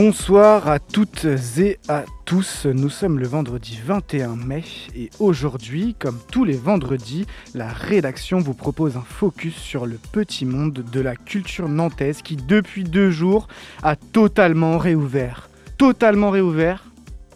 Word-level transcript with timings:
Bonsoir 0.00 0.68
à 0.68 0.78
toutes 0.78 1.26
et 1.58 1.76
à 1.88 2.04
tous, 2.24 2.66
nous 2.66 2.88
sommes 2.88 3.18
le 3.18 3.26
vendredi 3.26 3.80
21 3.84 4.36
mai 4.36 4.62
et 4.94 5.10
aujourd'hui, 5.18 5.96
comme 5.98 6.20
tous 6.30 6.44
les 6.44 6.56
vendredis, 6.56 7.26
la 7.52 7.66
rédaction 7.66 8.38
vous 8.38 8.54
propose 8.54 8.96
un 8.96 9.02
focus 9.02 9.56
sur 9.56 9.86
le 9.86 9.98
petit 10.12 10.44
monde 10.44 10.84
de 10.92 11.00
la 11.00 11.16
culture 11.16 11.68
nantaise 11.68 12.22
qui 12.22 12.36
depuis 12.36 12.84
deux 12.84 13.10
jours 13.10 13.48
a 13.82 13.96
totalement 13.96 14.78
réouvert. 14.78 15.50
Totalement 15.78 16.30
réouvert? 16.30 16.84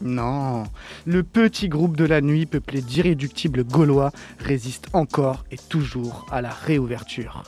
Non, 0.00 0.62
le 1.04 1.24
petit 1.24 1.68
groupe 1.68 1.96
de 1.96 2.04
la 2.04 2.20
nuit 2.20 2.46
peuplé 2.46 2.80
d'irréductibles 2.80 3.64
gaulois 3.64 4.12
résiste 4.38 4.86
encore 4.92 5.42
et 5.50 5.58
toujours 5.68 6.26
à 6.30 6.40
la 6.40 6.50
réouverture. 6.50 7.42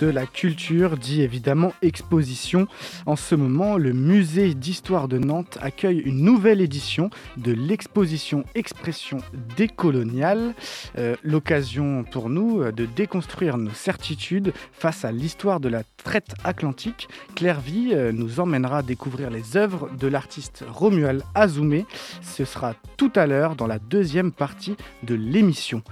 De 0.00 0.06
la 0.06 0.26
culture 0.26 0.96
dit 0.96 1.22
évidemment 1.22 1.72
exposition. 1.82 2.66
En 3.06 3.16
ce 3.16 3.34
moment, 3.34 3.76
le 3.76 3.92
musée 3.92 4.54
d'histoire 4.54 5.08
de 5.08 5.18
Nantes 5.18 5.58
accueille 5.60 5.98
une 5.98 6.22
nouvelle 6.22 6.62
édition 6.62 7.10
de 7.36 7.52
l'exposition 7.52 8.44
Expression 8.54 9.18
décoloniale. 9.56 10.54
Euh, 10.96 11.14
l'occasion 11.22 12.04
pour 12.10 12.30
nous 12.30 12.62
euh, 12.62 12.72
de 12.72 12.86
déconstruire 12.86 13.58
nos 13.58 13.72
certitudes 13.72 14.54
face 14.72 15.04
à 15.04 15.12
l'histoire 15.12 15.60
de 15.60 15.68
la 15.68 15.82
traite 16.02 16.34
atlantique. 16.44 17.08
Claire 17.34 17.60
Vie 17.60 17.90
euh, 17.92 18.10
nous 18.10 18.40
emmènera 18.40 18.82
découvrir 18.82 19.28
les 19.28 19.58
œuvres 19.58 19.90
de 19.98 20.06
l'artiste 20.06 20.64
Romuald 20.66 21.22
Azoumé. 21.34 21.84
Ce 22.22 22.46
sera 22.46 22.74
tout 22.96 23.12
à 23.16 23.26
l'heure 23.26 23.54
dans 23.54 23.66
la 23.66 23.78
deuxième 23.78 24.32
partie 24.32 24.76
de 25.02 25.14
l'émission. 25.14 25.82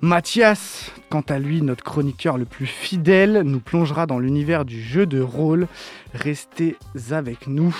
Mathias, 0.00 0.90
quant 1.10 1.24
à 1.28 1.38
lui, 1.38 1.62
notre 1.62 1.84
chroniqueur 1.84 2.38
le 2.38 2.44
plus 2.44 2.66
fidèle, 2.66 3.42
nous 3.44 3.60
plongera 3.60 4.06
dans 4.06 4.18
l'univers 4.18 4.64
du 4.64 4.82
jeu 4.82 5.06
de 5.06 5.20
rôle. 5.20 5.68
Restez 6.16 6.76
avec 7.10 7.46
nous. 7.46 7.76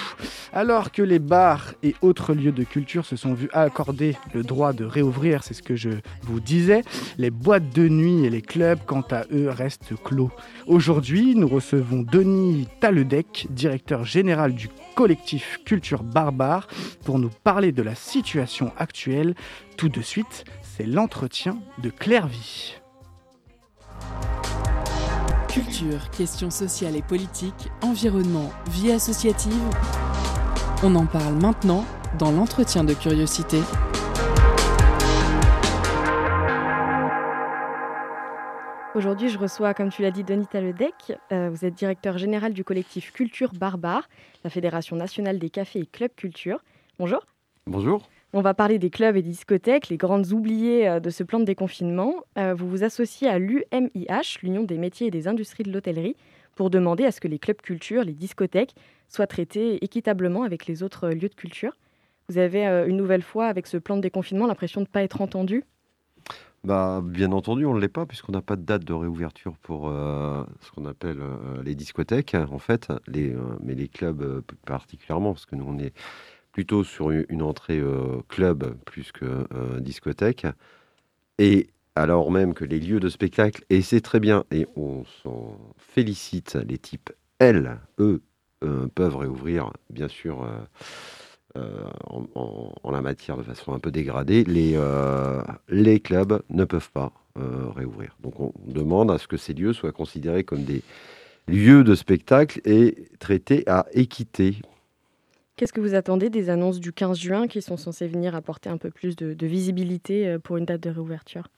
Alors 0.52 0.92
que 0.92 1.02
les 1.02 1.18
bars 1.18 1.72
et 1.82 1.94
autres 2.02 2.34
lieux 2.34 2.52
de 2.52 2.64
culture 2.64 3.06
se 3.06 3.16
sont 3.16 3.32
vus 3.32 3.48
accorder 3.52 4.16
le 4.34 4.42
droit 4.42 4.72
de 4.72 4.84
réouvrir, 4.84 5.42
c'est 5.42 5.54
ce 5.54 5.62
que 5.62 5.74
je 5.74 5.90
vous 6.22 6.40
disais, 6.40 6.82
les 7.16 7.30
boîtes 7.30 7.70
de 7.70 7.88
nuit 7.88 8.24
et 8.24 8.30
les 8.30 8.42
clubs, 8.42 8.78
quant 8.86 9.04
à 9.10 9.24
eux, 9.32 9.48
restent 9.48 9.94
clos. 10.04 10.30
Aujourd'hui, 10.66 11.34
nous 11.34 11.48
recevons 11.48 12.02
Denis 12.02 12.68
Taledec, 12.80 13.46
directeur 13.50 14.04
général 14.04 14.54
du 14.54 14.68
collectif 14.94 15.58
Culture 15.64 16.02
Barbare, 16.02 16.68
pour 17.04 17.18
nous 17.18 17.30
parler 17.42 17.72
de 17.72 17.82
la 17.82 17.94
situation 17.94 18.72
actuelle. 18.78 19.34
Tout 19.76 19.88
de 19.88 20.02
suite, 20.02 20.44
c'est 20.62 20.86
l'entretien 20.86 21.58
de 21.82 21.90
Claire 21.90 22.26
Vie. 22.26 22.76
Culture, 25.56 26.10
questions 26.10 26.50
sociales 26.50 26.96
et 26.96 27.02
politiques, 27.02 27.70
environnement, 27.80 28.50
vie 28.68 28.92
associative. 28.92 29.54
On 30.82 30.94
en 30.94 31.06
parle 31.06 31.32
maintenant 31.36 31.86
dans 32.18 32.30
l'entretien 32.30 32.84
de 32.84 32.92
curiosité. 32.92 33.56
Aujourd'hui, 38.94 39.30
je 39.30 39.38
reçois, 39.38 39.72
comme 39.72 39.88
tu 39.88 40.02
l'as 40.02 40.10
dit, 40.10 40.24
Denis 40.24 40.46
Taledec. 40.46 41.14
Euh, 41.32 41.48
vous 41.48 41.64
êtes 41.64 41.72
directeur 41.72 42.18
général 42.18 42.52
du 42.52 42.62
collectif 42.62 43.10
Culture 43.14 43.54
Barbare, 43.54 44.10
la 44.44 44.50
Fédération 44.50 44.94
nationale 44.94 45.38
des 45.38 45.48
cafés 45.48 45.78
et 45.78 45.86
clubs 45.86 46.14
culture. 46.14 46.58
Bonjour. 46.98 47.24
Bonjour. 47.66 48.06
On 48.38 48.42
va 48.42 48.52
parler 48.52 48.78
des 48.78 48.90
clubs 48.90 49.16
et 49.16 49.22
des 49.22 49.30
discothèques, 49.30 49.88
les 49.88 49.96
grandes 49.96 50.30
oubliées 50.32 50.86
euh, 50.86 51.00
de 51.00 51.08
ce 51.08 51.22
plan 51.22 51.40
de 51.40 51.46
déconfinement. 51.46 52.16
Euh, 52.36 52.52
vous 52.52 52.68
vous 52.68 52.84
associez 52.84 53.28
à 53.28 53.38
l'UMIH, 53.38 54.40
l'Union 54.42 54.62
des 54.62 54.76
métiers 54.76 55.06
et 55.06 55.10
des 55.10 55.26
industries 55.26 55.64
de 55.64 55.72
l'hôtellerie, 55.72 56.16
pour 56.54 56.68
demander 56.68 57.06
à 57.06 57.12
ce 57.12 57.18
que 57.18 57.28
les 57.28 57.38
clubs 57.38 57.62
culture, 57.62 58.04
les 58.04 58.12
discothèques, 58.12 58.74
soient 59.08 59.26
traités 59.26 59.82
équitablement 59.82 60.42
avec 60.42 60.66
les 60.66 60.82
autres 60.82 61.08
lieux 61.08 61.30
de 61.30 61.34
culture. 61.34 61.78
Vous 62.28 62.36
avez 62.36 62.66
euh, 62.66 62.86
une 62.86 62.98
nouvelle 62.98 63.22
fois, 63.22 63.46
avec 63.46 63.66
ce 63.66 63.78
plan 63.78 63.96
de 63.96 64.02
déconfinement, 64.02 64.46
l'impression 64.46 64.82
de 64.82 64.86
ne 64.86 64.92
pas 64.92 65.02
être 65.02 65.22
entendu? 65.22 65.64
Bah, 66.62 67.00
bien 67.02 67.32
entendu, 67.32 67.64
on 67.64 67.72
ne 67.72 67.80
l'est 67.80 67.88
pas, 67.88 68.04
puisqu'on 68.04 68.32
n'a 68.32 68.42
pas 68.42 68.56
de 68.56 68.62
date 68.62 68.84
de 68.84 68.92
réouverture 68.92 69.56
pour 69.62 69.88
ce 69.88 70.70
qu'on 70.72 70.84
appelle 70.84 71.22
les 71.64 71.76
discothèques, 71.76 72.34
en 72.34 72.58
fait, 72.58 72.88
mais 73.62 73.74
les 73.76 73.86
clubs 73.86 74.42
particulièrement, 74.66 75.32
parce 75.32 75.46
que 75.46 75.54
nous, 75.54 75.64
on 75.64 75.78
est 75.78 75.94
plutôt 76.56 76.84
sur 76.84 77.10
une 77.10 77.42
entrée 77.42 77.80
euh, 77.80 78.22
club 78.28 78.78
plus 78.86 79.12
que 79.12 79.26
euh, 79.26 79.78
discothèque. 79.78 80.46
Et 81.38 81.68
alors 81.94 82.30
même 82.30 82.54
que 82.54 82.64
les 82.64 82.80
lieux 82.80 82.98
de 82.98 83.10
spectacle, 83.10 83.62
et 83.68 83.82
c'est 83.82 84.00
très 84.00 84.20
bien, 84.20 84.44
et 84.50 84.66
on 84.74 85.04
s'en 85.22 85.58
félicite, 85.76 86.56
les 86.66 86.78
types 86.78 87.12
L, 87.40 87.78
eux, 87.98 88.22
euh, 88.64 88.88
peuvent 88.94 89.18
réouvrir, 89.18 89.70
bien 89.90 90.08
sûr, 90.08 90.48
en, 91.54 92.90
la 92.90 93.02
matière 93.02 93.36
de 93.36 93.42
façon 93.42 93.74
un 93.74 93.78
peu 93.78 93.90
dégradée, 93.90 94.42
les, 94.44 94.80
les 95.68 96.00
clubs 96.00 96.42
ne 96.48 96.64
peuvent 96.64 96.90
pas 96.90 97.12
réouvrir. 97.34 98.16
Donc 98.20 98.40
on 98.40 98.54
demande 98.66 99.10
à 99.10 99.18
ce 99.18 99.28
que 99.28 99.36
ces 99.36 99.52
lieux 99.52 99.74
soient 99.74 99.92
considérés 99.92 100.44
comme 100.44 100.64
des 100.64 100.82
lieux 101.48 101.84
de 101.84 101.94
spectacle 101.94 102.62
et 102.64 103.08
traités 103.18 103.62
à 103.68 103.86
équité 103.92 104.56
Qu'est-ce 105.56 105.72
que 105.72 105.80
vous 105.80 105.94
attendez 105.94 106.28
des 106.28 106.50
annonces 106.50 106.80
du 106.80 106.92
15 106.92 107.18
juin 107.18 107.46
qui 107.46 107.62
sont 107.62 107.78
censées 107.78 108.06
venir 108.06 108.34
apporter 108.34 108.68
un 108.68 108.76
peu 108.76 108.90
plus 108.90 109.16
de, 109.16 109.46
visibilité 109.46 110.38
pour 110.38 110.58
une 110.58 110.66
date 110.66 110.82
de 110.82 110.90
réouverture? 110.90 111.48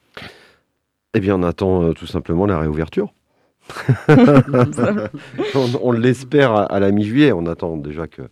Eh 1.15 1.21
bien, 1.21 1.35
on 1.35 1.43
attend 1.43 1.93
tout 1.95 2.07
simplement 2.07 2.47
la 2.47 2.61
réouverture. 2.61 3.13
on, 5.83 5.91
l'espère 5.91 6.53
à, 6.53 6.79
la 6.79 6.93
mi-juillet. 6.93 7.33
On 7.33 7.47
attend 7.47 7.77
déjà 7.77 8.07
que 8.07 8.23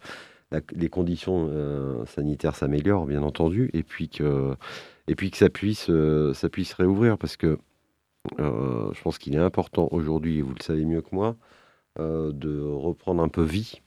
les 0.73 0.89
conditions 0.89 1.51
sanitaires 2.07 2.55
s'améliorent, 2.55 3.07
bien 3.07 3.25
entendu, 3.25 3.69
et 3.73 3.83
puis 3.83 4.09
que, 4.09 4.55
et 5.09 5.17
puis 5.17 5.33
que 5.33 5.37
ça, 5.37 5.49
puisse, 5.49 5.91
ça 6.33 6.49
puisse 6.49 6.75
réouvrir. 6.75 7.19
Parce 7.19 7.37
que 7.37 7.59
je 8.39 9.03
pense 9.03 9.19
qu'il 9.19 9.35
est 9.35 9.39
important 9.39 9.89
aujourd'hui, 9.91 10.39
et 10.39 10.43
vous 10.43 10.55
le 10.55 10.63
savez 10.63 10.85
mieux 10.85 11.03
que 11.03 11.13
moi, 11.13 11.35
de 11.99 12.61
reprendre 12.61 13.21
un 13.21 13.29
peu 13.29 13.43
vie 13.43 13.81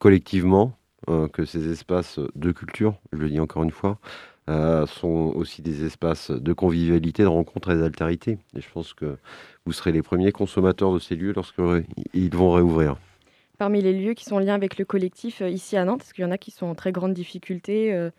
collectivement 0.00 0.72
euh, 0.72 0.79
que 1.06 1.44
ces 1.44 1.70
espaces 1.70 2.20
de 2.34 2.52
culture, 2.52 2.94
je 3.12 3.18
le 3.18 3.28
dis 3.28 3.40
encore 3.40 3.62
une 3.62 3.70
fois, 3.70 3.98
euh, 4.50 4.84
sont 4.86 5.32
aussi 5.36 5.62
des 5.62 5.84
espaces 5.84 6.32
de 6.32 6.52
convivialité, 6.52 7.22
de 7.22 7.28
rencontre 7.28 7.70
et 7.70 7.78
d'altérité. 7.78 8.38
Et 8.56 8.60
je 8.60 8.68
pense 8.72 8.94
que 8.94 9.16
vous 9.64 9.72
serez 9.72 9.92
les 9.92 10.02
premiers 10.02 10.32
consommateurs 10.32 10.92
de 10.92 10.98
ces 10.98 11.14
lieux 11.14 11.32
lorsqu'ils 11.32 12.34
vont 12.34 12.50
réouvrir. 12.50 12.96
Parmi 13.58 13.80
les 13.80 13.92
lieux 13.92 14.14
qui 14.14 14.24
sont 14.24 14.38
liés 14.38 14.50
avec 14.50 14.76
le 14.76 14.84
collectif 14.84 15.40
euh, 15.40 15.48
ici 15.48 15.76
à 15.76 15.84
Nantes, 15.84 16.02
est-ce 16.02 16.14
qu'il 16.14 16.24
y 16.24 16.26
en 16.26 16.32
a 16.32 16.38
qui 16.38 16.50
sont 16.50 16.66
en 16.66 16.74
très 16.74 16.90
grande 16.90 17.14
difficulté 17.14 18.10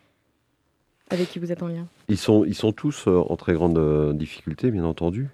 avec 1.12 1.28
qui 1.28 1.38
vous 1.38 1.52
êtes 1.52 1.62
en 1.62 1.68
lien 1.68 1.86
ils 2.08 2.16
sont, 2.16 2.44
ils 2.44 2.54
sont 2.54 2.72
tous 2.72 3.06
en 3.06 3.36
très 3.36 3.54
grande 3.54 4.16
difficulté, 4.16 4.70
bien 4.70 4.84
entendu. 4.84 5.28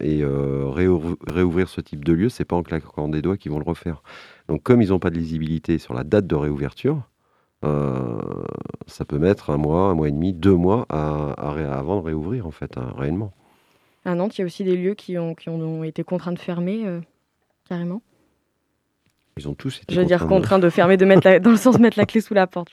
et 0.00 0.24
réouvrir 0.24 1.68
ce 1.68 1.80
type 1.80 2.04
de 2.04 2.12
lieu, 2.12 2.28
c'est 2.28 2.44
pas 2.44 2.56
en 2.56 2.62
claquant 2.62 3.08
des 3.08 3.22
doigts 3.22 3.36
qu'ils 3.36 3.52
vont 3.52 3.58
le 3.58 3.64
refaire. 3.64 4.02
Donc 4.48 4.62
comme 4.62 4.82
ils 4.82 4.88
n'ont 4.90 4.98
pas 4.98 5.10
de 5.10 5.16
lisibilité 5.16 5.78
sur 5.78 5.94
la 5.94 6.04
date 6.04 6.26
de 6.26 6.34
réouverture, 6.34 7.02
euh, 7.64 8.20
ça 8.86 9.04
peut 9.04 9.18
mettre 9.18 9.50
un 9.50 9.56
mois, 9.56 9.88
un 9.88 9.94
mois 9.94 10.08
et 10.08 10.12
demi, 10.12 10.32
deux 10.32 10.54
mois 10.54 10.86
à, 10.88 11.32
avant 11.32 12.00
de 12.00 12.04
réouvrir 12.04 12.46
en 12.46 12.50
fait, 12.50 12.76
hein, 12.76 12.92
réellement. 12.96 13.32
À 14.04 14.14
Nantes, 14.14 14.36
il 14.36 14.42
y 14.42 14.44
a 14.44 14.46
aussi 14.46 14.64
des 14.64 14.76
lieux 14.76 14.94
qui 14.94 15.16
ont, 15.16 15.34
qui 15.34 15.48
ont 15.48 15.82
été 15.82 16.04
contraints 16.04 16.32
de 16.32 16.38
fermer 16.38 16.86
euh, 16.86 17.00
carrément? 17.68 18.02
Ils 19.36 19.48
ont 19.48 19.54
tous 19.54 19.80
été. 19.82 19.94
Je 19.94 20.00
veux 20.00 20.06
dire 20.06 20.26
contraints 20.26 20.58
de... 20.58 20.70
fermer, 20.70 20.96
de 20.96 21.04
mettre 21.04 21.38
dans 21.40 21.50
le 21.50 21.56
sens 21.56 21.76
de 21.76 21.82
mettre 21.82 21.98
la 21.98 22.06
clé 22.06 22.20
sous 22.20 22.34
la 22.34 22.46
porte. 22.46 22.70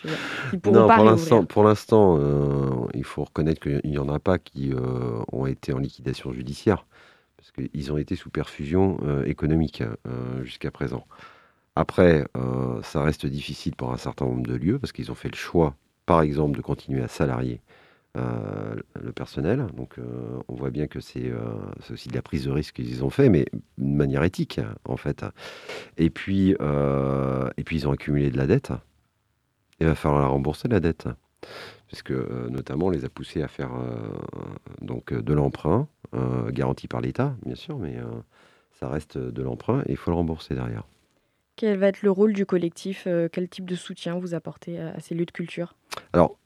non, 0.66 0.88
pour 0.88 1.04
l'instant, 1.04 1.46
pour 1.46 1.64
l'instant, 1.64 2.18
euh, 2.20 2.70
il 2.94 3.04
faut 3.04 3.24
reconnaître 3.24 3.60
qu'il 3.60 3.82
n'y 3.90 3.98
en 3.98 4.10
a 4.10 4.20
pas 4.20 4.38
qui 4.38 4.72
ont 5.32 5.46
été 5.46 5.74
en 5.74 5.80
liquidation 5.80 6.32
judiciaire 6.32 6.86
parce 7.38 7.52
qu'ils 7.52 7.92
ont 7.92 7.98
été 7.98 8.16
sous 8.16 8.30
perfusion 8.30 9.00
économique 9.26 9.84
jusqu'à 10.44 10.70
présent. 10.70 11.06
Après, 11.76 12.26
euh, 12.36 12.82
ça 12.84 13.02
reste 13.02 13.26
difficile 13.26 13.76
pour 13.76 13.94
un 13.94 13.98
certain 13.98 14.26
nombre 14.26 14.46
de 14.46 14.56
lieux 14.56 14.78
parce 14.78 14.92
qu'ils 14.92 15.12
ont 15.12 15.16
fait 15.16 15.30
le 15.30 15.38
choix, 15.38 15.76
par 16.06 16.22
exemple, 16.22 16.58
de 16.58 16.62
continuer 16.62 17.02
à 17.02 17.08
salarier 17.08 17.62
euh, 18.18 18.76
le 19.02 19.12
personnel. 19.12 19.66
Donc, 19.76 19.98
euh, 19.98 20.04
on 20.48 20.56
voit 20.56 20.70
bien 20.70 20.88
que 20.88 21.00
c'est 21.00 21.32
aussi 21.92 22.10
de 22.10 22.16
la 22.16 22.22
prise 22.22 22.46
de 22.46 22.52
risque 22.52 22.76
qu'ils 22.76 23.04
ont 23.04 23.10
fait, 23.10 23.30
mais 23.30 23.46
de 23.78 23.96
manière 23.96 24.24
éthique, 24.24 24.60
en 24.86 24.98
fait. 24.98 25.26
Et 25.98 26.10
puis, 26.10 26.52
et 26.52 27.64
puis 27.64 27.76
ils 27.76 27.88
ont 27.88 27.92
accumulé 27.92 28.32
de 28.32 28.38
la 28.38 28.48
dette. 28.48 28.72
Il 29.80 29.88
va 29.88 29.96
falloir 29.96 30.22
la 30.22 30.28
rembourser, 30.28 30.68
la 30.68 30.80
dette. 30.80 31.08
Parce 31.90 32.04
que, 32.04 32.48
notamment, 32.50 32.88
on 32.88 32.90
les 32.90 33.06
a 33.06 33.10
poussés 33.10 33.42
à 33.42 33.48
faire 33.48 33.72
donc, 34.82 35.14
de 35.14 35.34
l'emprunt, 35.34 35.88
garanti 36.50 36.88
par 36.88 37.02
l'État, 37.02 37.36
bien 37.46 37.56
sûr, 37.56 37.78
mais 37.78 37.98
ça 38.80 38.90
reste 38.90 39.18
de 39.18 39.42
l'emprunt 39.42 39.82
et 39.86 39.92
il 39.92 39.98
faut 39.98 40.12
le 40.12 40.18
rembourser 40.18 40.56
derrière. 40.56 40.84
Quel 41.56 41.78
va 41.78 41.88
être 41.88 42.02
le 42.02 42.10
rôle 42.10 42.34
du 42.34 42.46
collectif 42.46 43.04
euh, 43.06 43.30
Quel 43.32 43.48
type 43.48 43.70
de 43.70 43.76
soutien 43.76 44.18
vous 44.18 44.34
apportez 44.34 44.80
à, 44.80 45.00
ces 45.00 45.14
lieux 45.14 45.26
de 45.28 45.32
culture? 45.32 45.76
Alors, 46.14 46.38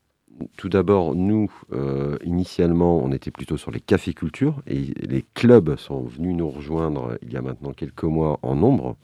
tout 0.57 0.69
d'abord, 0.69 1.15
nous, 1.15 1.51
euh, 1.71 2.17
initialement, 2.23 3.03
on 3.03 3.11
était 3.11 3.31
plutôt 3.31 3.57
sur 3.57 3.71
les 3.71 3.79
cafés 3.79 4.13
culture 4.13 4.61
et 4.67 4.93
les 5.01 5.23
clubs 5.33 5.75
sont 5.77 6.03
venus 6.03 6.35
nous 6.35 6.49
rejoindre 6.49 7.17
il 7.21 7.33
y 7.33 7.37
a 7.37 7.41
maintenant 7.41 7.71
quelques 7.71 8.03
mois 8.03 8.39
en 8.41 8.55
nombre, 8.55 8.97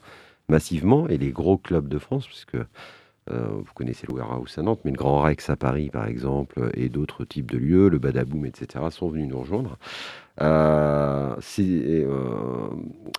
massivement, 0.48 1.08
et 1.08 1.18
les 1.18 1.30
gros 1.30 1.56
clubs 1.56 1.88
de 1.88 1.98
France, 1.98 2.26
puisque 2.26 2.56
euh, 2.56 3.46
vous 3.48 3.72
connaissez 3.74 4.06
le 4.06 4.14
Warehouse 4.14 4.58
à 4.58 4.62
Nantes, 4.62 4.80
mais 4.84 4.90
le 4.90 4.96
Grand 4.96 5.20
Rex 5.20 5.48
à 5.48 5.56
Paris, 5.56 5.90
par 5.90 6.06
exemple, 6.06 6.70
et 6.74 6.88
d'autres 6.88 7.24
types 7.24 7.50
de 7.50 7.58
lieux, 7.58 7.88
le 7.88 7.98
Badaboum, 7.98 8.44
etc., 8.44 8.84
sont 8.90 9.08
venus 9.08 9.28
nous 9.28 9.40
rejoindre. 9.40 9.78
Euh, 10.40 11.36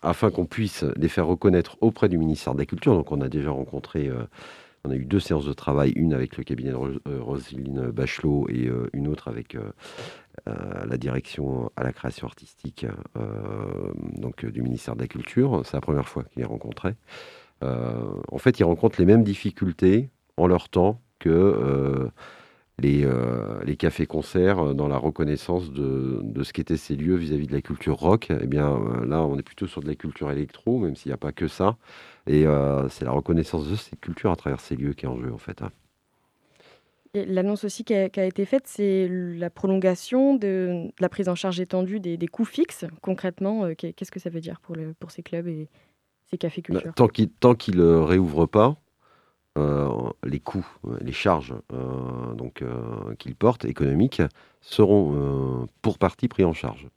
afin 0.01 0.31
qu'on 0.31 0.45
puisse 0.45 0.83
les 0.97 1.07
faire 1.07 1.27
reconnaître 1.27 1.77
auprès 1.81 2.09
du 2.09 2.17
ministère 2.17 2.53
de 2.53 2.59
la 2.59 2.65
Culture. 2.65 2.93
Donc 2.93 3.11
on 3.11 3.21
a 3.21 3.29
déjà 3.29 3.51
rencontré, 3.51 4.09
on 4.85 4.91
a 4.91 4.95
eu 4.95 5.05
deux 5.05 5.19
séances 5.19 5.45
de 5.45 5.53
travail, 5.53 5.91
une 5.95 6.13
avec 6.13 6.37
le 6.37 6.43
cabinet 6.43 6.71
de 6.71 7.19
Roselyne 7.19 7.91
Bachelot 7.91 8.47
et 8.49 8.69
une 8.91 9.07
autre 9.07 9.27
avec 9.27 9.57
la 10.45 10.97
direction 10.97 11.71
à 11.77 11.83
la 11.83 11.93
création 11.93 12.27
artistique 12.27 12.85
donc, 14.15 14.45
du 14.45 14.61
ministère 14.61 14.95
de 14.95 15.01
la 15.01 15.07
Culture. 15.07 15.61
C'est 15.63 15.77
la 15.77 15.81
première 15.81 16.09
fois 16.09 16.23
qu'ils 16.23 16.41
les 16.41 16.45
rencontraient. 16.45 16.95
en 17.61 18.37
fait, 18.37 18.59
ils 18.59 18.65
rencontrent 18.65 18.99
les 18.99 19.05
mêmes 19.05 19.23
difficultés 19.23 20.09
en 20.35 20.47
leur 20.47 20.67
temps 20.67 20.99
que 21.19 22.11
les, 22.79 23.05
euh, 23.05 23.75
cafés-concerts 23.77 24.59
euh, 24.59 24.73
dans 24.73 24.87
la 24.87 24.97
reconnaissance 24.97 25.71
de, 25.71 26.43
ce 26.43 26.53
qu'étaient 26.53 26.77
ces 26.77 26.95
lieux 26.95 27.15
vis-à-vis 27.15 27.47
de 27.47 27.53
la 27.53 27.61
culture 27.61 27.95
rock. 27.95 28.29
Eh 28.41 28.47
bien, 28.47 28.71
euh, 28.71 29.05
là, 29.05 29.21
on 29.21 29.37
est 29.37 29.43
plutôt 29.43 29.67
sur 29.67 29.81
de 29.81 29.87
la 29.87 29.95
culture 29.95 30.31
électro, 30.31 30.79
même 30.79 30.95
s'il 30.95 31.09
n'y 31.09 31.13
a 31.13 31.17
pas 31.17 31.31
que 31.31 31.47
ça. 31.47 31.77
Et 32.25 32.45
c'est 32.89 33.05
la 33.05 33.11
reconnaissance 33.11 33.67
de 33.69 33.75
cette 33.75 33.99
culture 33.99 34.31
à 34.31 34.35
travers 34.35 34.61
ces 34.61 34.75
lieux 34.75 34.93
qui 34.93 35.05
est 35.05 35.09
en 35.09 35.19
jeu, 35.19 35.31
en 35.33 35.37
fait. 35.37 35.61
Hein. 35.61 35.71
L'annonce 37.13 37.63
aussi 37.63 37.83
qui 37.83 37.93
a, 37.93 38.25
été 38.25 38.45
faite, 38.45 38.63
c'est 38.65 39.07
la 39.09 39.49
prolongation 39.49 40.35
de, 40.35 40.89
la 40.99 41.09
prise 41.09 41.29
en 41.29 41.35
charge 41.35 41.59
étendue 41.59 41.99
des, 41.99 42.17
des 42.17 42.27
coûts 42.27 42.45
fixes. 42.45 42.85
Concrètement, 43.01 43.69
qu'est-ce 43.75 44.11
que 44.11 44.19
ça 44.19 44.29
veut 44.29 44.39
dire 44.39 44.59
pour, 44.61 44.75
le, 44.75 44.93
pour 44.99 45.11
ces 45.11 45.21
clubs 45.21 45.47
et 45.47 45.67
ces 46.31 46.37
cafés 46.37 46.63
bah, 46.67 46.79
culture 46.79 46.93
Tant 47.39 47.55
qu'ils 47.55 47.77
ne 47.77 47.97
réouvrent 47.97 48.47
pas, 48.47 48.77
euh, 49.55 50.09
les 50.23 50.39
coûts, 50.39 50.65
euh, 50.87 50.97
les 51.01 51.11
charges 51.11 51.53
euh, 51.71 52.33
donc 52.33 52.63
qu'ils 53.19 53.35
portent 53.35 53.65
économiques 53.65 54.23
seront 54.61 55.67
pour 55.81 55.99
partie 55.99 56.27
pris 56.27 56.43
en 56.43 56.53
charge. 56.53 56.87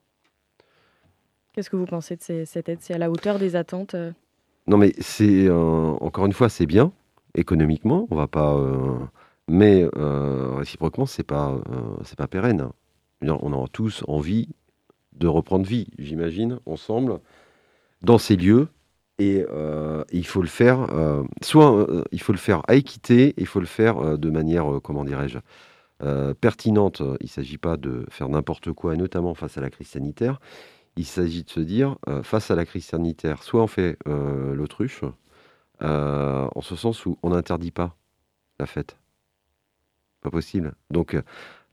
Qu'est-ce 1.53 1.69
que 1.69 1.75
vous 1.75 1.85
pensez 1.85 2.15
de 2.15 2.45
cette 2.45 2.69
aide? 2.69 2.79
C'est 2.81 2.93
à 2.93 2.97
la 2.97 3.11
hauteur 3.11 3.37
des 3.37 3.55
attentes 3.55 3.95
Non, 4.67 4.77
mais 4.77 4.93
c'est 4.99 5.49
encore 5.49 6.25
une 6.25 6.33
fois, 6.33 6.49
c'est 6.49 6.65
bien 6.65 6.91
économiquement. 7.35 8.07
On 8.11 8.15
va 8.15 8.27
pas, 8.27 8.57
mais 9.47 9.85
réciproquement, 9.93 11.05
c'est 11.05 11.23
pas, 11.23 11.57
c'est 12.03 12.17
pas 12.17 12.27
pérenne. 12.27 12.69
On 13.21 13.53
a 13.53 13.67
tous 13.69 14.03
envie 14.07 14.49
de 15.13 15.27
reprendre 15.27 15.65
vie, 15.65 15.87
j'imagine, 15.97 16.59
ensemble, 16.65 17.19
dans 18.01 18.17
ces 18.17 18.35
lieux 18.35 18.67
et 19.19 19.45
euh, 19.49 20.03
il 20.11 20.25
faut 20.25 20.41
le 20.41 20.47
faire, 20.47 20.93
euh, 20.93 21.23
soit 21.41 21.75
euh, 21.75 22.03
il 22.11 22.21
faut 22.21 22.33
le 22.33 22.37
faire 22.37 22.61
à 22.67 22.75
équité, 22.75 23.33
il 23.37 23.47
faut 23.47 23.59
le 23.59 23.65
faire 23.65 24.17
de 24.17 24.29
manière, 24.29 24.79
comment 24.83 25.03
dirais-je, 25.03 25.39
pertinente. 26.39 27.01
Il 27.21 27.25
ne 27.25 27.29
s'agit 27.29 27.57
pas 27.57 27.77
de 27.77 28.05
faire 28.09 28.29
n'importe 28.29 28.71
quoi, 28.71 28.93
et 28.93 28.97
notamment 28.97 29.33
face 29.33 29.57
à 29.57 29.61
la 29.61 29.69
crise 29.71 29.87
sanitaire. 29.87 30.39
Il 30.97 31.05
s'agit 31.05 31.43
de 31.43 31.49
se 31.49 31.59
dire, 31.59 31.97
face 32.23 32.51
à 32.51 32.55
la 32.55 32.65
crise 32.65 32.85
sanitaire, 32.85 33.43
soit 33.43 33.61
on 33.61 33.67
fait 33.67 33.97
l'autruche, 34.05 35.03
en 35.79 36.61
ce 36.61 36.75
sens 36.75 37.05
où 37.05 37.17
on 37.23 37.29
n'interdit 37.29 37.71
pas 37.71 37.95
la 38.59 38.65
fête. 38.65 38.97
Pas 40.21 40.31
possible. 40.31 40.73
Donc, 40.89 41.15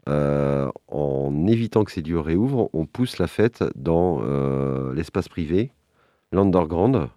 en 0.06 1.46
évitant 1.46 1.84
que 1.84 1.90
ces 1.90 2.02
lieux 2.02 2.20
réouvrent, 2.20 2.68
on 2.74 2.84
pousse 2.84 3.18
la 3.18 3.26
fête 3.26 3.64
dans 3.74 4.20
l'espace 4.92 5.28
privé, 5.28 5.72
l'underground, 6.30 7.08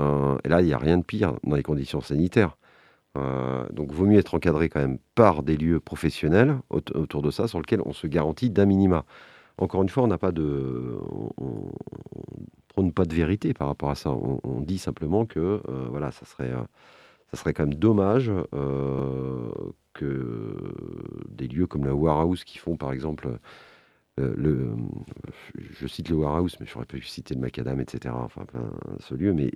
euh, 0.00 0.38
et 0.44 0.48
là, 0.48 0.60
il 0.60 0.66
n'y 0.66 0.72
a 0.72 0.78
rien 0.78 0.98
de 0.98 1.04
pire 1.04 1.34
dans 1.44 1.56
les 1.56 1.62
conditions 1.62 2.00
sanitaires. 2.00 2.56
Euh, 3.18 3.66
donc, 3.72 3.92
vaut 3.92 4.06
mieux 4.06 4.18
être 4.18 4.34
encadré 4.34 4.68
quand 4.68 4.80
même 4.80 4.98
par 5.14 5.42
des 5.42 5.56
lieux 5.56 5.80
professionnels 5.80 6.58
autour 6.70 7.22
de 7.22 7.30
ça, 7.30 7.48
sur 7.48 7.58
lesquels 7.58 7.82
on 7.84 7.92
se 7.92 8.06
garantit 8.06 8.50
d'un 8.50 8.66
minima. 8.66 9.04
Encore 9.60 9.82
une 9.82 9.88
fois, 9.88 10.02
on 10.02 10.08
n'a 10.08 10.18
pas 10.18 10.32
de, 10.32 10.98
on, 11.38 11.70
prône 12.68 12.92
pas 12.92 13.04
de 13.04 13.14
vérité 13.14 13.54
par 13.54 13.68
rapport 13.68 13.90
à 13.90 13.94
ça. 13.94 14.10
On, 14.10 14.60
dit 14.60 14.78
simplement 14.78 15.26
que, 15.26 15.60
euh, 15.68 15.86
voilà, 15.90 16.10
ça 16.10 16.24
serait, 16.26 16.52
ça 17.30 17.36
serait 17.36 17.52
quand 17.52 17.66
même 17.66 17.74
dommage 17.74 18.32
que 19.92 20.56
des 21.28 21.48
lieux 21.48 21.66
comme 21.66 21.84
la 21.84 21.94
Warehouse 21.94 22.44
qui 22.44 22.58
font, 22.58 22.76
par 22.76 22.92
exemple, 22.92 23.38
euh, 24.20 24.34
le, 24.36 24.70
je 25.58 25.86
cite 25.86 26.08
le 26.08 26.16
Warehouse, 26.16 26.56
mais 26.60 26.66
j'aurais 26.66 26.86
pu 26.86 27.00
citer 27.02 27.34
le 27.34 27.40
Macadam, 27.40 27.80
etc. 27.80 28.14
Enfin, 28.16 28.44
ce 28.98 29.14
lieu, 29.14 29.32
mais 29.32 29.50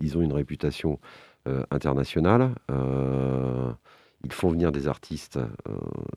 ils, 0.00 0.16
ont 0.16 0.22
une 0.22 0.32
réputation 0.32 0.98
euh, 1.48 1.64
internationale. 1.70 2.54
Euh, 4.24 4.26
ils 4.26 4.32
font 4.32 4.50
venir 4.50 4.72
des 4.72 4.88
artistes 4.88 5.38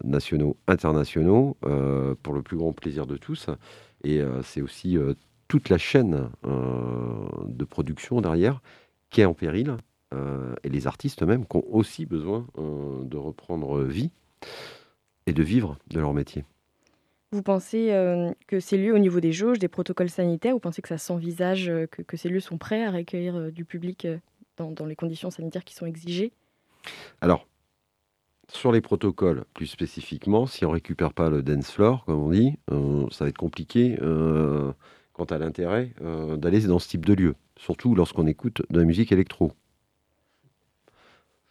nationaux, 0.04 0.58
internationaux, 0.68 1.58
pour 2.24 2.34
le 2.34 2.42
plus 2.42 2.58
grand 2.58 2.74
plaisir 2.74 3.06
de 3.06 3.18
tous. 3.18 3.48
Et 4.04 4.22
c'est 4.44 4.62
aussi 4.62 4.98
toute 5.48 5.70
la 5.70 5.78
chaîne 5.78 6.30
de 6.44 7.66
production 7.66 8.22
derrière 8.22 8.62
qui 9.10 9.22
est 9.22 9.26
en 9.26 9.34
péril 9.34 9.78
et 10.64 10.70
les 10.70 10.88
artistes 10.88 11.22
eux-mêmes 11.22 11.46
qui 11.46 11.58
ont 11.58 11.66
aussi 11.70 12.06
besoin 12.06 12.48
de 12.58 13.18
reprendre 13.18 13.82
vie 13.82 14.12
et 15.28 15.34
de 15.34 15.44
vivre 15.44 15.78
de 15.88 16.00
leur 16.00 16.14
métier. 16.14 16.46
Vous 17.32 17.44
pensez 17.44 17.94
que 18.48 18.60
ces 18.60 18.78
lieux, 18.78 18.96
au 18.96 19.00
niveau 19.00 19.20
des 19.20 19.34
jauges, 19.34 19.60
des 19.60 19.68
protocoles 19.68 20.10
sanitaires, 20.10 20.54
vous 20.54 20.60
pensez 20.60 20.82
que 20.82 20.90
ça 20.90 20.98
s'envisage, 20.98 21.72
que, 21.92 22.18
ces 22.18 22.30
lieux 22.30 22.40
sont 22.40 22.58
prêts 22.58 22.84
à 22.84 22.92
recueillir 22.92 23.52
du 23.52 23.66
public 23.66 24.08
dans, 24.58 24.72
dans, 24.72 24.86
les 24.86 24.96
conditions 24.96 25.30
sanitaires 25.30 25.64
qui 25.64 25.76
sont 25.76 25.86
exigées? 25.86 26.32
Alors, 27.22 27.46
sur 28.52 28.72
les 28.72 28.82
protocoles, 28.82 29.46
plus 29.54 29.68
spécifiquement, 29.68 30.48
si 30.48 30.66
on 30.66 30.72
récupère 30.72 31.14
pas 31.14 31.30
le 31.30 31.42
dance 31.42 31.72
floor, 31.72 32.04
comme 32.06 32.20
on 32.20 32.32
dit, 32.32 32.58
ça 33.12 33.26
va 33.26 33.30
être 33.30 33.38
compliqué 33.38 33.98
quant 35.14 35.26
à 35.26 35.38
l'intérêt 35.38 35.94
d'aller 36.38 36.62
dans 36.62 36.80
ce 36.80 36.90
type 36.90 37.06
de 37.06 37.14
lieu, 37.14 37.36
surtout 37.58 37.96
lorsqu'on 37.96 38.28
écoute 38.28 38.64
de 38.70 38.80
la 38.80 38.86
musique 38.86 39.12
électro. 39.12 39.54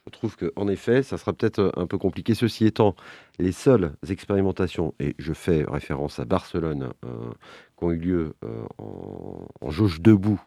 Je 0.09 0.13
trouve 0.13 0.37
qu'en 0.39 0.69
effet, 0.69 1.03
ça 1.03 1.19
sera 1.19 1.35
peut-être 1.35 1.59
euh, 1.59 1.71
un 1.77 1.87
peu 1.87 1.99
compliqué. 1.99 2.35
Ceci 2.35 2.65
étant, 2.65 2.97
les 3.39 3.53
seules 3.53 3.93
expérimentations, 4.09 4.95
et 5.01 5.15
je 5.19 5.35
fais 5.35 5.67
référence 5.69 6.19
à 6.19 6.25
Barcelone, 6.25 6.95
euh, 7.05 7.31
qui 7.77 7.85
ont 7.85 7.91
eu 7.91 7.99
lieu 7.99 8.35
euh, 8.43 8.65
en, 8.79 9.71
jauge 9.71 10.01
debout 10.01 10.41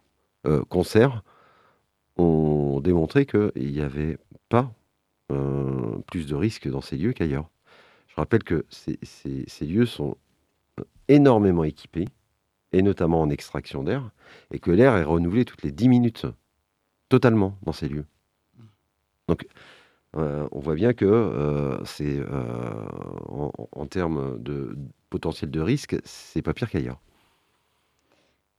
concert, 0.70 1.22
ont 2.18 2.80
démontré 2.82 3.28
qu'il 3.28 3.52
n'y 3.72 3.82
avait 3.82 4.18
pas 4.50 4.74
plus 6.08 6.28
de 6.28 6.36
risques 6.36 6.70
dans 6.70 6.82
ces 6.82 6.98
lieux 6.98 7.14
qu'ailleurs. 7.14 7.50
Je 8.08 8.16
rappelle 8.16 8.44
que 8.44 8.66
ces, 8.70 9.66
lieux 9.66 9.86
sont 9.86 10.18
énormément 11.08 11.64
équipés, 11.64 12.08
et 12.74 12.82
notamment 12.82 13.22
en 13.22 13.30
extraction 13.30 13.84
d'air, 13.84 14.12
et 14.52 14.60
que 14.60 14.72
l'air 14.72 14.98
est 14.98 15.04
renouvelé 15.04 15.46
toutes 15.46 15.64
les 15.64 15.72
10 15.72 15.88
minutes, 15.88 16.26
totalement 17.08 17.58
dans 17.64 17.72
ces 17.72 17.88
lieux. 17.88 18.06
Donc, 19.30 19.48
euh, 20.18 20.46
on 20.52 20.60
voit 20.60 20.76
bien 20.76 20.94
que 20.94 21.06
euh, 21.06 21.82
c'est 21.86 22.20
euh, 22.20 22.84
en, 23.72 23.86
termes 23.86 24.42
de 24.44 24.76
potentiel 25.10 25.50
de 25.50 25.62
risque, 25.62 25.96
c'est 26.04 26.42
pas 26.42 26.54
pire 26.54 26.70
qu'ailleurs. 26.70 27.00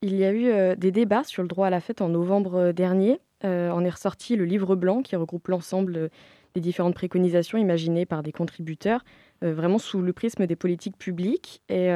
Il 0.01 0.17
y 0.17 0.25
a 0.25 0.33
eu 0.33 0.77
des 0.77 0.91
débats 0.91 1.25
sur 1.25 1.43
le 1.43 1.49
droit 1.49 1.67
à 1.69 1.71
la 1.71 1.81
fête 1.81 2.01
en 2.01 2.09
novembre 2.09 2.73
dernier. 2.73 3.21
en 3.45 3.85
est 3.85 3.91
ressorti 3.91 4.35
le 4.35 4.45
livre 4.45 4.75
blanc 4.75 5.03
qui 5.03 5.15
regroupe 5.15 5.47
l'ensemble 5.47 6.11
des 6.55 6.61
différentes 6.61 6.95
préconisations 6.95 7.59
imaginées 7.59 8.07
par 8.07 8.23
des 8.23 8.33
contributeurs, 8.33 9.05
vraiment 9.41 9.79
sous 9.79 10.03
le 10.03 10.13
prisme 10.13 10.47
des 10.47 10.57
politiques 10.57 10.97
publiques 10.97 11.63
et, 11.69 11.89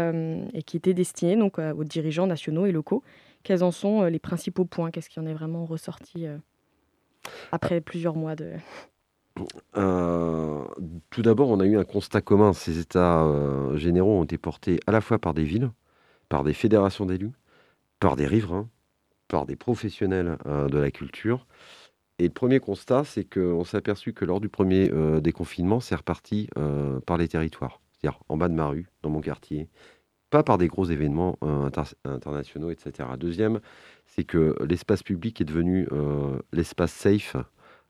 et 0.55 0.63
qui 0.63 0.77
était 0.77 0.95
destiné 0.95 1.37
donc 1.37 1.59
aux 1.59 1.85
dirigeants 1.85 2.27
nationaux 2.27 2.67
et 2.67 2.73
locaux. 2.73 3.03
Quels 3.43 3.63
en 3.63 3.71
sont 3.71 4.05
les 4.05 4.19
principaux 4.19 4.65
points? 4.65 4.91
Qu'est-ce 4.91 5.09
qui 5.09 5.21
en 5.21 5.27
est 5.27 5.35
vraiment 5.35 5.65
ressorti 5.65 6.27
après 7.53 7.81
plusieurs 7.81 8.17
mois 8.17 8.37
de... 8.37 8.53
Euh, 9.77 10.65
tout 11.11 11.23
d'abord, 11.23 11.51
on 11.51 11.61
a 11.61 11.67
eu 11.67 11.77
un 11.77 11.85
constat 11.85 12.21
commun. 12.21 12.53
Ces 12.53 12.79
états 12.79 13.25
euh, 13.25 13.77
généraux 13.77 14.19
ont 14.19 14.25
été 14.25 14.39
portés 14.39 14.81
à 14.87 14.93
la 14.93 15.01
fois 15.01 15.19
par 15.19 15.35
des 15.35 15.45
villes, 15.45 15.71
par 16.29 16.45
des 16.45 16.55
fédérations 16.55 17.07
d'élus, 17.07 17.33
par 18.01 18.17
des 18.17 18.27
riverains, 18.27 18.69
par 19.29 19.47
des 19.47 19.57
professionnels 19.57 20.39
euh, 20.47 20.69
de 20.69 20.79
la 20.79 20.91
culture. 20.91 21.47
Et 22.19 22.25
le 22.25 22.33
premier 22.33 22.61
constat, 22.61 23.05
c'est 23.05 23.25
qu'on 23.25 23.65
s'est 23.65 23.77
aperçu 23.77 24.13
que 24.13 24.25
lors 24.25 24.41
du 24.41 24.49
premier 24.49 24.91
déconfinement, 25.21 25.81
c'est 25.81 25.95
reparti 25.95 26.49
par 27.05 27.19
les 27.19 27.29
territoires. 27.29 27.81
C'est-à-dire 27.93 28.21
en 28.31 28.39
bas 28.39 28.49
de 28.49 28.55
ma 28.55 28.69
rue, 28.69 28.89
dans 29.03 29.11
mon 29.11 29.21
quartier, 29.21 29.69
pas 30.31 30.43
par 30.43 30.59
des 30.59 30.69
gros 30.69 30.87
événements 30.87 31.39
internationaux, 32.05 32.71
etc. 32.71 33.09
Deuxième, 33.19 33.61
c'est 34.07 34.25
que 34.25 34.57
l'espace 34.65 35.03
public 35.03 35.41
est 35.41 35.45
devenu 35.45 35.87
euh, 35.93 36.39
l'espace 36.53 36.93
safe, 36.93 37.37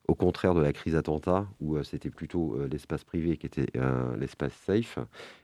au 0.08 0.14
contraire 0.14 0.54
de 0.54 0.60
la 0.60 0.72
crise 0.72 0.96
attentat, 0.96 1.46
où 1.60 1.76
euh, 1.76 1.82
c'était 1.82 2.10
plutôt 2.10 2.56
euh, 2.56 2.68
l'espace 2.68 3.04
privé 3.04 3.36
qui 3.36 3.46
était 3.46 3.66
l'espace 4.18 4.52
safe. 4.52 4.98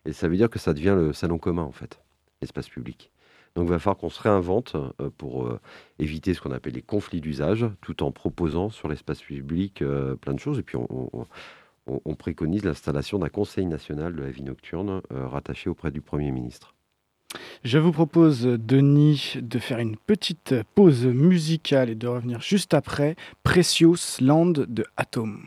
Et 0.04 0.12
ça 0.12 0.28
veut 0.28 0.36
dire 0.36 0.50
que 0.50 0.58
ça 0.58 0.74
devient 0.74 0.94
le 0.96 1.12
salon 1.12 1.38
commun, 1.38 1.62
en 1.62 1.72
fait, 1.72 2.00
l'espace 2.40 2.68
public. 2.68 3.12
Donc 3.54 3.66
il 3.66 3.70
va 3.70 3.78
falloir 3.78 3.98
qu'on 3.98 4.08
se 4.10 4.22
réinvente 4.22 4.76
pour 5.18 5.58
éviter 5.98 6.34
ce 6.34 6.40
qu'on 6.40 6.52
appelle 6.52 6.74
les 6.74 6.82
conflits 6.82 7.20
d'usage, 7.20 7.66
tout 7.80 8.02
en 8.02 8.10
proposant 8.10 8.70
sur 8.70 8.88
l'espace 8.88 9.20
public 9.20 9.84
plein 10.20 10.34
de 10.34 10.38
choses. 10.38 10.58
Et 10.58 10.62
puis 10.62 10.78
on 10.78 12.14
préconise 12.14 12.64
l'installation 12.64 13.18
d'un 13.18 13.28
conseil 13.28 13.66
national 13.66 14.14
de 14.16 14.22
la 14.22 14.30
vie 14.30 14.42
nocturne 14.42 15.02
rattaché 15.10 15.68
auprès 15.68 15.90
du 15.90 16.00
Premier 16.00 16.30
ministre. 16.30 16.74
Je 17.64 17.78
vous 17.78 17.92
propose, 17.92 18.42
Denis, 18.42 19.34
de 19.40 19.58
faire 19.58 19.78
une 19.78 19.96
petite 19.96 20.54
pause 20.74 21.06
musicale 21.06 21.88
et 21.88 21.94
de 21.94 22.06
revenir 22.06 22.40
juste 22.40 22.74
après 22.74 23.16
Precious 23.42 24.20
Land 24.20 24.52
de 24.68 24.84
Atom. 24.96 25.46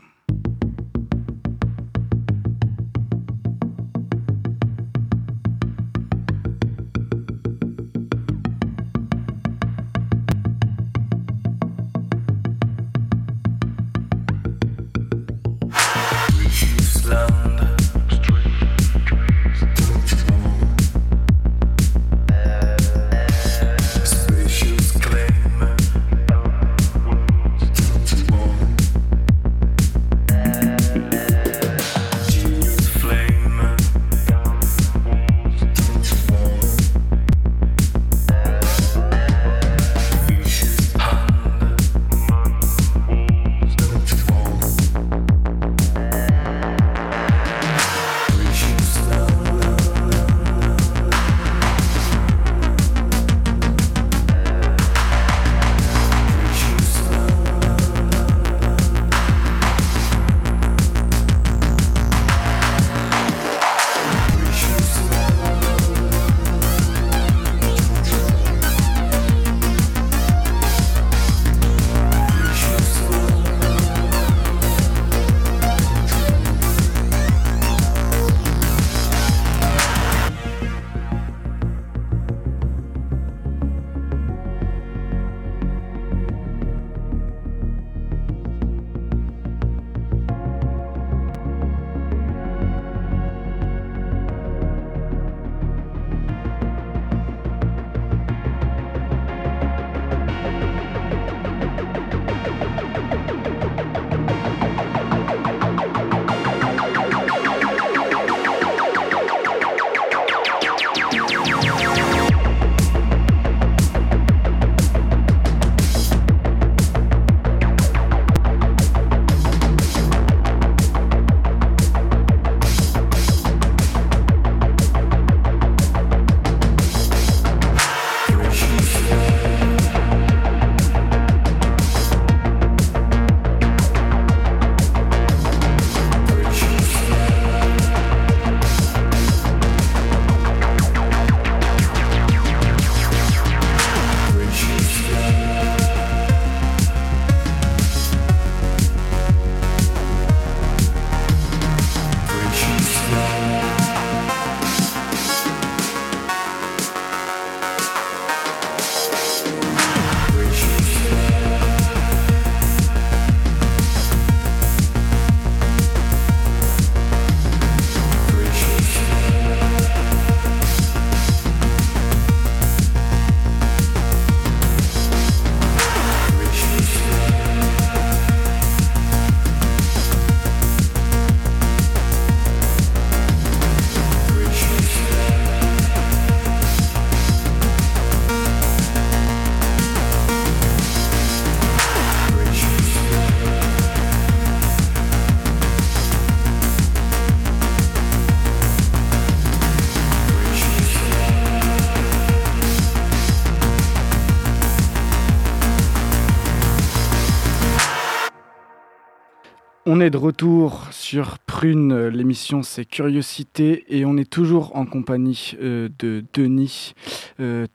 On 209.96 210.00
est 210.02 210.10
de 210.10 210.18
retour 210.18 210.88
sur 210.90 211.38
Prune, 211.38 212.08
l'émission 212.08 212.62
c'est 212.62 212.84
Curiosité 212.84 213.86
et 213.88 214.04
on 214.04 214.18
est 214.18 214.28
toujours 214.28 214.76
en 214.76 214.84
compagnie 214.84 215.54
euh, 215.62 215.88
de 215.98 216.22
Denis 216.34 216.92
euh, 217.40 217.66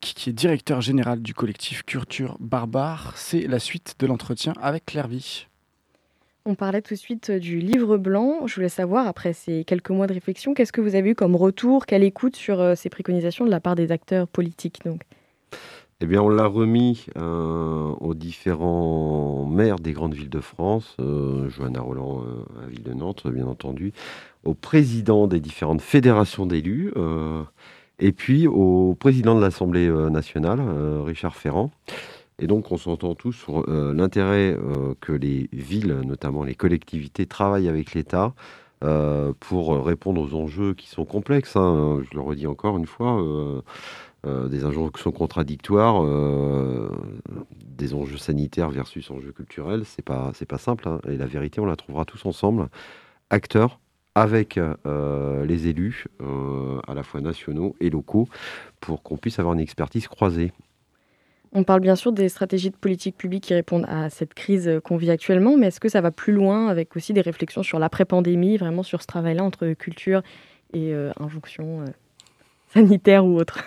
qui 0.00 0.30
est 0.30 0.32
directeur 0.32 0.80
général 0.80 1.20
du 1.20 1.34
collectif 1.34 1.82
Culture 1.82 2.36
Barbare. 2.38 3.14
C'est 3.16 3.48
la 3.48 3.58
suite 3.58 3.96
de 3.98 4.06
l'entretien 4.06 4.52
avec 4.62 4.86
Claire 4.86 5.08
Vie. 5.08 5.48
On 6.44 6.54
parlait 6.54 6.80
tout 6.80 6.94
de 6.94 6.98
suite 7.00 7.30
euh, 7.30 7.40
du 7.40 7.58
livre 7.58 7.96
blanc. 7.96 8.46
Je 8.46 8.54
voulais 8.54 8.68
savoir, 8.68 9.08
après 9.08 9.32
ces 9.32 9.64
quelques 9.64 9.90
mois 9.90 10.06
de 10.06 10.14
réflexion, 10.14 10.54
qu'est-ce 10.54 10.72
que 10.72 10.80
vous 10.80 10.94
avez 10.94 11.10
eu 11.10 11.14
comme 11.16 11.34
retour, 11.34 11.86
quelle 11.86 12.04
écoute 12.04 12.36
sur 12.36 12.76
ces 12.76 12.88
préconisations 12.88 13.44
de 13.44 13.50
la 13.50 13.58
part 13.58 13.74
des 13.74 13.90
acteurs 13.90 14.28
politiques 14.28 14.78
donc? 14.84 15.00
Eh 16.00 16.06
bien, 16.06 16.22
on 16.22 16.28
l'a 16.28 16.46
remis 16.46 17.06
euh, 17.16 17.92
aux 18.00 18.14
différents 18.14 19.46
maires 19.46 19.78
des 19.78 19.92
grandes 19.92 20.14
villes 20.14 20.30
de 20.30 20.40
France, 20.40 20.96
euh, 21.00 21.48
Johanna 21.48 21.80
Roland 21.80 22.22
euh, 22.22 22.64
à 22.64 22.66
ville 22.66 22.82
de 22.82 22.92
Nantes, 22.92 23.26
bien 23.28 23.46
entendu, 23.46 23.92
au 24.44 24.54
président 24.54 25.28
des 25.28 25.40
différentes 25.40 25.80
fédérations 25.80 26.46
d'élus, 26.46 26.92
et 27.98 28.12
puis 28.12 28.46
au 28.46 28.94
président 28.98 29.34
de 29.36 29.40
l'Assemblée 29.40 29.88
nationale, 29.88 30.60
Richard 31.02 31.34
Ferrand. 31.34 31.70
Et 32.38 32.46
donc, 32.46 32.70
on 32.70 32.76
s'entend 32.76 33.14
tous 33.14 33.32
sur 33.32 33.64
l'intérêt 33.66 34.54
que 35.00 35.12
les 35.12 35.48
villes, 35.52 36.02
notamment 36.04 36.44
les 36.44 36.54
collectivités, 36.54 37.24
travaillent 37.24 37.68
avec 37.68 37.94
l'État 37.94 38.34
pour 39.40 39.82
répondre 39.82 40.20
aux 40.20 40.34
enjeux 40.34 40.74
qui 40.74 40.88
sont 40.88 41.06
complexes. 41.06 41.56
Hein. 41.56 42.02
Je 42.02 42.14
le 42.14 42.20
redis 42.20 42.46
encore 42.46 42.76
une 42.76 42.86
fois 42.86 43.18
euh, 44.26 44.48
des 44.48 44.64
injonctions 44.64 45.12
contradictoires, 45.12 46.02
euh, 46.02 46.88
des 47.66 47.92
enjeux 47.92 48.16
sanitaires 48.16 48.70
versus 48.70 49.10
enjeux 49.10 49.32
culturels, 49.32 49.82
c'est 49.84 50.04
pas 50.04 50.30
c'est 50.34 50.46
pas 50.46 50.56
simple. 50.56 50.88
Hein. 50.88 51.00
Et 51.06 51.18
la 51.18 51.26
vérité, 51.26 51.60
on 51.60 51.66
la 51.66 51.76
trouvera 51.76 52.06
tous 52.06 52.24
ensemble, 52.24 52.68
acteurs 53.28 53.80
avec 54.14 54.58
euh, 54.58 55.44
les 55.44 55.66
élus, 55.66 56.06
à 56.86 56.94
la 56.94 57.02
fois 57.02 57.20
nationaux 57.20 57.74
et 57.80 57.90
locaux, 57.90 58.28
pour 58.80 59.02
qu'on 59.02 59.16
puisse 59.16 59.40
avoir 59.40 59.54
une 59.54 59.60
expertise 59.60 60.06
croisée. 60.06 60.52
On 61.52 61.64
parle 61.64 61.80
bien 61.80 61.96
sûr 61.96 62.12
des 62.12 62.28
stratégies 62.28 62.70
de 62.70 62.76
politique 62.76 63.16
publique 63.16 63.44
qui 63.44 63.54
répondent 63.54 63.86
à 63.88 64.10
cette 64.10 64.32
crise 64.32 64.80
qu'on 64.84 64.96
vit 64.96 65.10
actuellement, 65.10 65.56
mais 65.56 65.66
est-ce 65.66 65.80
que 65.80 65.88
ça 65.88 66.00
va 66.00 66.12
plus 66.12 66.32
loin 66.32 66.68
avec 66.68 66.94
aussi 66.94 67.12
des 67.12 67.20
réflexions 67.20 67.64
sur 67.64 67.80
l'après-pandémie, 67.80 68.56
vraiment 68.56 68.84
sur 68.84 69.02
ce 69.02 69.06
travail-là 69.08 69.42
entre 69.42 69.72
culture 69.72 70.22
et 70.72 70.94
injonctions 71.18 71.84
sanitaires 72.68 73.26
ou 73.26 73.36
autres 73.36 73.64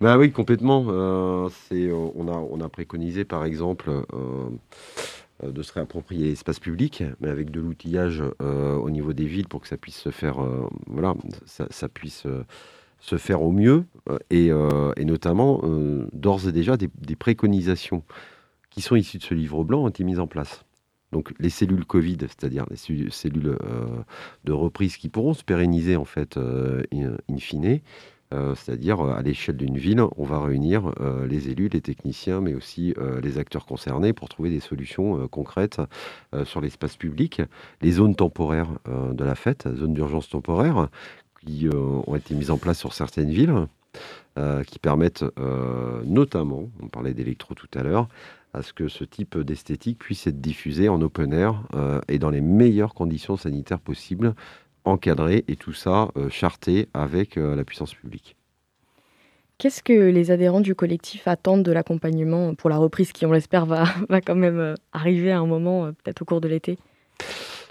Bah 0.00 0.18
oui, 0.18 0.32
complètement. 0.32 0.86
Euh, 0.88 1.48
euh, 1.72 2.10
on, 2.14 2.28
a, 2.28 2.36
on 2.36 2.60
a 2.60 2.68
préconisé, 2.68 3.24
par 3.24 3.44
exemple, 3.44 3.90
euh, 4.12 4.48
de 5.42 5.62
se 5.62 5.72
réapproprier 5.72 6.28
l'espace 6.28 6.58
public, 6.58 7.04
mais 7.20 7.28
avec 7.28 7.50
de 7.50 7.60
l'outillage 7.60 8.22
au 8.40 8.90
niveau 8.90 9.12
des 9.12 9.26
villes 9.26 9.48
pour 9.48 9.60
que 9.60 9.68
ça 9.68 9.76
puisse 9.76 9.98
se 9.98 10.10
faire, 10.10 10.36
voilà, 10.86 11.14
ça, 11.46 11.88
puisse 11.88 12.26
se 13.00 13.16
faire 13.18 13.42
au 13.42 13.50
mieux, 13.50 13.84
et 14.30 14.50
notamment, 15.04 15.60
d'ores 16.12 16.48
et 16.48 16.52
déjà, 16.52 16.76
des, 16.76 17.16
préconisations 17.16 18.04
qui 18.70 18.80
sont 18.80 18.94
issues 18.96 19.18
de 19.18 19.24
ce 19.24 19.34
livre 19.34 19.64
blanc 19.64 19.84
ont 19.84 19.88
été 19.88 20.04
mises 20.04 20.20
en 20.20 20.28
place. 20.28 20.64
Donc 21.12 21.34
les 21.38 21.50
cellules 21.50 21.84
Covid, 21.84 22.18
c'est-à-dire 22.20 22.64
les 22.70 23.10
cellules 23.10 23.58
de 24.44 24.52
reprise 24.52 24.96
qui 24.96 25.08
pourront 25.08 25.34
se 25.34 25.44
pérenniser 25.44 25.96
en 25.96 26.06
fait 26.06 26.38
in 26.38 27.38
fine, 27.38 27.80
euh, 28.34 28.54
c'est-à-dire 28.54 29.00
euh, 29.00 29.14
à 29.14 29.22
l'échelle 29.22 29.56
d'une 29.56 29.78
ville, 29.78 30.02
on 30.16 30.24
va 30.24 30.40
réunir 30.40 30.92
euh, 31.00 31.26
les 31.26 31.48
élus, 31.48 31.68
les 31.68 31.80
techniciens, 31.80 32.40
mais 32.40 32.54
aussi 32.54 32.94
les 33.22 33.38
acteurs 33.38 33.66
concernés 33.66 34.12
pour 34.12 34.28
trouver 34.28 34.50
des 34.50 34.60
solutions 34.60 35.26
concrètes 35.28 35.80
sur 36.44 36.60
l'espace 36.60 36.96
public. 36.96 37.42
Les 37.82 37.92
zones 37.92 38.14
temporaires 38.14 38.68
de 38.86 39.24
la 39.24 39.34
fête, 39.34 39.68
zones 39.74 39.94
d'urgence 39.94 40.28
temporaire, 40.28 40.88
qui 41.44 41.68
ont 41.72 42.14
été 42.14 42.34
mises 42.34 42.50
en 42.50 42.58
place 42.58 42.78
sur 42.78 42.92
certaines 42.92 43.30
villes, 43.30 43.66
qui 44.66 44.78
permettent 44.78 45.24
notamment, 46.04 46.68
on 46.82 46.88
parlait 46.88 47.14
d'électro 47.14 47.54
tout 47.54 47.68
à 47.74 47.82
l'heure, 47.82 48.08
à 48.52 48.62
ce 48.62 48.72
que 48.72 48.88
ce 48.88 49.04
type 49.04 49.38
d'esthétique 49.38 49.98
puisse 49.98 50.26
être 50.26 50.40
diffusé 50.40 50.88
en 50.88 51.00
open 51.00 51.32
air 51.32 51.62
et 52.08 52.18
dans 52.18 52.30
les 52.30 52.40
meilleures 52.40 52.94
conditions 52.94 53.36
sanitaires 53.36 53.80
possibles 53.80 54.34
encadré 54.84 55.44
et 55.48 55.56
tout 55.56 55.72
ça 55.72 56.08
euh, 56.16 56.28
charté 56.28 56.88
avec 56.94 57.36
euh, 57.36 57.56
la 57.56 57.64
puissance 57.64 57.94
publique. 57.94 58.36
Qu'est-ce 59.58 59.82
que 59.82 59.92
les 59.92 60.30
adhérents 60.30 60.60
du 60.60 60.74
collectif 60.74 61.28
attendent 61.28 61.62
de 61.62 61.72
l'accompagnement 61.72 62.54
pour 62.54 62.70
la 62.70 62.76
reprise 62.76 63.12
qui, 63.12 63.24
on 63.24 63.32
l'espère, 63.32 63.66
va, 63.66 63.84
va 64.08 64.20
quand 64.20 64.34
même 64.34 64.58
euh, 64.58 64.74
arriver 64.92 65.32
à 65.32 65.38
un 65.38 65.46
moment, 65.46 65.92
peut-être 65.92 66.22
au 66.22 66.24
cours 66.24 66.40
de 66.40 66.48
l'été? 66.48 66.78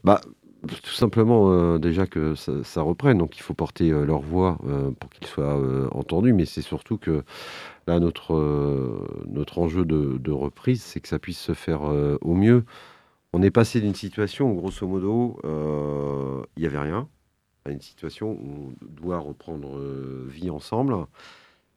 Bah, 0.04 0.22
Tout 0.62 0.94
simplement 0.94 1.78
déjà 1.78 2.08
que 2.08 2.36
ça, 2.36 2.82
reprenne, 2.82 3.18
donc 3.18 3.38
il 3.38 3.42
faut 3.42 3.54
porter 3.54 3.90
leur 3.90 4.20
voix 4.20 4.58
pour 5.00 5.10
qu'ils 5.10 5.28
soient 5.28 5.60
entendus, 5.92 6.34
mais 6.34 6.46
c'est 6.46 6.62
surtout 6.62 6.98
que 6.98 7.24
là, 7.88 8.00
notre, 8.00 8.34
notre 9.28 9.60
enjeu 9.60 9.86
de, 9.86 10.18
de 10.18 10.32
reprise, 10.32 10.82
c'est 10.82 11.00
que 11.00 11.08
ça 11.08 11.20
puisse 11.20 11.40
se 11.40 11.54
faire 11.54 11.82
au 12.22 12.34
mieux 12.34 12.64
on 13.34 13.42
est 13.42 13.52
passé 13.52 13.82
d'une 13.82 13.96
situation 13.96 14.52
où, 14.52 14.56
grosso 14.56 14.88
modo, 14.88 15.40
euh, 15.44 16.44
il 16.56 16.62
n'y 16.62 16.68
avait 16.68 16.80
rien, 16.80 17.10
à 17.66 17.72
une 17.72 17.82
situation 17.82 18.32
où 18.32 18.74
on 18.82 18.86
doit 18.86 19.18
reprendre 19.18 19.78
euh, 19.78 20.26
vie 20.30 20.52
ensemble. 20.52 20.96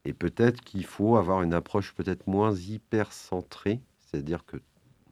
Et 0.04 0.12
peut-être 0.12 0.60
qu'il 0.60 0.84
faut 0.84 1.16
avoir 1.16 1.42
une 1.42 1.54
approche 1.54 1.94
peut-être 1.94 2.26
moins 2.26 2.54
hyper 2.54 3.12
centrée, 3.12 3.80
c'est-à-dire 4.00 4.44
que 4.44 4.58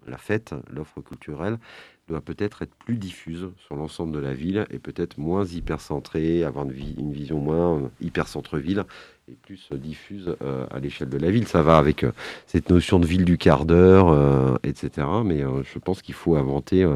la 0.07 0.18
fête, 0.18 0.54
l'offre 0.70 1.00
culturelle, 1.00 1.59
doit 2.08 2.20
peut-être 2.20 2.62
être 2.62 2.74
plus 2.74 2.96
diffuse 2.96 3.48
sur 3.66 3.76
l'ensemble 3.76 4.12
de 4.12 4.18
la 4.18 4.34
ville 4.34 4.66
et 4.70 4.78
peut-être 4.78 5.18
moins 5.18 5.44
hyper 5.44 5.80
centrée, 5.80 6.44
avoir 6.44 6.66
une, 6.66 7.12
vision 7.12 7.38
moins 7.38 7.78
euh, 7.78 7.88
hyper 8.00 8.28
centre-ville 8.28 8.84
et 9.26 9.36
plus 9.42 9.70
diffuse 9.72 10.36
euh, 10.42 10.66
à 10.70 10.80
l'échelle 10.80 11.08
de 11.08 11.16
la 11.16 11.30
ville. 11.30 11.46
Ça 11.46 11.62
va 11.62 11.78
avec 11.78 12.04
euh, 12.04 12.12
cette 12.46 12.68
notion 12.68 13.00
de 13.00 13.06
ville 13.06 13.24
du 13.24 13.38
quart 13.38 13.64
d'heure, 13.64 14.58
etc. 14.64 15.06
Mais 15.24 15.40
je 15.40 15.78
pense 15.78 16.02
qu'il 16.02 16.14
faut 16.14 16.36
inventer 16.36 16.86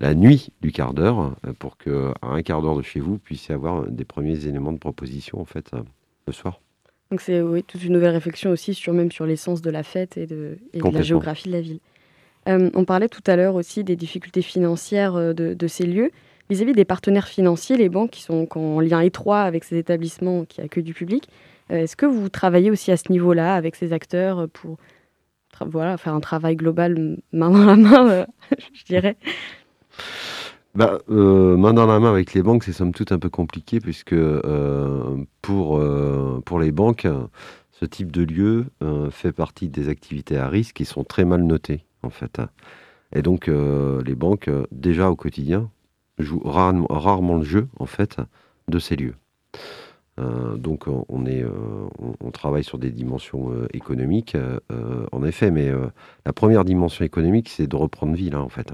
la 0.00 0.14
nuit 0.14 0.48
du 0.62 0.72
quart 0.72 0.94
d'heure 0.94 1.36
pour 1.58 1.76
qu'à 1.76 2.14
un 2.22 2.42
quart 2.42 2.62
d'heure 2.62 2.76
de 2.76 2.82
chez 2.82 3.00
vous, 3.00 3.18
puissiez 3.18 3.54
avoir 3.54 3.86
des 3.86 4.04
premiers 4.04 4.46
éléments 4.46 4.72
de 4.72 4.78
proposition 4.78 5.40
en 5.40 5.44
fait 5.44 5.70
le 6.26 6.32
soir. 6.32 6.60
Donc 7.10 7.20
c'est 7.20 7.42
oui, 7.42 7.62
toute 7.62 7.84
une 7.84 7.92
nouvelle 7.92 8.14
réflexion 8.14 8.50
aussi 8.50 8.72
sur 8.72 8.92
même 8.94 9.12
sur 9.12 9.26
l'essence 9.26 9.60
de 9.60 9.70
la 9.70 9.82
fête 9.82 10.16
et 10.16 10.26
de, 10.26 10.58
et 10.72 10.80
de 10.80 10.88
la 10.88 11.02
géographie 11.02 11.48
de 11.48 11.52
la 11.52 11.60
ville. 11.60 11.80
Euh, 12.48 12.70
on 12.74 12.84
parlait 12.84 13.08
tout 13.08 13.22
à 13.26 13.36
l'heure 13.36 13.54
aussi 13.54 13.84
des 13.84 13.96
difficultés 13.96 14.42
financières 14.42 15.16
euh, 15.16 15.32
de, 15.32 15.66
ces 15.66 15.86
lieux. 15.86 16.10
Vis-à-vis 16.50 16.72
des 16.72 16.84
partenaires 16.84 17.28
financiers, 17.28 17.76
les 17.76 17.88
banques 17.88 18.10
qui 18.10 18.22
sont 18.22 18.46
en 18.56 18.80
lien 18.80 19.00
étroit 19.00 19.40
avec 19.40 19.64
ces 19.64 19.78
établissements 19.78 20.44
qui 20.44 20.60
accueillent 20.60 20.84
du 20.84 20.94
public, 20.94 21.28
euh, 21.70 21.76
est-ce 21.76 21.96
que 21.96 22.06
vous 22.06 22.28
travaillez 22.28 22.70
aussi 22.70 22.92
à 22.92 22.96
ce 22.96 23.10
niveau-là 23.10 23.54
avec 23.54 23.76
ces 23.76 23.92
acteurs 23.92 24.48
pour 24.50 24.76
faire 25.56 26.14
un 26.14 26.20
travail 26.20 26.56
global 26.56 27.16
main 27.32 27.50
dans 27.50 27.64
la 27.64 27.76
main, 27.76 28.26
je 28.72 28.84
dirais? 28.84 29.16
Bah, 30.74 30.98
main 31.08 31.72
dans 31.72 31.86
la 31.86 32.00
main 32.00 32.10
avec 32.10 32.34
les 32.34 32.42
banques, 32.42 32.64
c'est 32.64 32.72
somme 32.72 32.92
toute 32.92 33.12
un 33.12 33.20
peu 33.20 33.30
compliqué 33.30 33.78
puisque 33.78 34.16
pour, 35.40 35.80
pour 36.44 36.58
les 36.58 36.72
banques, 36.72 37.06
ce 37.70 37.84
type 37.84 38.10
de 38.10 38.24
lieu 38.24 38.66
fait 39.12 39.30
partie 39.30 39.68
des 39.68 39.88
activités 39.88 40.36
à 40.36 40.48
risque 40.48 40.74
qui 40.74 40.84
sont 40.84 41.04
très 41.04 41.24
mal 41.24 41.44
notées 41.44 41.84
en 42.04 42.10
fait. 42.10 42.40
Et 43.14 43.22
donc, 43.22 43.48
euh, 43.48 44.02
les 44.04 44.14
banques, 44.14 44.48
euh, 44.48 44.66
déjà 44.72 45.10
au 45.10 45.16
quotidien, 45.16 45.70
jouent 46.18 46.42
rarement, 46.44 47.36
le 47.36 47.44
jeu, 47.44 47.68
en 47.78 47.86
fait, 47.86 48.18
de 48.68 48.78
ces 48.78 48.96
lieux. 48.96 49.14
Euh, 50.20 50.56
donc, 50.56 50.86
on, 50.86 51.26
est, 51.26 51.44
on, 52.20 52.30
travaille 52.30 52.62
sur 52.62 52.78
des 52.78 52.90
dimensions 52.90 53.50
économiques, 53.72 54.36
en 55.10 55.24
effet, 55.24 55.50
mais 55.50 55.72
la 56.24 56.32
première 56.32 56.64
dimension 56.64 57.04
économique, 57.04 57.48
c'est 57.48 57.66
de 57.66 57.74
reprendre 57.74 58.14
vie, 58.14 58.30
là, 58.30 58.40
en 58.40 58.48
fait. 58.48 58.72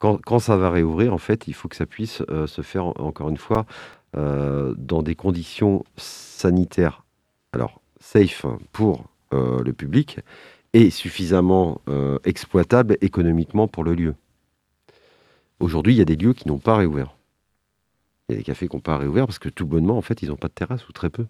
Quand, 0.00 0.20
quand, 0.20 0.40
ça 0.40 0.56
va 0.56 0.70
réouvrir, 0.70 1.14
en 1.14 1.18
fait, 1.18 1.46
il 1.46 1.54
faut 1.54 1.68
que 1.68 1.76
ça 1.76 1.86
puisse 1.86 2.24
se 2.46 2.62
faire, 2.62 2.86
encore 3.00 3.28
une 3.28 3.36
fois, 3.36 3.64
dans 4.14 5.02
des 5.04 5.14
conditions 5.14 5.84
sanitaires, 5.96 7.04
alors, 7.52 7.80
safe 8.00 8.44
pour 8.72 9.04
le 9.30 9.70
public, 9.70 10.18
et 10.72 10.90
suffisamment 10.90 11.80
euh, 11.88 12.18
exploitable 12.24 12.98
économiquement 13.00 13.68
pour 13.68 13.84
le 13.84 13.94
lieu. 13.94 14.14
Aujourd'hui, 15.60 15.94
il 15.94 15.98
y 15.98 16.02
a 16.02 16.04
des 16.04 16.16
lieux 16.16 16.34
qui 16.34 16.48
n'ont 16.48 16.58
pas 16.58 16.76
réouvert. 16.76 17.16
Il 18.28 18.32
y 18.32 18.34
a 18.36 18.38
des 18.38 18.44
cafés 18.44 18.68
qui 18.68 18.76
n'ont 18.76 18.80
pas 18.80 18.98
réouvert 18.98 19.26
parce 19.26 19.38
que 19.38 19.48
tout 19.48 19.66
bonnement, 19.66 19.96
en 19.96 20.02
fait, 20.02 20.22
ils 20.22 20.28
n'ont 20.28 20.36
pas 20.36 20.48
de 20.48 20.52
terrasse 20.52 20.88
ou 20.88 20.92
très 20.92 21.10
peu. 21.10 21.26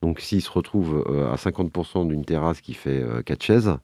Donc 0.00 0.20
s'ils 0.20 0.42
se 0.42 0.50
retrouvent 0.50 1.04
euh, 1.08 1.32
à 1.32 1.36
50% 1.36 2.06
d'une 2.06 2.24
terrasse 2.24 2.60
qui 2.60 2.74
fait 2.74 3.04
4 3.24 3.30
euh, 3.30 3.44
chaises, 3.44 3.76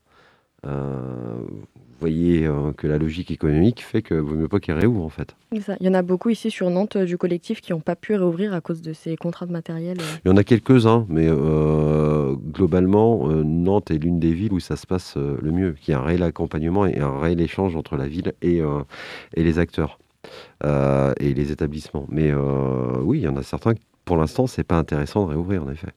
voyez 2.04 2.48
que 2.76 2.86
la 2.86 2.98
logique 2.98 3.30
économique 3.30 3.82
fait 3.82 4.02
que 4.02 4.14
vaut 4.14 4.34
mieux 4.34 4.48
pas 4.48 4.60
qu'ils 4.60 4.74
réouvrent 4.74 5.04
en 5.04 5.08
fait. 5.08 5.34
Ça. 5.60 5.76
Il 5.80 5.86
y 5.86 5.88
en 5.88 5.94
a 5.94 6.02
beaucoup 6.02 6.30
ici 6.30 6.50
sur 6.50 6.68
Nantes 6.70 6.96
du 6.98 7.16
collectif 7.16 7.60
qui 7.60 7.72
n'ont 7.72 7.80
pas 7.80 7.96
pu 7.96 8.14
réouvrir 8.14 8.52
à 8.52 8.60
cause 8.60 8.82
de 8.82 8.92
ces 8.92 9.16
contraintes 9.16 9.50
matérielles. 9.50 9.98
Il 10.24 10.28
y 10.28 10.30
en 10.32 10.36
a 10.36 10.44
quelques-uns, 10.44 11.06
mais 11.08 11.28
globalement, 12.52 13.28
Nantes 13.28 13.90
est 13.90 13.98
l'une 13.98 14.20
des 14.20 14.32
villes 14.32 14.52
où 14.52 14.60
ça 14.60 14.76
se 14.76 14.86
passe 14.86 15.16
le 15.16 15.50
mieux, 15.50 15.72
qui 15.80 15.92
a 15.92 15.98
un 15.98 16.02
réel 16.02 16.22
accompagnement 16.22 16.86
et 16.86 16.98
un 16.98 17.18
réel 17.18 17.40
échange 17.40 17.76
entre 17.76 17.96
la 17.96 18.08
ville 18.08 18.32
et, 18.42 18.60
et 19.34 19.42
les 19.42 19.58
acteurs 19.58 19.98
et 20.64 21.34
les 21.34 21.52
établissements. 21.52 22.06
Mais 22.10 22.32
oui, 23.02 23.20
il 23.20 23.24
y 23.24 23.28
en 23.28 23.36
a 23.36 23.42
certains, 23.42 23.74
pour 24.04 24.16
l'instant, 24.16 24.46
c'est 24.46 24.64
pas 24.64 24.76
intéressant 24.76 25.24
de 25.24 25.30
réouvrir 25.30 25.64
en 25.64 25.70
effet. 25.70 25.88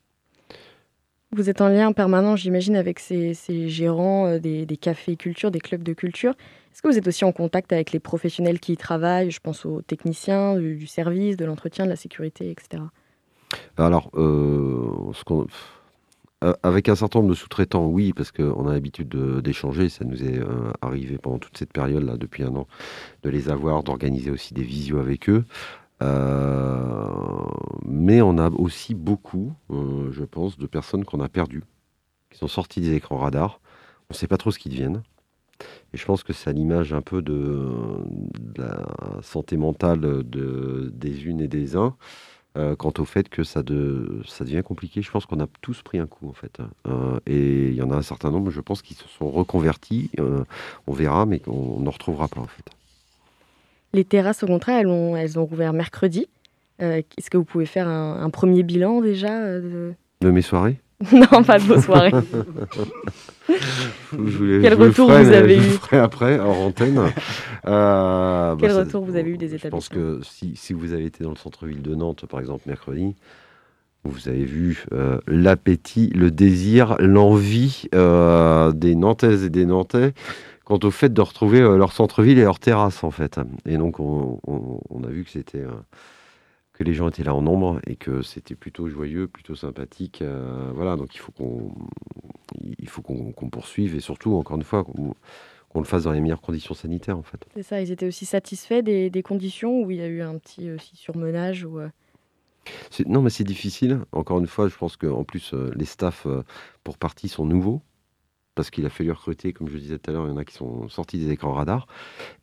Vous 1.35 1.49
êtes 1.49 1.59
en 1.59 1.67
lien 1.67 1.91
permanent, 1.91 2.37
j'imagine, 2.37 2.77
avec 2.77 2.99
ces, 2.99 3.33
gérants 3.67 4.27
euh, 4.27 4.39
des, 4.39 4.77
cafés 4.77 5.17
culture, 5.17 5.51
des 5.51 5.59
clubs 5.59 5.83
de 5.83 5.91
culture. 5.91 6.31
Est-ce 6.71 6.81
que 6.81 6.87
vous 6.87 6.97
êtes 6.97 7.07
aussi 7.07 7.25
en 7.25 7.33
contact 7.33 7.73
avec 7.73 7.91
les 7.91 7.99
professionnels 7.99 8.61
qui 8.61 8.73
y 8.73 8.77
travaillent? 8.77 9.29
Je 9.29 9.41
pense 9.41 9.65
aux 9.65 9.81
techniciens 9.81 10.55
du, 10.57 10.87
service, 10.87 11.35
de 11.35 11.43
l'entretien, 11.43 11.83
de 11.83 11.89
la 11.89 11.97
sécurité, 11.97 12.49
etc. 12.49 12.83
Alors, 13.75 14.09
euh, 14.15 15.11
euh, 16.45 16.53
avec 16.63 16.87
un 16.87 16.95
certain 16.95 17.19
nombre 17.19 17.31
de 17.31 17.35
sous-traitants, 17.35 17.87
oui, 17.87 18.13
parce 18.13 18.31
qu'on 18.31 18.65
a 18.65 18.71
l'habitude 18.71 19.09
d'échanger. 19.41 19.89
Ça 19.89 20.05
nous 20.05 20.23
est 20.23 20.39
arrivé 20.81 21.17
pendant 21.17 21.39
toute 21.39 21.57
cette 21.57 21.73
période-là, 21.73 22.15
depuis 22.15 22.43
un 22.43 22.55
an, 22.55 22.67
de 23.23 23.29
les 23.29 23.49
avoir, 23.49 23.83
d'organiser 23.83 24.31
aussi 24.31 24.53
des 24.53 24.63
visios 24.63 24.99
avec 24.99 25.29
eux. 25.29 25.43
Euh, 26.01 27.07
mais 27.85 28.21
on 28.21 28.37
a 28.37 28.49
aussi 28.51 28.93
beaucoup, 28.93 29.53
euh, 29.71 30.11
je 30.11 30.23
pense, 30.23 30.57
de 30.57 30.67
personnes 30.67 31.05
qu'on 31.05 31.19
a 31.21 31.29
perdues, 31.29 31.63
qui 32.29 32.37
sont 32.37 32.47
sorties 32.47 32.81
des 32.81 32.93
écrans 32.93 33.17
radars. 33.17 33.59
On 34.09 34.13
ne 34.13 34.15
sait 34.15 34.27
pas 34.27 34.37
trop 34.37 34.51
ce 34.51 34.59
qu'ils 34.59 34.71
deviennent. 34.71 35.03
Et 35.93 35.97
je 35.97 36.05
pense 36.05 36.23
que 36.23 36.33
c'est 36.33 36.49
à 36.49 36.53
l'image 36.53 36.93
un 36.93 37.01
peu 37.01 37.21
de, 37.21 37.71
la 38.57 38.85
santé 39.23 39.57
mentale 39.57 40.01
de, 40.01 40.91
des 40.93 41.25
unes 41.25 41.41
et 41.41 41.47
des 41.47 41.75
uns, 41.75 41.95
euh, 42.57 42.75
quant 42.75 42.93
au 42.99 43.05
fait 43.05 43.27
que 43.27 43.43
ça, 43.43 43.63
de, 43.63 44.21
ça 44.27 44.43
devient 44.43 44.61
compliqué. 44.63 45.01
Je 45.01 45.09
pense 45.09 45.25
qu'on 45.25 45.39
a 45.39 45.47
tous 45.61 45.81
pris 45.81 45.97
un 45.97 46.05
coup, 46.05 46.29
en 46.29 46.33
fait. 46.33 46.59
et 47.25 47.69
il 47.69 47.73
y 47.73 47.81
en 47.81 47.89
a 47.89 47.95
un 47.95 48.01
certain 48.03 48.29
nombre, 48.29 48.51
je 48.51 48.61
pense, 48.61 48.83
qui 48.83 48.93
se 48.93 49.07
sont 49.07 49.31
reconvertis. 49.31 50.11
on 50.85 50.93
verra, 50.93 51.25
mais 51.25 51.41
on 51.47 51.79
ne 51.79 51.89
retrouvera 51.89 52.27
pas, 52.27 52.41
en 52.41 52.47
fait. 52.47 52.76
Les 53.93 54.03
terrasses, 54.03 54.43
au 54.43 54.47
contraire, 54.47 54.79
elles 54.79 54.87
ont, 54.87 55.15
elles 55.15 55.39
ont 55.39 55.45
rouvert 55.45 55.73
mercredi. 55.73 56.27
Euh, 56.81 57.01
est-ce 57.17 57.29
que 57.29 57.37
vous 57.37 57.45
pouvez 57.45 57.65
faire 57.65 57.87
un, 57.87 58.29
premier 58.29 58.63
bilan 58.63 59.01
déjà 59.01 59.41
euh, 59.41 59.91
de... 60.21 60.29
mes 60.29 60.41
soirées? 60.41 60.79
Non, 61.13 61.43
pas 61.43 61.59
de 61.59 61.63
vos 61.63 61.79
soirées. 61.79 62.11
Quel 64.11 64.73
retour 64.73 65.11
vous 65.11 65.31
avez 65.31 65.57
eu? 65.57 65.61
Je 65.61 65.77
ferai 65.77 65.99
après, 65.99 66.39
en 66.39 66.53
antenne. 66.53 66.99
Euh, 67.67 68.55
Quel 68.59 68.71
bah, 68.71 68.79
retour 68.79 69.05
vous 69.05 69.15
avez 69.15 69.29
eu 69.29 69.37
des 69.37 69.53
établissements 69.53 69.79
Je 69.79 69.87
pense 69.87 69.89
que 69.89 70.19
si, 70.23 70.55
si, 70.55 70.73
vous 70.73 70.93
avez 70.93 71.05
été 71.05 71.23
dans 71.23 71.29
le 71.29 71.35
centre-ville 71.35 71.83
de 71.83 71.93
Nantes, 71.93 72.25
par 72.25 72.39
exemple, 72.39 72.63
mercredi, 72.65 73.15
vous 74.05 74.27
avez 74.27 74.43
vu 74.45 74.85
l'appétit, 75.27 76.09
le 76.15 76.31
désir, 76.31 76.95
l'envie 76.99 77.83
des 77.93 78.95
Nantaises 78.95 79.43
et 79.43 79.49
des 79.51 79.67
Nantais 79.67 80.13
quant 80.67 80.79
au 80.83 80.91
fait 80.91 81.13
de 81.13 81.21
retrouver 81.21 81.61
euh, 81.61 81.77
leur 81.77 81.93
centre-ville 81.93 82.37
et 82.37 82.43
leur 82.43 82.59
terrasse 82.59 83.05
en 83.05 83.11
fait. 83.11 83.39
Et 83.65 83.77
donc 83.77 84.01
on, 84.01 85.01
a 85.01 85.07
vu 85.07 85.23
que 85.23 85.29
c'était 85.29 85.61
euh, 85.61 85.71
que 86.73 86.83
les 86.83 86.93
gens 86.93 87.07
étaient 87.07 87.23
là 87.23 87.33
en 87.33 87.41
nombre 87.41 87.79
et 87.87 87.95
que 87.95 88.21
c'était 88.21 88.55
plutôt 88.55 88.89
joyeux, 88.89 89.29
plutôt 89.29 89.55
sympathique. 89.55 90.21
Euh, 90.21 90.69
voilà, 90.75 90.97
donc 90.97 91.15
il 91.15 91.19
faut 91.19 91.31
qu'on 91.31 91.71
il 92.79 92.89
faut 92.89 93.01
qu'on 93.01 93.49
poursuive 93.49 93.95
et 93.95 94.01
surtout 94.01 94.35
encore 94.35 94.57
une 94.57 94.63
fois 94.63 94.83
qu'on 94.83 95.79
le 95.79 95.85
fasse 95.85 96.03
dans 96.03 96.11
les 96.11 96.19
meilleures 96.19 96.41
conditions 96.41 96.73
sanitaires 96.73 97.17
en 97.17 97.23
fait. 97.23 97.45
C'est 97.53 97.63
ça, 97.63 97.81
ils 97.81 97.91
étaient 97.91 98.07
aussi 98.07 98.25
satisfaits 98.25 98.81
des, 98.81 99.23
conditions 99.23 99.83
où 99.83 99.91
il 99.91 99.99
y 99.99 100.01
a 100.01 100.07
eu 100.07 100.21
un 100.21 100.37
petit 100.37 100.69
surmenage 100.95 101.63
ou. 101.63 101.79
Non, 103.05 103.21
mais 103.21 103.29
c'est 103.29 103.45
difficile. 103.45 104.01
Encore 104.11 104.39
une 104.39 104.47
fois, 104.47 104.67
je 104.67 104.75
pense 104.75 104.97
qu'en 104.97 105.23
plus, 105.23 105.53
les 105.53 105.85
staffs, 105.85 106.27
pour 106.83 106.97
partie, 106.97 107.29
sont 107.29 107.45
nouveaux 107.45 107.81
parce 108.57 108.71
qu'il 108.71 108.85
a 108.87 108.89
fallu 108.89 109.11
recruter, 109.11 109.53
comme 109.53 109.69
je 109.69 109.77
disais 109.77 109.99
tout 109.99 110.09
à 110.09 110.13
l'heure, 110.13 110.25
il 110.25 110.31
y 110.31 110.33
en 110.33 110.37
a 110.37 110.43
qui 110.43 110.55
sont 110.55 110.89
sortis 110.89 111.19
des 111.19 111.31
écrans 111.31 111.53
radars. 111.53 111.87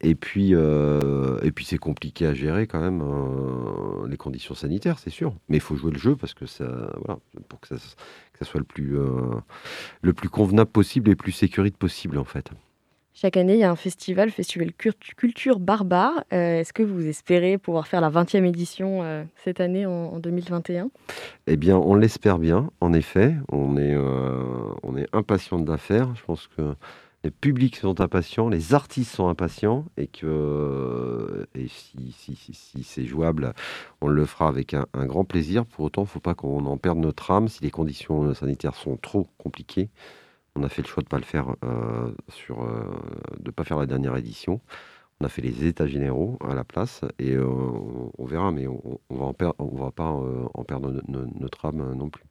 Et 0.00 0.14
puis, 0.14 0.54
euh, 0.54 1.40
et 1.42 1.50
puis 1.50 1.64
c'est 1.64 1.76
compliqué 1.76 2.24
à 2.26 2.34
gérer 2.34 2.68
quand 2.68 2.80
même 2.80 3.02
euh, 3.02 4.06
les 4.08 4.16
conditions 4.16 4.54
sanitaires, 4.54 5.00
c'est 5.00 5.10
sûr. 5.10 5.34
Mais 5.48 5.56
il 5.56 5.60
faut 5.60 5.76
jouer 5.76 5.90
le 5.90 5.98
jeu 5.98 6.14
parce 6.14 6.32
que 6.32 6.46
ça, 6.46 6.92
voilà, 7.04 7.18
pour 7.48 7.60
que 7.60 7.68
ça, 7.68 7.74
que 7.74 8.38
ça 8.38 8.44
soit 8.44 8.60
le 8.60 8.64
plus, 8.64 8.96
euh, 8.96 9.34
le 10.02 10.12
plus 10.12 10.28
convenable 10.28 10.70
possible 10.70 11.08
et 11.08 11.12
le 11.12 11.16
plus 11.16 11.32
sécurité 11.32 11.76
possible 11.76 12.16
en 12.16 12.24
fait. 12.24 12.50
Chaque 13.16 13.36
année, 13.36 13.54
il 13.54 13.60
y 13.60 13.64
a 13.64 13.70
un 13.70 13.76
festival, 13.76 14.28
Festival 14.30 14.72
Culture 14.72 15.60
Barbare. 15.60 16.24
Euh, 16.32 16.58
est-ce 16.58 16.72
que 16.72 16.82
vous 16.82 17.06
espérez 17.06 17.58
pouvoir 17.58 17.86
faire 17.86 18.00
la 18.00 18.10
20e 18.10 18.44
édition 18.44 19.04
euh, 19.04 19.22
cette 19.44 19.60
année 19.60 19.86
en, 19.86 20.18
2021 20.18 20.90
Eh 21.46 21.56
bien, 21.56 21.76
on 21.76 21.94
l'espère 21.94 22.40
bien, 22.40 22.70
en 22.80 22.92
effet. 22.92 23.36
On 23.52 23.76
est, 23.76 23.94
euh, 23.94 24.42
on 24.82 24.96
est 24.96 25.08
impatient 25.12 25.58
d'affaires. 25.58 26.14
Je 26.16 26.24
pense 26.24 26.48
que 26.48 26.74
les 27.24 27.30
publics 27.30 27.76
sont 27.76 28.00
impatients, 28.00 28.48
les 28.48 28.74
artistes 28.74 29.14
sont 29.14 29.28
impatients 29.28 29.86
et 29.96 30.08
que 30.08 31.46
et 31.54 31.68
si, 31.68 32.84
c'est 32.84 33.06
jouable, 33.06 33.54
on 34.02 34.08
le 34.08 34.26
fera 34.26 34.48
avec 34.48 34.74
un, 34.74 34.86
grand 35.06 35.24
plaisir. 35.24 35.64
Pour 35.64 35.86
autant, 35.86 36.02
il 36.02 36.06
ne 36.06 36.10
faut 36.10 36.20
pas 36.20 36.34
qu'on 36.34 36.66
en 36.66 36.76
perde 36.76 36.98
notre 36.98 37.30
âme 37.30 37.48
si 37.48 37.62
les 37.62 37.70
conditions 37.70 38.34
sanitaires 38.34 38.74
sont 38.74 38.96
trop 38.96 39.26
compliquées 39.38 39.88
on 40.56 40.62
a 40.62 40.68
fait 40.68 40.82
le 40.82 40.88
choix 40.88 41.02
de 41.02 41.08
pas 41.08 41.18
le 41.18 41.24
faire 41.24 41.54
euh, 41.64 42.12
sur, 42.28 42.62
euh, 42.62 42.84
de 43.40 43.50
pas 43.50 43.64
faire 43.64 43.78
la 43.78 43.86
dernière 43.86 44.16
édition. 44.16 44.60
On 45.20 45.26
a 45.26 45.28
fait 45.28 45.42
les 45.42 45.66
états 45.66 45.86
généraux 45.86 46.38
à 46.40 46.54
la 46.54 46.64
place 46.64 47.02
et 47.18 47.32
euh, 47.32 47.46
on 47.46 48.24
verra, 48.24 48.50
mais 48.52 48.66
on, 48.66 49.00
on 49.10 49.16
va 49.16 49.32
pas 49.32 49.54
en 50.54 50.64
perdre 50.64 50.92
notre 51.06 51.66
âme 51.66 51.94
non 51.94 52.10
plus. 52.10 52.24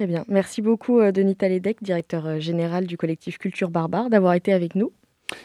Bien. 0.00 0.24
Merci 0.28 0.62
beaucoup, 0.62 1.00
Denis 1.10 1.36
Taledec, 1.36 1.82
directeur 1.82 2.40
général 2.40 2.86
du 2.86 2.96
collectif 2.96 3.36
Culture 3.38 3.68
Barbare, 3.68 4.10
d'avoir 4.10 4.34
été 4.34 4.52
avec 4.52 4.74
nous. 4.74 4.92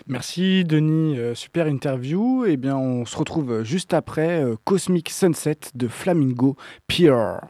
Merci 0.07 0.63
Denis, 0.63 1.17
super 1.33 1.67
interview. 1.67 2.45
Eh 2.45 2.55
bien, 2.55 2.77
on 2.77 3.05
se 3.05 3.17
retrouve 3.17 3.63
juste 3.63 3.93
après 3.93 4.43
Cosmic 4.63 5.09
Sunset 5.09 5.57
de 5.75 5.87
Flamingo 5.87 6.55
Pure. 6.87 7.41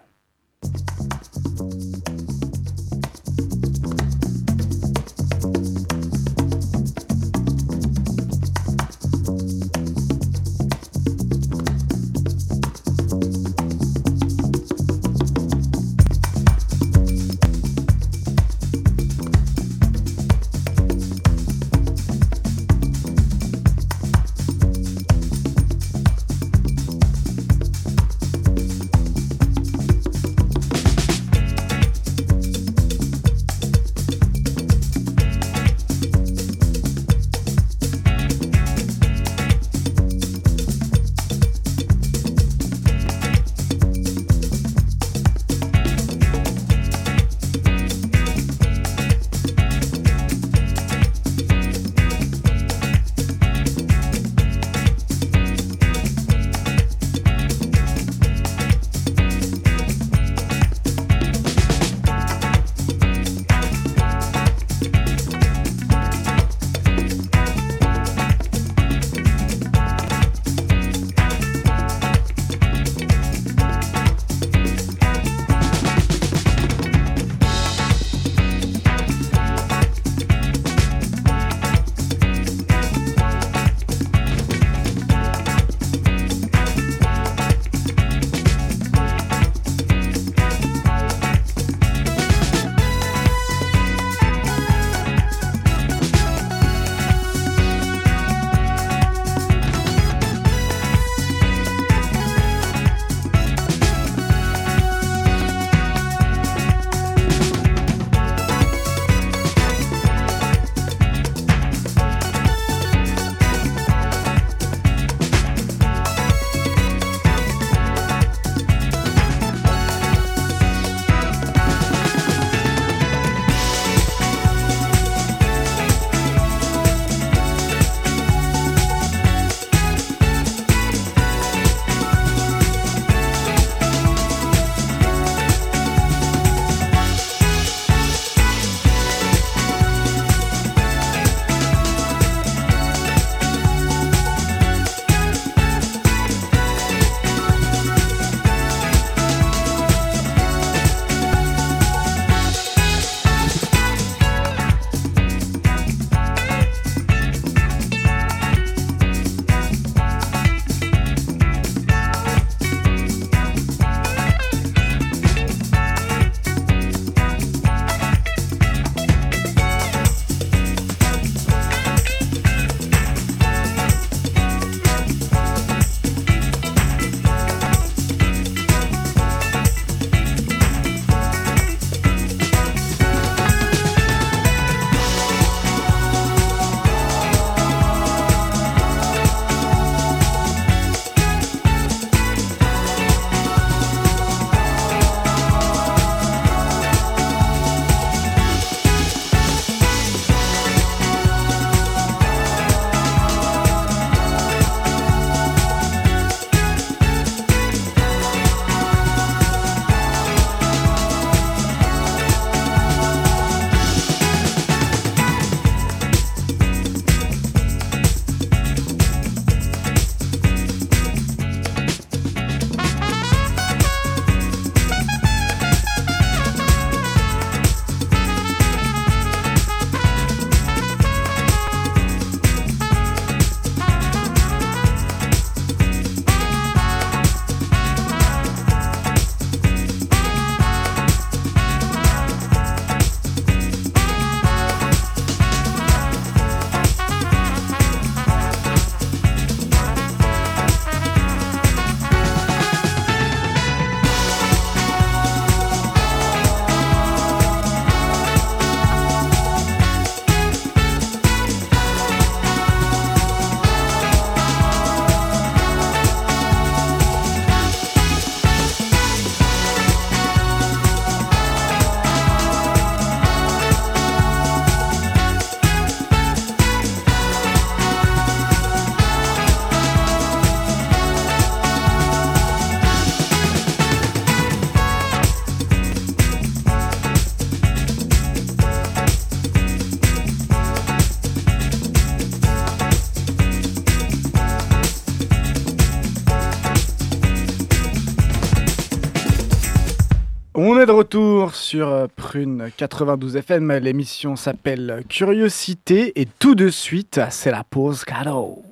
Sur 301.52 301.90
euh, 301.90 302.08
Prune 302.16 302.70
92 302.78 303.36
FM. 303.36 303.74
L'émission 303.74 304.36
s'appelle 304.36 305.04
Curiosité 305.10 306.20
et 306.20 306.26
tout 306.26 306.56
de 306.56 306.70
suite, 306.70 307.20
c'est 307.30 307.52
la 307.52 307.64
pause 307.64 308.06
cadeau. 308.06 308.64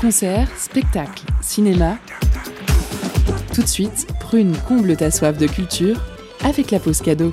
Concert, 0.00 0.48
spectacle, 0.56 1.24
cinéma. 1.42 1.98
Tout 3.54 3.62
de 3.62 3.66
suite, 3.66 4.06
Prune 4.20 4.56
comble 4.66 4.96
ta 4.96 5.10
soif 5.10 5.36
de 5.36 5.46
culture 5.46 6.00
avec 6.42 6.70
la 6.70 6.80
pause 6.80 7.00
cadeau. 7.00 7.30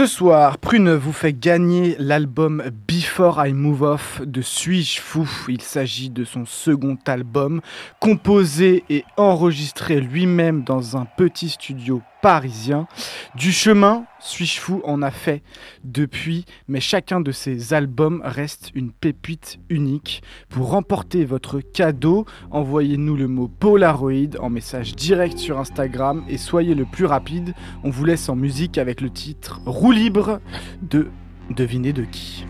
Ce 0.00 0.06
soir, 0.06 0.56
Prune 0.56 0.94
vous 0.94 1.12
fait 1.12 1.34
gagner 1.34 1.94
l'album 1.98 2.62
Before 3.10 3.44
I 3.44 3.52
Move 3.52 3.82
Off 3.82 4.22
de 4.24 4.40
Suis-je 4.40 5.00
fou 5.00 5.28
Il 5.48 5.62
s'agit 5.62 6.10
de 6.10 6.22
son 6.22 6.46
second 6.46 6.96
album, 7.08 7.60
composé 7.98 8.84
et 8.88 9.04
enregistré 9.16 10.00
lui-même 10.00 10.62
dans 10.62 10.96
un 10.96 11.06
petit 11.16 11.48
studio 11.48 12.02
parisien. 12.22 12.86
Du 13.34 13.50
chemin, 13.50 14.04
suis-je 14.20 14.60
fou 14.60 14.80
en 14.84 15.02
a 15.02 15.10
fait 15.10 15.42
depuis, 15.82 16.44
mais 16.68 16.78
chacun 16.78 17.20
de 17.20 17.32
ces 17.32 17.74
albums 17.74 18.22
reste 18.24 18.70
une 18.76 18.92
pépite 18.92 19.58
unique. 19.68 20.22
Pour 20.48 20.70
remporter 20.70 21.24
votre 21.24 21.58
cadeau, 21.60 22.26
envoyez-nous 22.52 23.16
le 23.16 23.26
mot 23.26 23.48
Polaroid 23.48 24.38
en 24.38 24.50
message 24.50 24.94
direct 24.94 25.36
sur 25.36 25.58
Instagram 25.58 26.24
et 26.28 26.38
soyez 26.38 26.76
le 26.76 26.84
plus 26.84 27.06
rapide. 27.06 27.54
On 27.82 27.90
vous 27.90 28.04
laisse 28.04 28.28
en 28.28 28.36
musique 28.36 28.78
avec 28.78 29.00
le 29.00 29.10
titre 29.10 29.60
Roue 29.66 29.90
libre 29.90 30.40
de 30.80 31.08
Devinez 31.50 31.92
de 31.92 32.04
qui. 32.04 32.46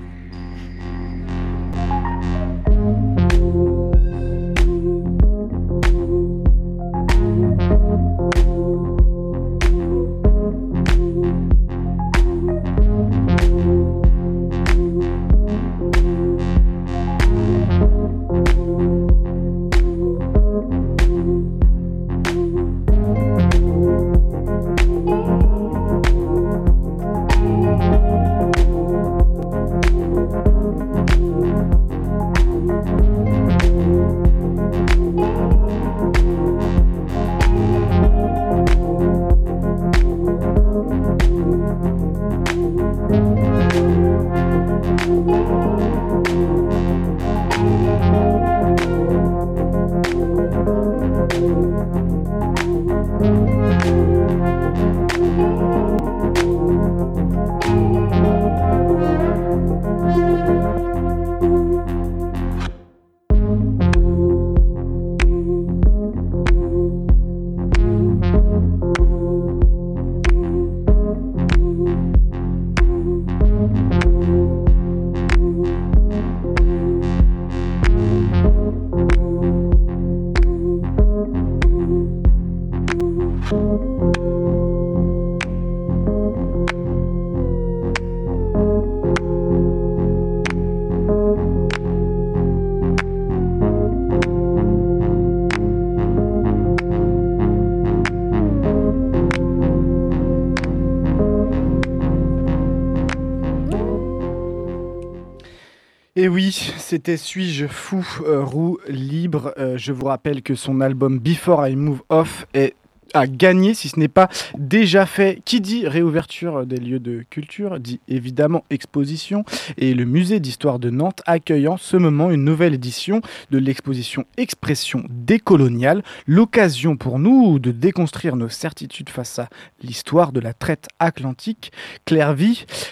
C'était 106.48 107.16
Suis-je 107.16 107.66
fou, 107.66 108.06
euh, 108.26 108.42
roue 108.42 108.78
libre. 108.88 109.52
Euh, 109.58 109.76
je 109.76 109.92
vous 109.92 110.06
rappelle 110.06 110.42
que 110.42 110.54
son 110.54 110.80
album 110.80 111.18
Before 111.18 111.66
I 111.66 111.76
Move 111.76 112.02
Off 112.08 112.46
est 112.54 112.74
à 113.14 113.26
gagner 113.26 113.74
si 113.74 113.88
ce 113.88 113.98
n'est 113.98 114.08
pas 114.08 114.28
déjà 114.58 115.06
fait. 115.06 115.40
Qui 115.44 115.60
dit 115.60 115.86
réouverture 115.86 116.66
des 116.66 116.76
lieux 116.76 116.98
de 116.98 117.24
culture 117.28 117.78
dit 117.80 118.00
évidemment 118.08 118.64
exposition 118.70 119.44
et 119.76 119.94
le 119.94 120.04
musée 120.04 120.40
d'histoire 120.40 120.78
de 120.78 120.90
Nantes 120.90 121.22
accueille 121.26 121.68
en 121.68 121.76
ce 121.76 121.96
moment 121.96 122.30
une 122.30 122.44
nouvelle 122.44 122.74
édition 122.74 123.20
de 123.50 123.58
l'exposition 123.58 124.24
Expression 124.36 125.04
décoloniale, 125.10 126.02
l'occasion 126.26 126.96
pour 126.96 127.18
nous 127.18 127.58
de 127.58 127.70
déconstruire 127.70 128.36
nos 128.36 128.48
certitudes 128.48 129.08
face 129.08 129.38
à 129.38 129.48
l'histoire 129.82 130.32
de 130.32 130.40
la 130.40 130.52
traite 130.52 130.88
atlantique. 130.98 131.72
Claire 132.04 132.34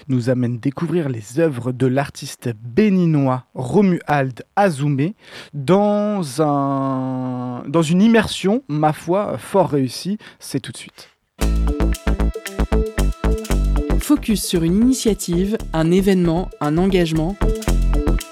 nous 0.08 0.30
amène 0.30 0.58
découvrir 0.58 1.08
les 1.08 1.38
œuvres 1.38 1.72
de 1.72 1.86
l'artiste 1.86 2.50
béninois 2.60 3.44
Romuald 3.54 4.44
Azoumé 4.56 5.14
dans, 5.54 6.42
un, 6.42 7.62
dans 7.68 7.82
une 7.82 8.02
immersion, 8.02 8.62
ma 8.68 8.92
foi, 8.92 9.38
fort 9.38 9.70
réussie 9.70 10.07
c'est 10.38 10.60
tout 10.60 10.72
de 10.72 10.76
suite. 10.76 11.10
Focus 14.00 14.42
sur 14.42 14.62
une 14.62 14.74
initiative, 14.74 15.58
un 15.74 15.90
événement, 15.90 16.48
un 16.60 16.78
engagement. 16.78 17.36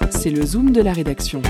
C'est 0.09 0.31
le 0.31 0.43
zoom 0.43 0.71
de 0.71 0.81
la 0.81 0.91
rédaction. 0.93 1.41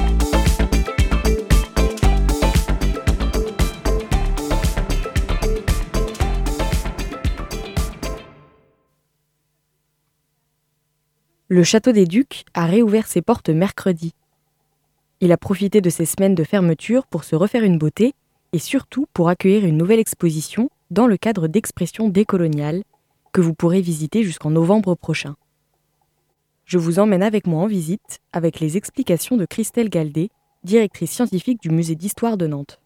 Le 11.50 11.64
Château 11.64 11.94
des 11.94 12.06
Ducs 12.06 12.44
a 12.54 12.66
réouvert 12.66 13.08
ses 13.08 13.22
portes 13.22 13.50
mercredi. 13.50 14.14
Il 15.22 15.32
a 15.32 15.38
profité 15.38 15.80
de 15.80 15.90
ces 15.90 16.06
semaines 16.06 16.36
de 16.36 16.44
fermeture 16.44 17.08
pour 17.08 17.24
se 17.24 17.38
refaire 17.38 17.64
une 17.64 17.78
beauté 17.78 18.14
et 18.58 18.60
surtout 18.60 19.06
pour 19.14 19.30
accueillir 19.30 19.66
une 19.66 19.78
nouvelle 19.78 20.00
exposition 20.00 20.72
dans 20.90 21.06
le 21.06 21.16
cadre 21.16 21.48
d'expressions 21.48 22.10
décoloniales 22.10 22.82
que 23.32 23.40
vous 23.40 23.54
pourrez 23.54 23.82
visiter 23.82 24.24
jusqu'en 24.24 24.50
novembre 24.50 24.96
prochain. 24.96 25.36
Je 26.66 26.80
vous 26.80 26.98
emmène 26.98 27.22
avec 27.22 27.46
moi 27.46 27.62
en 27.62 27.68
visite 27.68 28.18
avec 28.34 28.60
les 28.60 28.76
explications 28.76 29.38
de 29.38 29.46
Christelle 29.46 29.90
Galdé, 29.90 30.32
directrice 30.64 31.12
scientifique 31.12 31.62
du 31.62 31.70
musée 31.70 31.94
d'histoire 31.94 32.36
de 32.36 32.48
Nantes. 32.48 32.82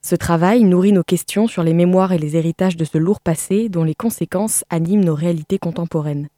Ce 0.00 0.14
travail 0.14 0.64
nourrit 0.64 0.92
nos 0.92 1.02
questions 1.02 1.48
sur 1.48 1.62
les 1.62 1.74
mémoires 1.74 2.14
et 2.14 2.18
les 2.18 2.36
héritages 2.36 2.78
de 2.78 2.86
ce 2.86 2.96
lourd 2.96 3.20
passé 3.20 3.68
dont 3.68 3.84
les 3.84 3.94
conséquences 3.94 4.64
animent 4.70 5.04
nos 5.04 5.14
réalités 5.14 5.58
contemporaines. 5.58 6.30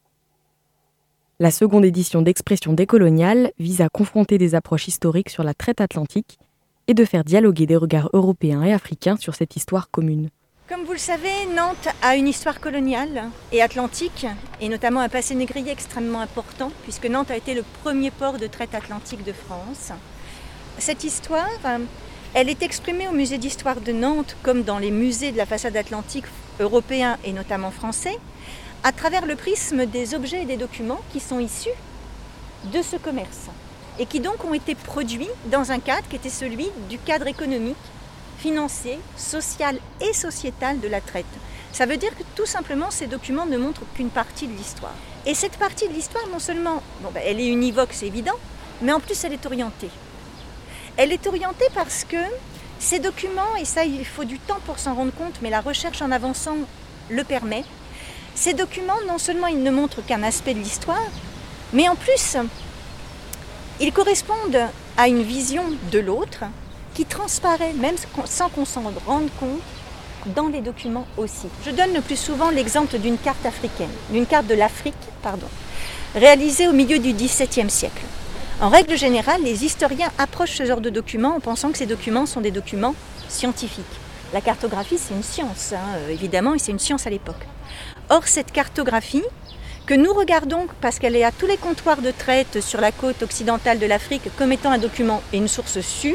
La 1.39 1.53
seconde 1.53 1.85
édition 1.85 2.21
d'Expressions 2.21 2.73
décoloniales 2.73 3.53
vise 3.61 3.81
à 3.81 3.89
confronter 3.89 4.39
des 4.39 4.57
approches 4.57 4.89
historiques 4.89 5.31
sur 5.31 5.45
la 5.45 5.55
traite 5.55 5.81
atlantique 5.81 6.41
et 6.91 6.95
de 6.95 7.05
faire 7.05 7.23
dialoguer 7.23 7.67
des 7.67 7.77
regards 7.77 8.11
européens 8.15 8.65
et 8.65 8.73
africains 8.73 9.17
sur 9.17 9.37
cette 9.37 9.55
histoire 9.55 9.93
commune. 9.93 10.29
Comme 10.69 10.83
vous 10.83 10.93
le 10.93 10.99
savez, 10.99 11.47
Nantes 11.57 11.89
a 12.03 12.17
une 12.17 12.27
histoire 12.27 12.59
coloniale 12.59 13.31
et 13.53 13.63
atlantique, 13.63 14.27
et 14.61 14.69
notamment 14.69 14.99
un 14.99 15.09
passé 15.09 15.37
négrier 15.37 15.71
extrêmement 15.71 16.21
important, 16.21 16.73
puisque 16.83 17.07
Nantes 17.07 17.31
a 17.31 17.37
été 17.37 17.55
le 17.55 17.63
premier 17.85 18.11
port 18.11 18.39
de 18.39 18.49
traite 18.49 18.75
atlantique 18.75 19.23
de 19.23 19.33
France. 19.33 19.93
Cette 20.79 21.05
histoire, 21.05 21.47
elle 22.35 22.49
est 22.49 22.63
exprimée 22.65 23.07
au 23.07 23.13
musée 23.13 23.39
d'histoire 23.39 23.81
de 23.81 23.93
Nantes, 23.93 24.37
comme 24.43 24.65
dans 24.65 24.81
les 24.81 24.91
musées 24.91 25.31
de 25.31 25.37
la 25.37 25.47
façade 25.47 25.77
atlantique 25.77 26.27
européens 26.59 27.19
et 27.23 27.33
notamment 27.33 27.71
français, 27.71 28.19
à 28.83 28.91
travers 28.91 29.27
le 29.27 29.37
prisme 29.37 29.87
des 29.87 30.13
objets 30.15 30.43
et 30.43 30.47
des 30.47 30.57
documents 30.57 31.03
qui 31.13 31.21
sont 31.21 31.39
issus 31.39 31.71
de 32.73 32.83
ce 32.83 32.97
commerce 32.97 33.49
et 34.01 34.07
qui 34.07 34.19
donc 34.19 34.45
ont 34.47 34.55
été 34.55 34.75
produits 34.75 35.29
dans 35.45 35.71
un 35.73 35.79
cadre 35.79 36.09
qui 36.09 36.17
était 36.17 36.31
celui 36.31 36.71
du 36.89 36.99
cadre 36.99 37.27
économique, 37.27 37.77
financier, 38.39 38.99
social 39.15 39.79
et 40.01 40.15
sociétal 40.15 40.81
de 40.81 40.89
la 40.89 41.03
traite. 41.03 41.27
Ça 41.71 41.85
veut 41.85 41.99
dire 41.99 42.17
que 42.17 42.25
tout 42.35 42.47
simplement 42.47 42.91
ces 42.91 43.07
documents 43.07 43.45
ne 43.45 43.59
montrent 43.59 43.85
qu'une 43.95 44.09
partie 44.09 44.47
de 44.47 44.57
l'histoire. 44.57 44.95
Et 45.27 45.35
cette 45.35 45.59
partie 45.59 45.87
de 45.87 45.93
l'histoire, 45.93 46.27
non 46.33 46.39
seulement, 46.39 46.83
ben, 47.13 47.23
elle 47.25 47.41
est 47.41 47.49
univoque, 47.49 47.91
c'est 47.93 48.07
évident, 48.07 48.39
mais 48.81 48.93
en 48.93 49.01
plus 49.01 49.23
elle 49.23 49.35
est 49.35 49.45
orientée. 49.45 49.91
Elle 50.97 51.13
est 51.13 51.27
orientée 51.27 51.69
parce 51.75 52.05
que 52.05 52.17
ces 52.79 53.01
documents, 53.01 53.55
et 53.61 53.67
ça 53.67 53.85
il 53.85 54.07
faut 54.07 54.25
du 54.25 54.39
temps 54.39 54.61
pour 54.65 54.79
s'en 54.79 54.95
rendre 54.95 55.13
compte, 55.13 55.41
mais 55.43 55.51
la 55.51 55.61
recherche 55.61 56.01
en 56.01 56.11
avançant 56.11 56.57
le 57.11 57.23
permet, 57.23 57.65
ces 58.35 58.55
documents, 58.55 58.95
non 59.07 59.19
seulement 59.19 59.49
ils 59.49 59.63
ne 59.63 59.71
montrent 59.71 60.05
qu'un 60.07 60.23
aspect 60.23 60.55
de 60.55 60.61
l'histoire, 60.61 61.11
mais 61.75 61.87
en 61.87 61.97
plus, 61.97 62.39
ils 63.81 63.93
correspondent 63.93 64.69
à 64.97 65.09
une 65.09 65.23
vision 65.23 65.65
de 65.91 65.99
l'autre 65.99 66.45
qui 66.95 67.07
transparaît, 67.07 67.73
même 67.73 67.97
sans 68.27 68.49
qu'on 68.49 68.65
s'en 68.65 68.83
rende 69.07 69.31
compte, 69.39 69.61
dans 70.35 70.49
les 70.49 70.61
documents 70.61 71.07
aussi. 71.17 71.47
Je 71.65 71.71
donne 71.71 71.95
le 71.95 72.03
plus 72.03 72.19
souvent 72.19 72.51
l'exemple 72.51 72.99
d'une 72.99 73.17
carte 73.17 73.47
africaine, 73.47 73.91
d'une 74.11 74.27
carte 74.27 74.47
de 74.47 74.55
l'Afrique, 74.55 74.95
pardon, 75.23 75.47
réalisée 76.15 76.69
au 76.69 76.73
milieu 76.73 76.99
du 76.99 77.15
XVIIe 77.15 77.71
siècle. 77.71 78.03
En 78.61 78.69
règle 78.69 78.99
générale, 78.99 79.41
les 79.43 79.65
historiens 79.65 80.13
approchent 80.19 80.57
ce 80.57 80.67
genre 80.67 80.83
de 80.83 80.91
documents 80.91 81.37
en 81.37 81.41
pensant 81.41 81.73
que 81.73 81.79
ces 81.79 81.87
documents 81.87 82.27
sont 82.27 82.43
des 82.43 82.51
documents 82.51 82.95
scientifiques. 83.31 83.85
La 84.35 84.43
cartographie, 84.43 84.99
c'est 84.99 85.15
une 85.15 85.23
science, 85.23 85.73
hein, 85.73 86.11
évidemment, 86.11 86.55
et 86.55 86.59
c'est 86.59 86.73
une 86.73 86.79
science 86.79 87.07
à 87.07 87.11
l'époque. 87.11 87.47
Or, 88.11 88.29
cette 88.29 88.53
cartographie, 88.53 89.25
que 89.87 89.95
nous 89.95 90.13
regardons 90.13 90.67
parce 90.81 90.99
qu'elle 90.99 91.17
est 91.17 91.25
à 91.25 91.33
tous 91.33 91.47
les 91.47 91.57
comptoirs 91.57 92.01
de 92.01 92.11
traite 92.11 92.61
sur 92.61 92.81
la 92.81 92.93
côte 92.93 93.23
occidentale 93.23 93.79
de 93.79 93.87
l'Afrique 93.87 94.31
comme 94.39 94.53
étant 94.53 94.71
un 94.71 94.79
document 94.79 95.23
et 95.33 95.39
une 95.39 95.49
source 95.49 95.81
sûre, 95.81 96.15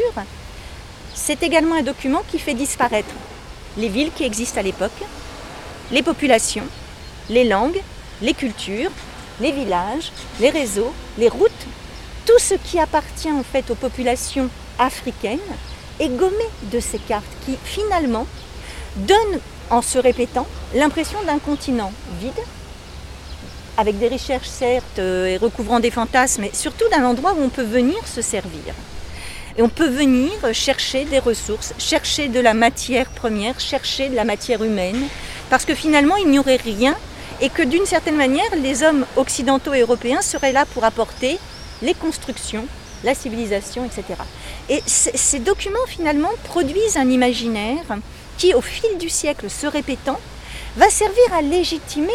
c'est 1.13 1.43
également 1.43 1.75
un 1.75 1.81
document 1.81 2.23
qui 2.29 2.39
fait 2.39 2.53
disparaître 2.53 3.13
les 3.77 3.89
villes 3.89 4.11
qui 4.15 4.23
existent 4.23 4.59
à 4.59 4.63
l'époque, 4.63 5.03
les 5.91 6.03
populations, 6.03 6.67
les 7.29 7.43
langues, 7.43 7.81
les 8.21 8.33
cultures, 8.33 8.91
les 9.41 9.51
villages, 9.51 10.11
les 10.39 10.49
réseaux, 10.49 10.93
les 11.17 11.29
routes, 11.29 11.51
tout 12.25 12.39
ce 12.39 12.55
qui 12.55 12.79
appartient 12.79 13.31
en 13.31 13.43
fait 13.43 13.69
aux 13.69 13.75
populations 13.75 14.49
africaines 14.79 15.39
est 15.99 16.09
gommé 16.09 16.45
de 16.63 16.79
ces 16.79 16.99
cartes 16.99 17.25
qui 17.45 17.57
finalement 17.63 18.27
donnent 18.95 19.39
en 19.69 19.81
se 19.81 19.97
répétant 19.97 20.47
l'impression 20.73 21.21
d'un 21.23 21.39
continent 21.39 21.91
vide, 22.19 22.31
avec 23.77 23.97
des 23.99 24.07
recherches 24.07 24.47
certes 24.47 24.99
euh, 24.99 25.27
et 25.27 25.37
recouvrant 25.37 25.79
des 25.79 25.91
fantasmes, 25.91 26.43
mais 26.43 26.51
surtout 26.53 26.87
d'un 26.89 27.05
endroit 27.05 27.33
où 27.33 27.43
on 27.43 27.49
peut 27.49 27.63
venir 27.63 28.07
se 28.07 28.21
servir. 28.21 28.73
Et 29.57 29.61
on 29.61 29.69
peut 29.69 29.87
venir 29.87 30.31
chercher 30.51 31.05
des 31.05 31.19
ressources, 31.19 31.73
chercher 31.77 32.27
de 32.27 32.39
la 32.39 32.53
matière 32.53 33.09
première, 33.09 33.59
chercher 33.59 34.09
de 34.09 34.15
la 34.15 34.25
matière 34.25 34.63
humaine, 34.63 35.07
parce 35.49 35.65
que 35.65 35.73
finalement 35.73 36.17
il 36.17 36.29
n'y 36.29 36.39
aurait 36.39 36.57
rien 36.57 36.95
et 37.41 37.49
que 37.49 37.63
d'une 37.63 37.85
certaine 37.85 38.17
manière 38.17 38.55
les 38.61 38.83
hommes 38.83 39.05
occidentaux 39.15 39.73
et 39.73 39.81
européens 39.81 40.21
seraient 40.21 40.51
là 40.51 40.65
pour 40.65 40.83
apporter 40.83 41.37
les 41.81 41.93
constructions, 41.93 42.65
la 43.03 43.15
civilisation, 43.15 43.85
etc. 43.85 44.19
Et 44.69 44.81
ces 44.85 45.39
documents 45.39 45.85
finalement 45.87 46.31
produisent 46.45 46.97
un 46.97 47.09
imaginaire 47.09 47.97
qui 48.37 48.53
au 48.53 48.61
fil 48.61 48.97
du 48.97 49.09
siècle 49.09 49.49
se 49.49 49.67
répétant 49.67 50.19
va 50.77 50.89
servir 50.89 51.33
à 51.33 51.41
légitimer, 51.41 52.11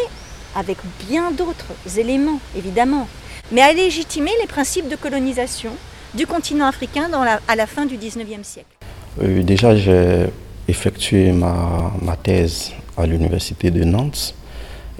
avec 0.55 0.77
bien 1.07 1.31
d'autres 1.31 1.97
éléments 1.97 2.39
évidemment, 2.55 3.07
mais 3.51 3.61
à 3.61 3.73
légitimer 3.73 4.31
les 4.41 4.47
principes 4.47 4.89
de 4.89 4.95
colonisation, 4.95 5.71
du 6.13 6.27
continent 6.27 6.65
africain 6.65 7.09
dans 7.09 7.21
à 7.21 7.55
la 7.55 7.67
fin 7.67 7.85
du 7.85 7.97
19e 7.97 8.43
siècle 8.43 8.75
euh, 9.21 9.43
Déjà, 9.43 9.75
j'ai 9.75 10.25
effectué 10.67 11.31
ma, 11.31 11.93
ma, 12.01 12.15
thèse 12.15 12.71
à 12.97 13.05
l'université 13.05 13.71
de 13.71 13.83
Nantes. 13.83 14.35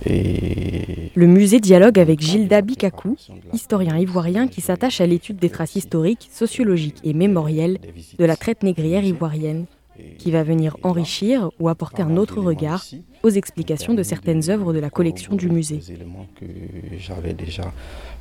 Et... 0.05 1.11
Le 1.15 1.27
musée 1.27 1.59
dialogue 1.59 1.99
avec 1.99 2.21
Gilda 2.21 2.61
Bikakou, 2.61 3.17
historien 3.53 3.97
ivoirien 3.97 4.47
qui 4.47 4.61
s'attache 4.61 4.99
à 4.99 5.05
l'étude 5.05 5.37
des 5.37 5.49
traces 5.49 5.75
historiques, 5.75 6.29
sociologiques 6.33 6.97
et 7.03 7.13
mémorielles 7.13 7.77
de 8.17 8.25
la 8.25 8.35
traite 8.35 8.63
négrière 8.63 9.03
ivoirienne 9.03 9.65
qui 10.17 10.31
va 10.31 10.43
venir 10.43 10.77
enrichir 10.83 11.49
ou 11.59 11.69
apporter 11.69 12.01
un 12.01 12.17
autre 12.17 12.39
regard 12.39 12.85
aux 13.23 13.29
explications 13.29 13.93
de 13.93 14.03
certaines 14.03 14.49
œuvres 14.49 14.73
de 14.73 14.79
la 14.79 14.89
collection 14.89 15.35
du 15.35 15.49
musée. 15.49 15.81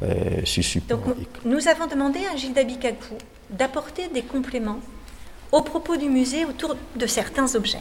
Euh, 0.02 0.42
Donc, 0.88 1.00
nous 1.44 1.68
avons 1.68 1.86
demandé 1.86 2.20
à 2.32 2.36
Gilles 2.36 2.54
Bikakou 2.54 3.14
d'apporter 3.50 4.08
des 4.08 4.22
compléments 4.22 4.80
aux 5.52 5.62
propos 5.62 5.96
du 5.96 6.08
musée 6.08 6.44
autour 6.44 6.76
de 6.96 7.06
certains 7.06 7.54
objets. 7.54 7.80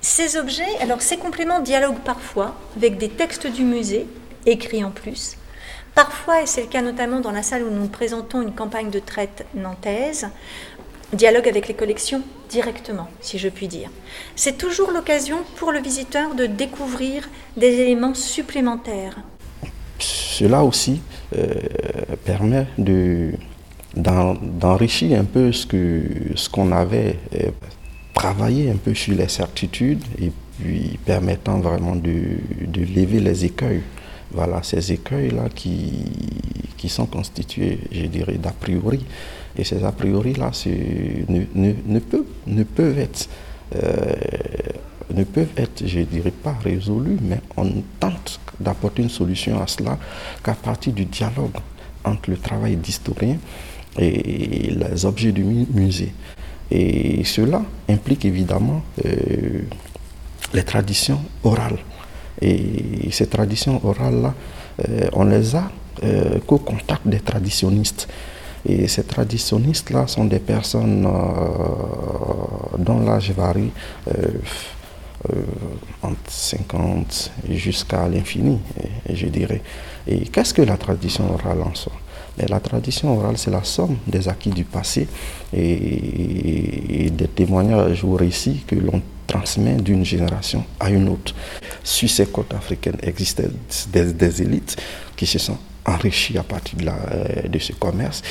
Ces 0.00 0.36
objets, 0.36 0.76
alors 0.80 1.02
ces 1.02 1.16
compléments 1.16 1.60
dialoguent 1.60 2.04
parfois 2.04 2.54
avec 2.76 2.98
des 2.98 3.08
textes 3.08 3.46
du 3.46 3.64
musée, 3.64 4.06
écrits 4.46 4.84
en 4.84 4.90
plus. 4.90 5.36
Parfois, 5.94 6.42
et 6.42 6.46
c'est 6.46 6.62
le 6.62 6.68
cas 6.68 6.82
notamment 6.82 7.20
dans 7.20 7.32
la 7.32 7.42
salle 7.42 7.64
où 7.64 7.70
nous 7.70 7.88
présentons 7.88 8.40
une 8.40 8.54
campagne 8.54 8.90
de 8.90 9.00
traite 9.00 9.44
nantaise, 9.54 10.28
dialogue 11.12 11.48
avec 11.48 11.68
les 11.68 11.74
collections 11.74 12.22
directement, 12.50 13.08
si 13.20 13.38
je 13.38 13.48
puis 13.48 13.68
dire. 13.68 13.90
C'est 14.36 14.58
toujours 14.58 14.90
l'occasion 14.90 15.38
pour 15.56 15.72
le 15.72 15.80
visiteur 15.80 16.34
de 16.34 16.46
découvrir 16.46 17.28
des 17.56 17.80
éléments 17.80 18.14
supplémentaires. 18.14 19.18
Cela 19.98 20.62
aussi 20.62 21.00
euh, 21.36 21.52
permet 22.24 22.66
de, 22.76 23.32
d'enrichir 23.94 25.18
un 25.18 25.24
peu 25.24 25.52
ce, 25.52 25.66
que, 25.66 26.02
ce 26.34 26.48
qu'on 26.48 26.72
avait 26.72 27.18
euh, 27.34 27.50
travaillé 28.14 28.70
un 28.70 28.76
peu 28.76 28.94
sur 28.94 29.14
les 29.14 29.28
certitudes 29.28 30.02
et 30.20 30.30
puis 30.58 30.98
permettant 31.04 31.58
vraiment 31.58 31.96
de, 31.96 32.38
de 32.66 32.80
lever 32.80 33.20
les 33.20 33.44
écueils. 33.44 33.82
Voilà, 34.30 34.62
ces 34.62 34.92
écueils-là 34.92 35.48
qui, 35.54 36.04
qui 36.76 36.88
sont 36.88 37.06
constitués, 37.06 37.78
je 37.90 38.04
dirais, 38.06 38.34
d'a 38.34 38.50
priori 38.50 39.00
et 39.58 39.64
ces 39.64 39.84
a 39.84 39.90
priori-là 39.92 40.52
euh, 40.66 41.24
ne 45.10 45.24
peuvent 45.24 45.50
être, 45.56 45.86
je 45.86 45.98
ne 45.98 46.04
dirais 46.04 46.30
pas 46.30 46.56
résolus, 46.62 47.18
mais 47.20 47.40
on 47.56 47.82
tente 47.98 48.38
d'apporter 48.60 49.02
une 49.02 49.10
solution 49.10 49.60
à 49.60 49.66
cela 49.66 49.98
qu'à 50.44 50.54
partir 50.54 50.92
du 50.92 51.04
dialogue 51.04 51.56
entre 52.04 52.30
le 52.30 52.36
travail 52.36 52.76
d'historien 52.76 53.38
et 53.98 54.70
les 54.70 55.04
objets 55.04 55.32
du 55.32 55.42
musée. 55.42 56.12
Et 56.70 57.24
cela 57.24 57.62
implique 57.88 58.24
évidemment 58.24 58.82
euh, 59.04 59.62
les 60.54 60.62
traditions 60.62 61.20
orales. 61.42 61.78
Et 62.40 63.10
ces 63.10 63.26
traditions 63.26 63.84
orales-là, 63.84 64.34
euh, 64.88 65.08
on 65.14 65.24
les 65.24 65.56
a 65.56 65.68
qu'au 66.46 66.58
contact 66.58 67.08
des 67.08 67.18
traditionnistes. 67.18 68.06
Et 68.66 68.88
ces 68.88 69.04
traditionnistes-là 69.04 70.06
sont 70.06 70.24
des 70.24 70.38
personnes 70.38 71.06
euh, 71.06 72.78
dont 72.78 73.00
l'âge 73.00 73.30
varie 73.30 73.70
euh, 74.08 74.28
euh, 75.30 75.42
entre 76.02 76.18
50 76.28 77.32
jusqu'à 77.50 78.08
l'infini, 78.08 78.58
je 79.12 79.26
dirais. 79.26 79.62
Et 80.06 80.20
qu'est-ce 80.20 80.54
que 80.54 80.62
la 80.62 80.76
tradition 80.76 81.32
orale 81.32 81.62
en 81.62 81.74
soi? 81.74 81.92
Mais 82.36 82.46
La 82.46 82.60
tradition 82.60 83.18
orale, 83.18 83.36
c'est 83.36 83.50
la 83.50 83.64
somme 83.64 83.96
des 84.06 84.28
acquis 84.28 84.50
du 84.50 84.64
passé 84.64 85.08
et, 85.52 87.10
des 87.10 87.28
témoignages 87.28 88.04
ou 88.04 88.14
récits 88.14 88.64
que 88.66 88.76
l'on 88.76 89.02
transmet 89.26 89.74
d'une 89.74 90.04
génération 90.04 90.64
à 90.78 90.90
une 90.90 91.08
autre. 91.08 91.34
Sur 91.82 92.08
ces 92.08 92.26
côtes 92.26 92.54
africaines 92.54 92.98
existent 93.02 93.42
des, 93.92 94.12
des 94.12 94.42
élites 94.42 94.76
qui 95.16 95.26
se 95.26 95.38
sont 95.38 95.58
enrichi 95.86 96.38
à 96.38 96.42
partir 96.42 96.78
euh, 96.86 97.48
de 97.48 97.58
ce 97.58 97.72
commerce 97.72 98.22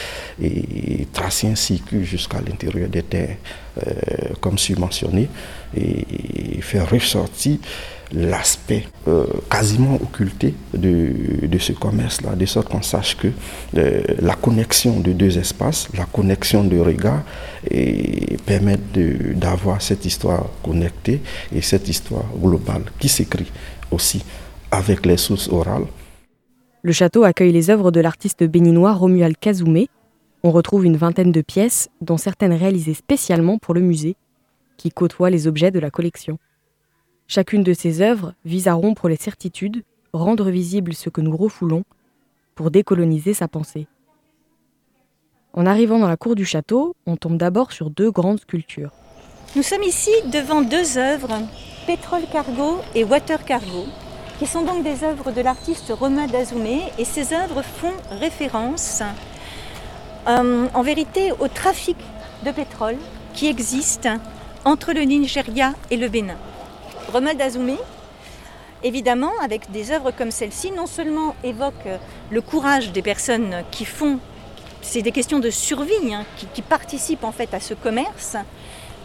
et 0.42 1.08
tracer 1.12 1.48
un 1.48 1.56
cycle 1.56 2.04
jusqu'à 2.04 2.40
l'intérieur 2.40 2.90
des 2.90 3.04
terres, 3.04 3.38
euh, 3.78 3.92
comme 4.40 4.58
subventionné, 4.58 5.30
et 5.76 6.62
faire 6.62 6.90
ressortir 6.90 7.58
l'aspect 8.14 8.86
euh, 9.08 9.26
quasiment 9.50 9.96
occulté 9.96 10.54
de, 10.74 11.58
ce 11.60 11.74
commerce-là, 11.74 12.36
de 12.36 12.46
sorte 12.46 12.70
qu'on 12.70 12.82
sache 12.82 13.18
que 13.18 13.28
la 13.74 14.36
connexion 14.36 15.00
de 15.00 15.12
deux 15.12 15.38
espaces, 15.38 15.90
la 15.98 16.06
connexion 16.06 16.64
de 16.64 16.80
regards, 16.80 17.24
et 17.70 18.38
permet 18.46 18.78
d'avoir 19.36 19.82
cette 19.82 20.06
histoire 20.06 20.46
connectée 20.64 21.22
et 21.54 21.62
cette 21.62 21.90
histoire 21.90 22.26
globale 22.42 22.84
qui 22.98 23.10
s'écrit 23.10 23.52
aussi 23.92 24.24
avec 24.72 25.06
les 25.06 25.18
sources 25.18 25.50
orales 25.50 25.86
le 26.88 26.94
château 26.94 27.26
accueille 27.26 27.52
les 27.52 27.70
œuvres 27.70 27.92
de 27.92 28.00
l'artiste 28.00 28.46
béninois 28.46 28.94
Romuald 28.94 29.36
Kazoumé. 29.38 29.90
On 30.42 30.52
retrouve 30.52 30.86
une 30.86 30.96
vingtaine 30.96 31.34
de 31.34 31.42
pièces, 31.42 31.90
dont 32.00 32.16
certaines 32.16 32.54
réalisées 32.54 32.94
spécialement 32.94 33.58
pour 33.58 33.74
le 33.74 33.82
musée, 33.82 34.16
qui 34.78 34.90
côtoient 34.90 35.30
les 35.30 35.48
objets 35.48 35.70
de 35.70 35.80
la 35.80 35.92
collection. 35.92 36.40
Chacune 37.28 37.62
de 37.62 37.74
ces 37.74 38.02
œuvres 38.02 38.36
vise 38.46 38.70
à 38.70 38.74
rompre 38.74 39.10
les 39.10 39.18
certitudes, 39.18 39.84
rendre 40.14 40.50
visible 40.50 40.94
ce 40.94 41.10
que 41.10 41.20
nous 41.20 41.36
refoulons, 41.36 41.84
pour 42.56 42.72
décoloniser 42.72 43.34
sa 43.34 43.50
pensée. 43.50 43.88
En 45.52 45.66
arrivant 45.66 46.00
dans 46.00 46.08
la 46.08 46.16
cour 46.16 46.36
du 46.36 46.46
château, 46.46 46.96
on 47.06 47.18
tombe 47.18 47.38
d'abord 47.38 47.74
sur 47.74 47.90
deux 47.90 48.12
grandes 48.12 48.40
sculptures. 48.40 48.94
Nous 49.58 49.64
sommes 49.64 49.84
ici 49.84 50.12
devant 50.32 50.62
deux 50.62 50.98
œuvres 50.98 51.38
Pétrole 51.86 52.24
Cargo 52.32 52.78
et 52.96 53.04
Water 53.04 53.44
Cargo, 53.44 53.88
qui 54.40 54.46
sont 54.46 54.62
donc 54.62 54.84
des 54.84 55.04
œuvres 55.04 55.32
de 55.32 55.42
l'artiste 55.42 55.92
Roma 55.98 56.28
Dazoumé, 56.28 56.82
et 57.00 57.06
ces 57.06 57.34
œuvres 57.34 57.64
font 57.64 57.94
référence 58.12 59.02
euh, 60.28 60.68
en 60.74 60.82
vérité 60.84 61.32
au 61.40 61.48
trafic 61.48 61.98
de 62.46 62.52
pétrole 62.52 62.98
qui 63.34 63.48
existe 63.48 64.08
entre 64.64 64.94
le 64.94 65.02
Nigeria 65.02 65.74
et 65.90 65.98
le 65.98 66.08
Bénin. 66.08 66.38
Roma 67.12 67.34
Dazoumé, 67.34 67.78
évidemment, 68.84 69.32
avec 69.44 69.72
des 69.72 69.92
œuvres 69.92 70.12
comme 70.12 70.32
celle-ci, 70.32 70.72
non 70.72 70.86
seulement 70.86 71.36
évoque 71.44 71.88
le 72.30 72.42
courage 72.42 72.92
des 72.92 73.02
personnes 73.02 73.64
qui 73.72 73.86
font, 73.86 74.20
c'est 74.82 75.02
des 75.02 75.12
questions 75.12 75.40
de 75.40 75.50
survie, 75.50 76.14
hein, 76.14 76.26
qui 76.54 76.62
participent 76.62 77.24
en 77.24 77.32
fait 77.32 77.54
à 77.54 77.60
ce 77.60 77.74
commerce, 77.74 78.38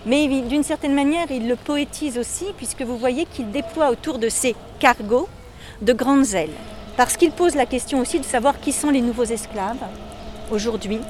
mais 0.07 0.27
d'une 0.27 0.63
certaine 0.63 0.95
manière, 0.95 1.31
il 1.31 1.49
le 1.49 1.57
poétise 1.57 2.19
aussi, 2.19 2.47
puisque 2.57 2.83
vous 2.83 2.97
voyez 2.97 3.25
qu'il 3.25 3.51
déploie 3.51 3.91
autour 3.91 4.19
de 4.19 4.29
ses 4.29 4.55
cargos 4.81 5.29
de 5.81 5.93
grandes 5.93 6.35
ailes. 6.35 6.51
Parce 6.97 7.17
qu'il 7.17 7.31
pose 7.31 7.55
la 7.55 7.67
question 7.67 8.01
aussi 8.01 8.19
de 8.19 8.25
savoir 8.25 8.61
qui 8.61 8.73
sont 8.73 8.91
les 8.91 9.01
nouveaux 9.01 9.25
esclaves 9.25 9.85
aujourd'hui, 10.51 11.01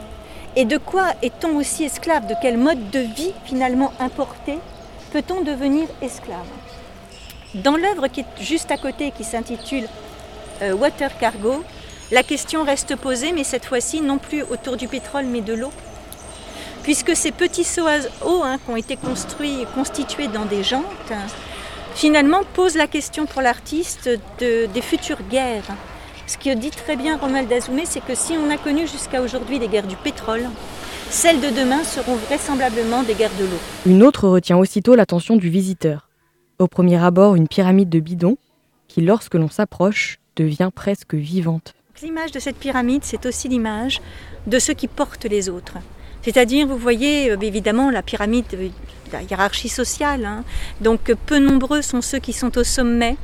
et 0.54 0.64
de 0.64 0.76
quoi 0.76 1.12
est-on 1.22 1.56
aussi 1.56 1.84
esclave, 1.84 2.26
de 2.26 2.34
quel 2.40 2.58
mode 2.58 2.90
de 2.90 3.00
vie 3.00 3.32
finalement 3.44 3.92
importé 3.98 4.58
peut-on 5.12 5.42
devenir 5.42 5.88
esclave. 6.00 6.46
Dans 7.54 7.76
l'œuvre 7.76 8.08
qui 8.08 8.20
est 8.20 8.42
juste 8.42 8.70
à 8.70 8.78
côté, 8.78 9.10
qui 9.10 9.24
s'intitule 9.24 9.86
euh, 10.62 10.74
Water 10.74 11.18
Cargo, 11.18 11.62
la 12.10 12.22
question 12.22 12.64
reste 12.64 12.96
posée, 12.96 13.32
mais 13.32 13.44
cette 13.44 13.66
fois-ci 13.66 14.00
non 14.00 14.18
plus 14.18 14.42
autour 14.42 14.76
du 14.76 14.88
pétrole, 14.88 15.26
mais 15.26 15.40
de 15.40 15.52
l'eau 15.52 15.72
puisque 16.82 17.14
ces 17.16 17.32
petits 17.32 17.64
seaux 17.64 17.86
à 17.86 17.98
eau 18.24 18.42
hein, 18.42 18.58
qui 18.58 18.70
ont 18.70 18.76
été 18.76 18.96
construits, 18.96 19.66
constitués 19.74 20.28
dans 20.28 20.44
des 20.44 20.62
jantes, 20.62 21.12
finalement 21.94 22.42
posent 22.54 22.76
la 22.76 22.86
question 22.86 23.26
pour 23.26 23.42
l'artiste 23.42 24.08
de, 24.40 24.66
des 24.66 24.82
futures 24.82 25.22
guerres. 25.30 25.76
Ce 26.26 26.38
que 26.38 26.54
dit 26.54 26.70
très 26.70 26.96
bien 26.96 27.18
Romuald 27.18 27.48
Dazoumé, 27.48 27.84
c'est 27.84 28.04
que 28.04 28.14
si 28.14 28.32
on 28.32 28.50
a 28.50 28.56
connu 28.56 28.86
jusqu'à 28.86 29.20
aujourd'hui 29.20 29.58
les 29.58 29.68
guerres 29.68 29.86
du 29.86 29.96
pétrole, 29.96 30.48
celles 31.10 31.40
de 31.40 31.50
demain 31.50 31.84
seront 31.84 32.16
vraisemblablement 32.16 33.02
des 33.02 33.14
guerres 33.14 33.36
de 33.38 33.44
l'eau. 33.44 33.58
Une 33.86 34.02
autre 34.02 34.28
retient 34.28 34.56
aussitôt 34.56 34.94
l'attention 34.94 35.36
du 35.36 35.50
visiteur. 35.50 36.08
Au 36.58 36.68
premier 36.68 37.02
abord, 37.02 37.34
une 37.34 37.48
pyramide 37.48 37.90
de 37.90 38.00
bidons 38.00 38.38
qui, 38.88 39.02
lorsque 39.02 39.34
l'on 39.34 39.50
s'approche, 39.50 40.18
devient 40.36 40.70
presque 40.74 41.14
vivante. 41.14 41.74
L'image 42.02 42.32
de 42.32 42.40
cette 42.40 42.56
pyramide, 42.56 43.04
c'est 43.04 43.26
aussi 43.26 43.48
l'image 43.48 44.00
de 44.46 44.58
ceux 44.58 44.74
qui 44.74 44.88
portent 44.88 45.24
les 45.26 45.48
autres. 45.48 45.74
C'est-à-dire, 46.22 46.66
vous 46.66 46.78
voyez, 46.78 47.30
euh, 47.30 47.36
évidemment, 47.40 47.90
la 47.90 48.02
pyramide, 48.02 48.46
euh, 48.54 48.68
la 49.12 49.22
hiérarchie 49.22 49.68
sociale. 49.68 50.24
Hein. 50.24 50.44
Donc, 50.80 51.10
euh, 51.10 51.14
peu 51.26 51.38
nombreux 51.38 51.82
sont 51.82 52.00
ceux 52.00 52.20
qui 52.20 52.32
sont 52.32 52.56
au 52.58 52.64
sommet. 52.64 53.16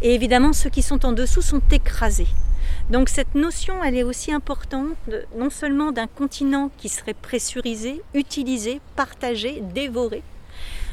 Et 0.00 0.14
évidemment, 0.14 0.52
ceux 0.52 0.70
qui 0.70 0.82
sont 0.82 1.04
en 1.04 1.12
dessous 1.12 1.42
sont 1.42 1.60
écrasés. 1.70 2.28
Donc 2.90 3.08
cette 3.08 3.34
notion, 3.34 3.82
elle 3.84 3.96
est 3.96 4.02
aussi 4.02 4.32
importante, 4.32 4.96
non 5.36 5.50
seulement 5.50 5.92
d'un 5.92 6.06
continent 6.06 6.70
qui 6.78 6.88
serait 6.88 7.14
pressurisé, 7.14 8.00
utilisé, 8.14 8.80
partagé, 8.96 9.62
dévoré, 9.74 10.22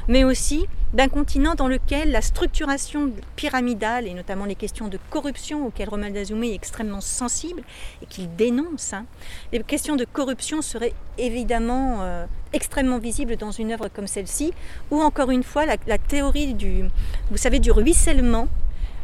mais 0.08 0.24
aussi 0.24 0.68
d'un 0.96 1.10
continent 1.10 1.56
dans 1.56 1.68
lequel 1.68 2.12
la 2.12 2.22
structuration 2.22 3.12
pyramidale, 3.36 4.08
et 4.08 4.14
notamment 4.14 4.46
les 4.46 4.56
questions 4.56 4.88
de 4.88 4.98
corruption 5.10 5.68
auxquelles 5.68 5.90
Romuald 5.90 6.16
Azoumé 6.16 6.52
est 6.52 6.56
extrêmement 6.56 7.02
sensible 7.02 7.64
et 8.02 8.06
qu'il 8.06 8.34
dénonce, 8.34 8.94
hein, 8.94 9.06
les 9.52 9.62
questions 9.62 9.98
de 9.98 10.06
corruption 10.06 10.62
seraient 10.62 10.94
évidemment 11.18 11.98
euh, 12.00 12.26
extrêmement 12.54 12.98
visibles 12.98 13.36
dans 13.36 13.52
une 13.52 13.74
œuvre 13.74 13.90
comme 13.90 14.08
celle-ci, 14.08 14.54
où 14.90 15.02
encore 15.02 15.32
une 15.32 15.44
fois 15.44 15.66
la, 15.66 15.98
théorie 15.98 16.54
du, 16.54 16.86
vous 17.30 17.38
savez, 17.38 17.60
du 17.60 17.72
ruissellement 17.72 18.48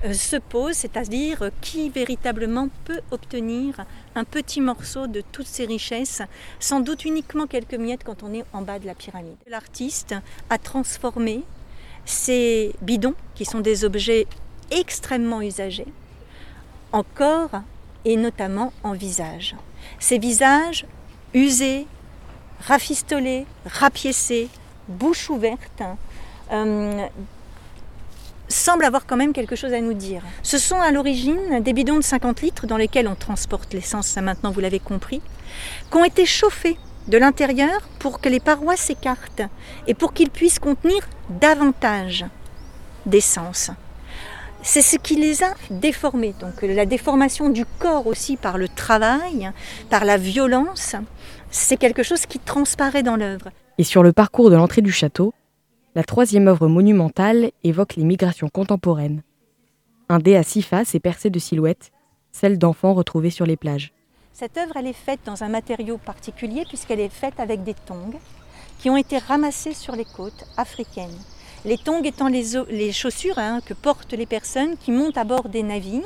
euh, 0.06 0.14
se 0.14 0.38
pose, 0.38 0.76
c'est-à-dire 0.76 1.42
euh, 1.42 1.50
qui 1.60 1.90
véritablement 1.90 2.70
peut 2.86 3.02
obtenir 3.12 3.86
un 4.16 4.24
petit 4.24 4.62
morceau 4.62 5.08
de 5.08 5.22
toutes 5.34 5.48
ces 5.48 5.66
richesses, 5.66 6.22
sans 6.62 6.80
doute 6.80 7.04
uniquement 7.04 7.48
quelques 7.48 7.74
miettes 7.74 8.06
quand 8.06 8.24
on 8.24 8.34
est 8.34 8.46
en 8.54 8.62
bas 8.62 8.80
de 8.80 8.86
la 8.86 8.96
pyramide. 8.96 9.36
L'artiste 9.50 10.16
a 10.50 10.58
transformé 10.58 11.44
ces 12.06 12.74
bidons, 12.82 13.16
qui 13.36 13.46
sont 13.46 13.60
des 13.60 13.86
objets 13.86 14.28
extrêmement 14.72 15.42
usagés, 15.42 15.88
en 16.92 17.04
corps 17.04 17.62
et 18.06 18.18
notamment 18.18 18.74
en 18.84 18.94
visage. 18.94 19.56
Ces 20.00 20.18
visages 20.18 20.86
usés, 21.34 21.86
rafistolés, 22.62 23.46
rapiécés, 23.66 24.50
bouche 24.88 25.30
ouverte, 25.30 25.84
euh, 26.52 27.08
semble 28.48 28.84
avoir 28.86 29.06
quand 29.06 29.16
même 29.16 29.34
quelque 29.34 29.56
chose 29.56 29.74
à 29.74 29.82
nous 29.82 29.94
dire. 29.94 30.22
Ce 30.44 30.58
sont 30.58 30.80
à 30.80 30.92
l'origine 30.92 31.62
des 31.62 31.74
bidons 31.74 31.98
de 31.98 32.04
50 32.04 32.42
litres 32.42 32.68
dans 32.68 32.78
lesquels 32.78 33.08
on 33.08 33.16
transporte 33.16 33.74
l'essence, 33.74 34.08
ça 34.08 34.22
maintenant 34.22 34.52
vous 34.52 34.60
l'avez 34.60 34.80
compris, 34.80 35.22
qui 35.90 35.98
ont 35.98 36.04
été 36.04 36.26
chauffés 36.26 36.78
de 37.12 37.18
l'intérieur 37.18 37.82
pour 38.00 38.22
que 38.22 38.30
les 38.30 38.40
parois 38.40 38.78
s'écartent 38.78 39.44
et 39.86 39.94
pour 39.94 40.14
qu'ils 40.14 40.32
puissent 40.32 40.60
contenir 40.60 41.02
davantage 41.30 42.26
d'essence. 43.06 43.70
C'est 44.64 44.82
ce 44.82 44.96
qui 44.96 45.18
les 45.18 45.44
a 45.44 45.54
déformés. 45.70 46.34
Donc 46.40 46.62
la 46.62 46.86
déformation 46.86 47.50
du 47.50 47.66
corps 47.66 48.08
aussi 48.08 48.38
par 48.38 48.58
le 48.58 48.70
travail, 48.70 49.52
par 49.90 50.06
la 50.06 50.18
violence, 50.18 50.96
c'est 51.50 51.78
quelque 51.78 52.04
chose 52.04 52.26
qui 52.26 52.40
transparaît 52.40 53.04
dans 53.04 53.18
l'œuvre. 53.18 53.50
Et 53.78 53.84
sur 53.84 54.04
le 54.04 54.14
parcours 54.14 54.50
de 54.50 54.56
l'entrée 54.56 54.82
du 54.82 54.92
château, 54.92 55.34
la 55.96 56.04
troisième 56.04 56.48
œuvre 56.48 56.70
monumentale 56.70 57.52
évoque 57.66 57.98
les 57.98 58.06
migrations 58.06 58.48
contemporaines. 58.48 59.24
Un 60.08 60.20
dé 60.20 60.38
à 60.38 60.44
six 60.44 60.62
faces 60.62 60.96
est 60.96 61.02
percé 61.02 61.30
de 61.30 61.40
silhouettes, 61.40 61.92
celle 62.32 62.58
d'enfants 62.58 62.94
retrouvés 62.94 63.32
sur 63.32 63.46
les 63.46 63.58
plages. 63.58 63.92
Cette 64.34 64.58
œuvre, 64.58 64.78
elle 64.78 64.88
est 64.88 64.94
faite 64.94 65.20
dans 65.26 65.44
un 65.44 65.50
matériau 65.50 65.98
particulier 65.98 66.66
puisqu'elle 66.68 67.00
est 67.00 67.10
faite 67.10 67.40
avec 67.40 67.64
des 67.64 67.74
tongs 67.74 68.20
qui 68.80 68.90
ont 68.90 68.98
été 68.98 69.18
ramassés 69.18 69.74
sur 69.74 69.96
les 69.96 70.06
côtes 70.06 70.46
africaines. 70.58 71.18
Les 71.64 71.78
tongs 71.78 72.02
étant 72.04 72.28
les, 72.28 72.92
chaussures 72.92 73.38
hein, 73.38 73.60
que 73.64 73.76
portent 73.76 74.14
les 74.14 74.26
personnes 74.26 74.78
qui 74.78 74.92
montent 74.92 75.18
à 75.18 75.24
bord 75.24 75.48
des 75.48 75.62
navires. 75.62 76.02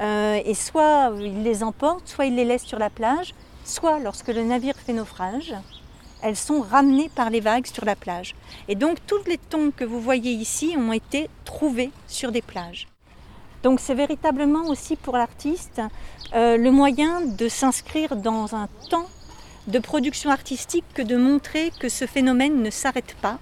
Euh, 0.00 0.38
et 0.44 0.52
soit 0.52 1.12
ils 1.18 1.42
les 1.42 1.62
emportent, 1.62 2.06
soit 2.06 2.26
ils 2.26 2.34
les 2.34 2.44
laissent 2.44 2.66
sur 2.66 2.78
la 2.78 2.90
plage, 2.90 3.34
soit 3.64 3.98
lorsque 3.98 4.28
le 4.28 4.42
navire 4.42 4.76
fait 4.76 4.92
naufrage, 4.92 5.54
elles 6.22 6.36
sont 6.36 6.60
ramenées 6.60 7.08
par 7.08 7.30
les 7.30 7.40
vagues 7.40 7.66
sur 7.66 7.86
la 7.86 7.96
plage. 7.96 8.34
Et 8.68 8.74
donc 8.74 8.98
toutes 9.06 9.26
les 9.26 9.38
tombes 9.38 9.72
que 9.74 9.84
vous 9.84 10.00
voyez 10.00 10.32
ici 10.32 10.74
ont 10.76 10.92
été 10.92 11.30
trouvées 11.46 11.90
sur 12.06 12.30
des 12.30 12.42
plages. 12.42 12.88
Donc 13.66 13.80
c'est 13.80 13.96
véritablement 13.96 14.68
aussi 14.68 14.94
pour 14.94 15.16
l'artiste 15.16 15.82
euh, 16.36 16.56
le 16.56 16.70
moyen 16.70 17.20
de 17.20 17.48
s'inscrire 17.48 18.14
dans 18.14 18.54
un 18.54 18.68
temps 18.90 19.08
de 19.66 19.80
production 19.80 20.30
artistique 20.30 20.84
que 20.94 21.02
de 21.02 21.16
montrer 21.16 21.72
que 21.80 21.88
ce 21.88 22.06
phénomène 22.06 22.62
ne 22.62 22.70
s'arrête 22.70 23.16
pas, 23.20 23.40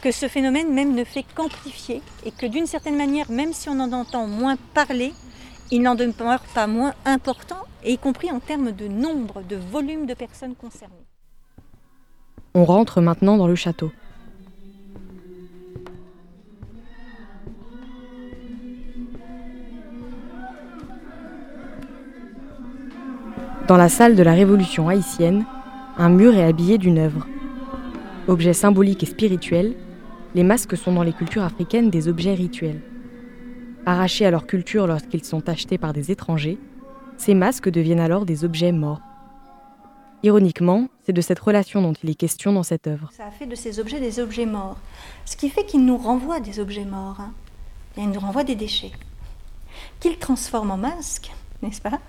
que 0.00 0.12
ce 0.12 0.28
phénomène 0.28 0.72
même 0.72 0.94
ne 0.94 1.02
fait 1.02 1.24
qu'amplifier 1.34 2.02
et 2.24 2.30
que 2.30 2.46
d'une 2.46 2.66
certaine 2.66 2.96
manière, 2.96 3.32
même 3.32 3.52
si 3.52 3.68
on 3.68 3.80
en 3.80 3.92
entend 3.92 4.28
moins 4.28 4.54
parler, 4.74 5.12
il 5.72 5.82
n'en 5.82 5.96
demeure 5.96 6.44
pas 6.54 6.68
moins 6.68 6.94
important, 7.04 7.58
y 7.84 7.98
compris 7.98 8.30
en 8.30 8.38
termes 8.38 8.70
de 8.70 8.86
nombre, 8.86 9.42
de 9.42 9.56
volume 9.56 10.06
de 10.06 10.14
personnes 10.14 10.54
concernées. 10.54 11.08
On 12.54 12.64
rentre 12.64 13.00
maintenant 13.00 13.38
dans 13.38 13.48
le 13.48 13.56
château. 13.56 13.90
Dans 23.68 23.76
la 23.76 23.88
salle 23.88 24.16
de 24.16 24.22
la 24.24 24.32
Révolution 24.32 24.88
haïtienne, 24.88 25.46
un 25.96 26.08
mur 26.08 26.34
est 26.34 26.44
habillé 26.44 26.78
d'une 26.78 26.98
œuvre. 26.98 27.28
Objet 28.26 28.54
symbolique 28.54 29.04
et 29.04 29.06
spirituel, 29.06 29.76
les 30.34 30.42
masques 30.42 30.76
sont 30.76 30.92
dans 30.92 31.04
les 31.04 31.12
cultures 31.12 31.44
africaines 31.44 31.88
des 31.88 32.08
objets 32.08 32.34
rituels. 32.34 32.80
Arrachés 33.86 34.26
à 34.26 34.32
leur 34.32 34.46
culture 34.46 34.88
lorsqu'ils 34.88 35.24
sont 35.24 35.48
achetés 35.48 35.78
par 35.78 35.92
des 35.92 36.10
étrangers, 36.10 36.58
ces 37.16 37.34
masques 37.34 37.70
deviennent 37.70 38.00
alors 38.00 38.26
des 38.26 38.44
objets 38.44 38.72
morts. 38.72 39.00
Ironiquement, 40.24 40.88
c'est 41.04 41.12
de 41.12 41.20
cette 41.20 41.38
relation 41.38 41.82
dont 41.82 41.94
il 42.02 42.10
est 42.10 42.14
question 42.14 42.52
dans 42.52 42.62
cette 42.64 42.88
œuvre. 42.88 43.10
Ça 43.16 43.26
a 43.26 43.30
fait 43.30 43.46
de 43.46 43.54
ces 43.54 43.78
objets 43.78 44.00
des 44.00 44.18
objets 44.18 44.46
morts. 44.46 44.76
Ce 45.24 45.36
qui 45.36 45.48
fait 45.48 45.64
qu'il 45.64 45.84
nous 45.84 45.96
renvoie 45.96 46.40
des 46.40 46.58
objets 46.58 46.84
morts. 46.84 47.20
Hein. 47.20 47.32
Il 47.96 48.10
nous 48.10 48.20
renvoie 48.20 48.42
des 48.42 48.56
déchets. 48.56 48.92
Qu'il 50.00 50.18
transforme 50.18 50.72
en 50.72 50.76
masques, 50.76 51.32
n'est-ce 51.62 51.80
pas? 51.80 52.00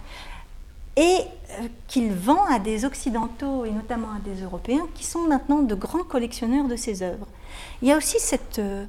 Et 0.95 1.01
euh, 1.01 1.67
qu'il 1.87 2.13
vend 2.13 2.45
à 2.45 2.59
des 2.59 2.85
Occidentaux 2.85 3.65
et 3.65 3.71
notamment 3.71 4.09
à 4.09 4.19
des 4.19 4.41
Européens 4.41 4.87
qui 4.93 5.05
sont 5.05 5.27
maintenant 5.27 5.61
de 5.61 5.75
grands 5.75 6.03
collectionneurs 6.03 6.67
de 6.67 6.75
ces 6.75 7.01
œuvres. 7.01 7.27
Il 7.81 7.87
y 7.87 7.91
a 7.91 7.97
aussi 7.97 8.19
cette, 8.19 8.59
euh, 8.59 8.85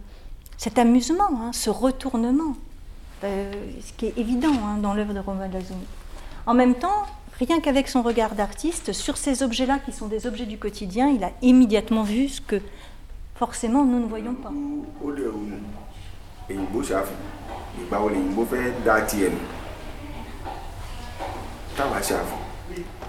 cet 0.59 0.79
amusement, 0.79 1.31
hein, 1.33 1.53
ce 1.53 1.71
retournement, 1.71 2.57
euh, 3.23 3.53
ce 3.81 3.93
qui 3.95 4.07
est 4.07 4.19
évident 4.19 4.53
hein, 4.65 4.79
dans 4.83 4.93
l'œuvre 4.95 5.15
de 5.15 5.21
Romain 5.21 5.49
Lazoni. 5.49 5.87
En 6.47 6.55
même 6.55 6.75
temps, 6.75 7.07
rien 7.39 7.61
qu'avec 7.61 7.89
son 7.89 8.03
regard 8.03 8.35
d'artiste, 8.35 8.93
sur 8.93 9.17
ces 9.17 9.43
objets-là 9.43 9.79
qui 9.79 9.93
sont 9.93 10.07
des 10.07 10.27
objets 10.27 10.47
du 10.47 10.59
quotidien, 10.59 11.09
il 11.09 11.25
a 11.25 11.31
immédiatement 11.41 12.03
vu 12.03 12.29
ce 12.29 12.41
que 12.41 12.61
forcément 13.35 13.85
nous 13.85 14.01
ne 14.01 14.07
voyons 14.07 14.35
pas. 14.35 14.53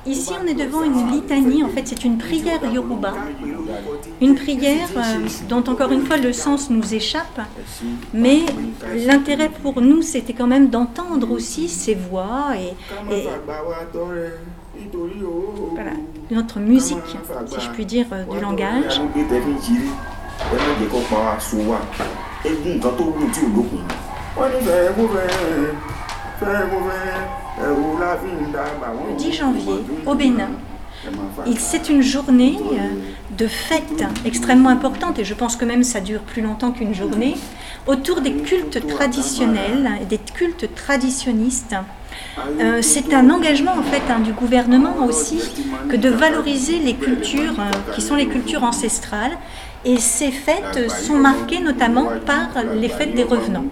Ici, 0.05 0.33
on 0.39 0.45
est 0.45 0.53
devant 0.53 0.83
une 0.83 1.11
litanie, 1.11 1.63
en 1.63 1.69
fait, 1.69 1.81
c'est 1.87 2.03
une 2.03 2.17
prière 2.19 2.59
yoruba. 2.71 3.13
Une 4.21 4.35
prière 4.35 4.87
euh, 4.95 5.27
dont, 5.49 5.63
encore 5.67 5.91
une 5.91 6.05
fois, 6.05 6.17
le 6.17 6.31
sens 6.31 6.69
nous 6.69 6.93
échappe. 6.93 7.39
Mais 8.13 8.41
l'intérêt 9.07 9.49
pour 9.49 9.81
nous, 9.81 10.03
c'était 10.03 10.33
quand 10.33 10.45
même 10.45 10.69
d'entendre 10.69 11.31
aussi 11.31 11.67
ces 11.67 11.95
voix 11.95 12.49
et, 12.55 12.75
et 13.11 13.27
voilà, 15.73 15.91
notre 16.29 16.59
musique, 16.59 16.97
si 17.47 17.59
je 17.61 17.69
puis 17.71 17.85
dire, 17.85 18.05
euh, 18.11 18.25
du 18.25 18.39
langage. 18.39 19.01
Le 29.09 29.17
10 29.17 29.33
janvier, 29.33 29.83
au 30.05 30.13
Bénin, 30.13 30.49
c'est 31.57 31.89
une 31.89 32.01
journée 32.01 32.57
euh, 32.59 33.35
de 33.37 33.47
fête 33.47 34.03
extrêmement 34.25 34.69
importante, 34.69 35.17
et 35.19 35.25
je 35.25 35.33
pense 35.33 35.55
que 35.55 35.65
même 35.65 35.83
ça 35.83 36.01
dure 36.01 36.21
plus 36.21 36.41
longtemps 36.41 36.71
qu'une 36.71 36.93
journée, 36.93 37.35
autour 37.87 38.21
des 38.21 38.33
cultes 38.33 38.85
traditionnels 38.87 39.89
et 40.01 40.05
des 40.05 40.17
cultes 40.17 40.73
traditionnistes. 40.75 41.75
Euh, 42.59 42.79
c'est 42.81 43.13
un 43.13 43.29
engagement 43.29 43.73
en 43.73 43.83
fait 43.83 44.03
hein, 44.09 44.19
du 44.19 44.31
gouvernement 44.31 45.05
aussi 45.05 45.51
que 45.89 45.97
de 45.97 46.09
valoriser 46.09 46.79
les 46.79 46.93
cultures 46.93 47.59
euh, 47.59 47.93
qui 47.93 48.01
sont 48.01 48.15
les 48.15 48.27
cultures 48.27 48.63
ancestrales 48.63 49.37
et 49.83 49.97
ces 49.97 50.31
fêtes 50.31 50.89
sont 50.89 51.17
marquées 51.17 51.59
notamment 51.59 52.07
par 52.25 52.63
les 52.73 52.89
fêtes 52.89 53.15
des 53.15 53.23
revenants. 53.23 53.65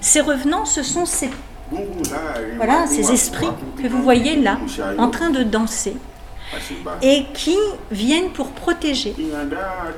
Ces 0.00 0.20
revenants, 0.20 0.64
ce 0.64 0.82
sont 0.82 1.04
ces 1.04 1.28
voilà, 2.56 2.86
ces 2.86 3.12
esprits 3.12 3.48
que 3.80 3.88
vous 3.88 4.02
voyez 4.02 4.36
là, 4.36 4.58
en 4.98 5.08
train 5.08 5.30
de 5.30 5.42
danser, 5.42 5.96
et 7.02 7.24
qui 7.34 7.56
viennent 7.90 8.30
pour 8.30 8.50
protéger 8.50 9.14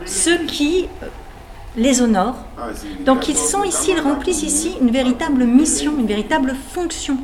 ceux 0.06 0.38
qui 0.38 0.88
les 1.76 2.00
honorent. 2.00 2.44
Donc 3.04 3.28
ils 3.28 3.36
sont 3.36 3.64
ici, 3.64 3.92
ils 3.96 4.00
remplissent 4.00 4.42
ici 4.42 4.72
une 4.80 4.90
véritable 4.90 5.44
mission, 5.44 5.94
une 5.98 6.06
véritable 6.06 6.54
fonction. 6.72 7.18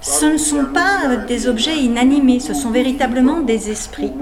Ce 0.00 0.26
ne 0.26 0.36
sont 0.36 0.66
pas 0.66 1.16
des 1.26 1.48
objets 1.48 1.76
inanimés, 1.78 2.38
ce 2.38 2.54
sont 2.54 2.70
véritablement 2.70 3.40
des 3.40 3.70
esprits 3.70 4.12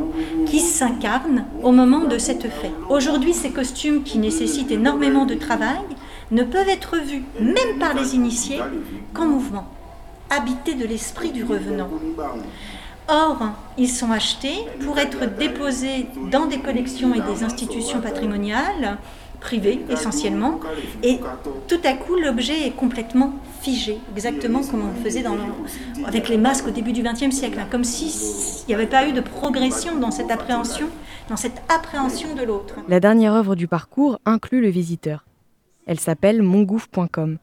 qui 0.46 0.60
s'incarnent 0.60 1.44
au 1.62 1.72
moment 1.72 2.04
de 2.04 2.16
cette 2.16 2.42
fête. 2.42 2.72
Aujourd'hui, 2.88 3.34
ces 3.34 3.50
costumes 3.50 4.02
qui 4.02 4.18
nécessitent 4.18 4.70
énormément 4.70 5.26
de 5.26 5.34
travail 5.34 5.80
ne 6.30 6.42
peuvent 6.42 6.68
être 6.68 6.96
vus, 6.96 7.24
même 7.40 7.78
par 7.78 7.94
les 7.94 8.14
initiés, 8.14 8.60
qu'en 9.12 9.26
mouvement, 9.26 9.66
habités 10.30 10.74
de 10.74 10.86
l'esprit 10.86 11.32
du 11.32 11.44
revenant. 11.44 11.90
Or, 13.08 13.38
ils 13.76 13.90
sont 13.90 14.10
achetés 14.10 14.64
pour 14.84 14.98
être 14.98 15.26
déposés 15.36 16.06
dans 16.30 16.46
des 16.46 16.58
collections 16.58 17.14
et 17.14 17.20
des 17.20 17.44
institutions 17.44 18.00
patrimoniales, 18.00 18.98
privées 19.40 19.84
essentiellement, 19.90 20.58
et 21.02 21.20
tout 21.68 21.80
à 21.84 21.92
coup 21.92 22.16
l'objet 22.16 22.66
est 22.66 22.70
complètement 22.70 23.34
figé, 23.60 23.98
exactement 24.12 24.62
comme 24.62 24.84
on 24.84 24.98
le 24.98 25.04
faisait 25.04 25.22
avec 26.06 26.30
les 26.30 26.38
masques 26.38 26.66
au 26.66 26.70
début 26.70 26.92
du 26.92 27.02
XXe 27.02 27.30
siècle, 27.30 27.58
hein, 27.60 27.66
comme 27.70 27.84
s'il 27.84 28.10
n'y 28.68 28.74
avait 28.74 28.86
pas 28.86 29.06
eu 29.06 29.12
de 29.12 29.20
progression 29.20 29.96
dans 29.96 30.10
cette 30.10 30.30
appréhension, 30.30 30.88
dans 31.28 31.36
cette 31.36 31.62
appréhension 31.68 32.34
de 32.34 32.42
l'autre. 32.42 32.76
La 32.88 33.00
dernière 33.00 33.34
œuvre 33.34 33.54
du 33.54 33.68
parcours 33.68 34.18
inclut 34.24 34.62
le 34.62 34.68
visiteur. 34.68 35.24
Elle 35.86 36.00
s'appelle 36.00 36.42
mongouffre.com. 36.42 37.38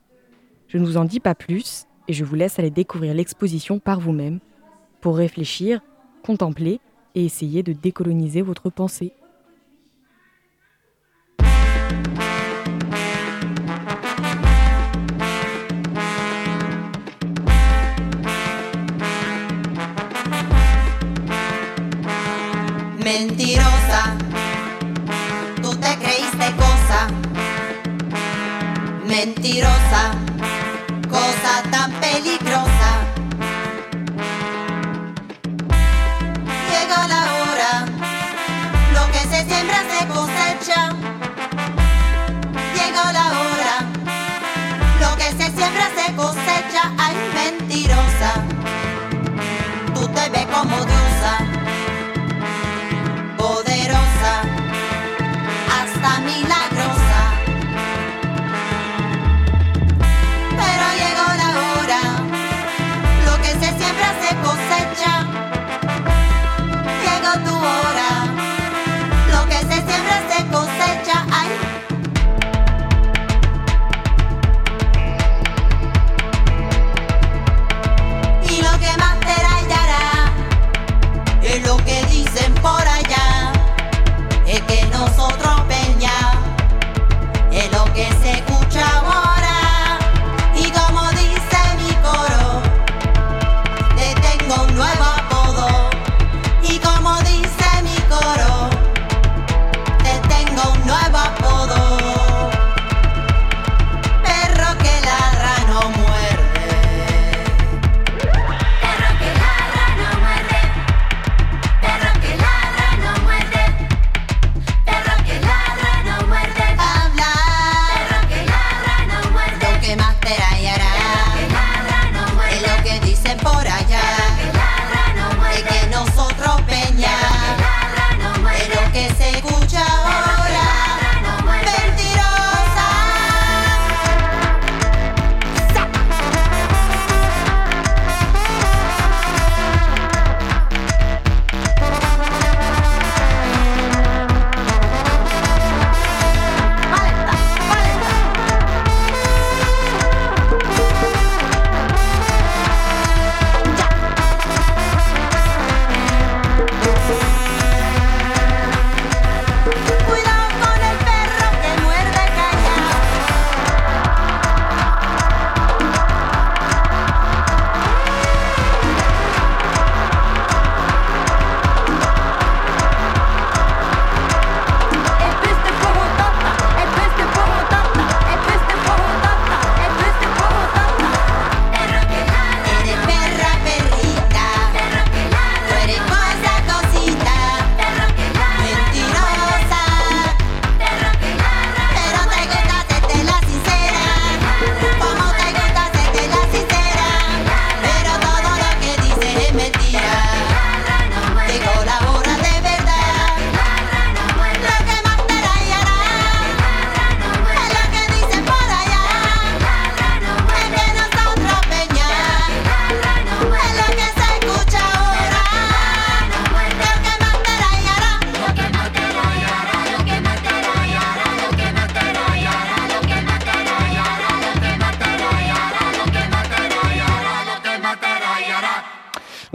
Je 0.67 0.77
ne 0.77 0.85
vous 0.85 0.97
en 0.97 1.05
dis 1.05 1.19
pas 1.19 1.35
plus 1.35 1.85
et 2.07 2.13
je 2.13 2.25
vous 2.25 2.35
laisse 2.35 2.59
aller 2.59 2.71
découvrir 2.71 3.13
l'exposition 3.13 3.79
par 3.79 3.99
vous-même 3.99 4.39
pour 4.99 5.17
réfléchir, 5.17 5.81
contempler 6.23 6.79
et 7.15 7.25
essayer 7.25 7.63
de 7.63 7.73
décoloniser 7.73 8.41
votre 8.41 8.69
pensée. 8.69 9.13
Mentirosa, 29.21 30.17
cosa 31.07 31.61
tan 31.69 31.91
peligrosa. 32.01 32.30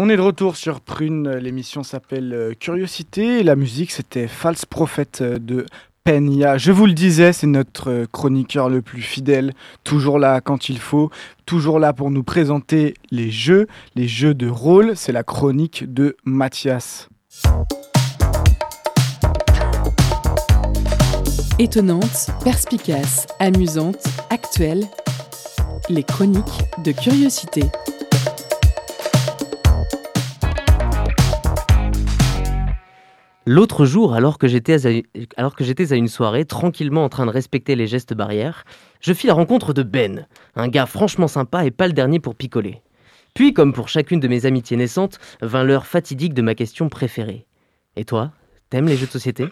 On 0.06 0.08
est 0.08 0.16
de 0.16 0.22
retour 0.22 0.54
sur 0.54 0.80
Prune, 0.80 1.28
l'émission 1.32 1.82
s'appelle 1.82 2.32
euh, 2.32 2.54
Curiosité, 2.54 3.42
la 3.42 3.56
musique 3.56 3.90
c'était 3.90 4.28
False 4.28 4.64
Prophète 4.64 5.18
euh, 5.20 5.40
de 5.40 5.66
Penya. 6.04 6.58
Je 6.58 6.70
vous 6.70 6.86
le 6.86 6.92
disais, 6.92 7.32
c'est 7.32 7.48
notre 7.48 7.90
euh, 7.90 8.06
chroniqueur 8.12 8.68
le 8.68 8.82
plus 8.82 9.02
fidèle, 9.02 9.52
toujours 9.82 10.20
là 10.20 10.40
quand 10.40 10.68
il 10.68 10.78
faut, 10.78 11.10
toujours 11.44 11.80
là 11.80 11.92
pour 11.92 12.12
nous 12.12 12.22
présenter 12.22 12.94
les 13.10 13.32
jeux, 13.32 13.66
les 13.96 14.06
jeux 14.06 14.32
de 14.32 14.46
rôle, 14.46 14.92
c'est 14.94 15.10
la 15.10 15.24
chronique 15.24 15.92
de 15.92 16.16
Mathias. 16.24 17.08
Étonnante, 21.58 22.28
perspicace, 22.44 23.26
amusante, 23.40 24.04
actuelle, 24.30 24.84
les 25.88 26.04
chroniques 26.04 26.62
de 26.84 26.92
curiosité. 26.92 27.64
L'autre 33.48 33.84
jour, 33.84 34.14
alors 34.14 34.38
que 34.38 34.48
j'étais 34.48 34.86
à, 34.86 35.96
une 35.96 36.08
soirée, 36.08 36.44
tranquillement 36.44 37.04
en 37.04 37.08
train 37.08 37.26
de 37.26 37.30
respecter 37.30 37.76
les 37.76 37.86
gestes 37.86 38.12
barrières, 38.12 38.64
je 39.00 39.12
fis 39.12 39.28
la 39.28 39.34
rencontre 39.34 39.72
de 39.72 39.84
Ben, 39.84 40.26
un 40.56 40.66
gars 40.66 40.86
franchement 40.86 41.28
sympa 41.28 41.64
et 41.64 41.70
pas 41.70 41.86
le 41.86 41.92
dernier 41.92 42.18
pour 42.18 42.34
picoler. 42.34 42.82
Puis, 43.34 43.54
comme 43.54 43.72
pour 43.72 43.88
chacune 43.88 44.18
de 44.18 44.26
mes 44.26 44.46
amitiés 44.46 44.76
naissantes, 44.76 45.20
vint 45.42 45.62
l'heure 45.62 45.86
fatidique 45.86 46.34
de 46.34 46.42
ma 46.42 46.56
question 46.56 46.88
préférée. 46.88 47.46
Et 47.94 48.04
toi, 48.04 48.32
t'aimes 48.68 48.88
les 48.88 48.96
jeux 48.96 49.06
de 49.06 49.12
société? 49.12 49.46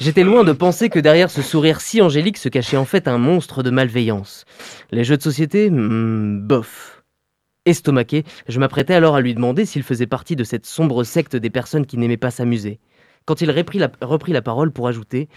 J'étais 0.00 0.24
loin 0.24 0.42
de 0.42 0.52
penser 0.52 0.88
que 0.88 0.98
derrière 0.98 1.30
ce 1.30 1.42
sourire 1.42 1.82
si 1.82 2.00
angélique 2.00 2.38
se 2.38 2.48
cachait 2.48 2.78
en 2.78 2.86
fait 2.86 3.06
un 3.06 3.18
monstre 3.18 3.62
de 3.62 3.68
malveillance. 3.68 4.46
Les 4.92 5.04
jeux 5.04 5.18
de 5.18 5.22
société 5.22 5.68
hmm, 5.68 6.40
Bof. 6.40 6.97
Estomaqué, 7.64 8.24
je 8.48 8.60
m'apprêtais 8.60 8.94
alors 8.94 9.14
à 9.14 9.20
lui 9.20 9.34
demander 9.34 9.66
s'il 9.66 9.82
faisait 9.82 10.06
partie 10.06 10.36
de 10.36 10.44
cette 10.44 10.66
sombre 10.66 11.04
secte 11.04 11.36
des 11.36 11.50
personnes 11.50 11.86
qui 11.86 11.98
n'aimaient 11.98 12.16
pas 12.16 12.30
s'amuser. 12.30 12.80
Quand 13.26 13.42
il 13.42 13.50
reprit 13.50 13.78
la, 14.32 14.42
parole 14.42 14.72
pour 14.72 14.88
ajouter 14.88 15.28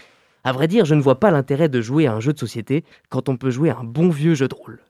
À 0.44 0.52
vrai 0.52 0.66
dire, 0.66 0.86
je 0.86 0.94
ne 0.94 1.02
vois 1.02 1.20
pas 1.20 1.30
l'intérêt 1.30 1.68
de 1.68 1.80
jouer 1.80 2.06
à 2.06 2.14
un 2.14 2.20
jeu 2.20 2.32
de 2.32 2.38
société 2.38 2.84
quand 3.10 3.28
on 3.28 3.36
peut 3.36 3.50
jouer 3.50 3.70
à 3.70 3.76
un 3.76 3.84
bon 3.84 4.08
vieux 4.08 4.34
jeu 4.34 4.48
de 4.48 4.54
rôle. 4.54 4.80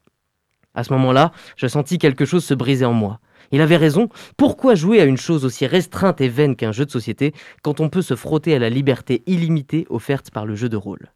À 0.75 0.85
ce 0.85 0.93
moment-là, 0.93 1.33
je 1.57 1.67
sentis 1.67 1.99
quelque 1.99 2.25
chose 2.25 2.45
se 2.45 2.55
briser 2.55 2.85
en 2.85 2.93
moi. 2.93 3.19
Il 3.51 3.61
avait 3.61 3.77
raison. 3.77 4.09
Pourquoi 4.37 4.75
jouer 4.75 5.01
à 5.01 5.05
une 5.05 5.17
chose 5.17 5.45
aussi 5.45 5.67
restreinte 5.67 6.21
et 6.21 6.29
vaine 6.29 6.57
qu'un 6.57 6.73
jeu 6.73 6.87
de 6.87 6.91
société 6.91 7.35
quand 7.63 7.81
on 7.81 7.89
peut 7.89 8.03
se 8.03 8.15
frotter 8.15 8.55
à 8.55 8.59
la 8.59 8.71
liberté 8.71 9.23
illimitée 9.27 9.87
offerte 9.91 10.31
par 10.31 10.47
le 10.47 10.55
jeu 10.55 10.69
de 10.69 10.77
rôle? 10.77 11.13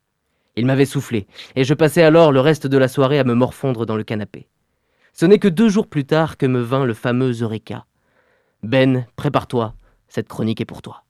Il 0.57 0.67
m'avait 0.67 0.87
soufflé, 0.87 1.27
et 1.55 1.65
je 1.65 1.75
passais 1.75 2.03
alors 2.03 2.33
le 2.33 2.41
reste 2.41 2.67
de 2.67 2.79
la 2.79 2.89
soirée 2.89 3.19
à 3.19 3.25
me 3.25 3.35
morfondre 3.35 3.87
dans 3.87 3.97
le 3.97 4.05
canapé. 4.05 4.49
Ce 5.19 5.25
n'est 5.25 5.39
que 5.39 5.49
deux 5.49 5.71
jours 5.71 5.87
plus 5.87 6.05
tard 6.05 6.37
que 6.37 6.45
me 6.45 6.61
vint 6.61 6.85
le 6.85 6.93
fameux 6.93 7.33
Eureka. 7.41 7.87
Ben, 8.63 9.07
prépare-toi, 9.17 9.73
cette 10.09 10.29
chronique 10.29 10.61
est 10.61 10.67
pour 10.67 10.83
toi. 10.83 11.05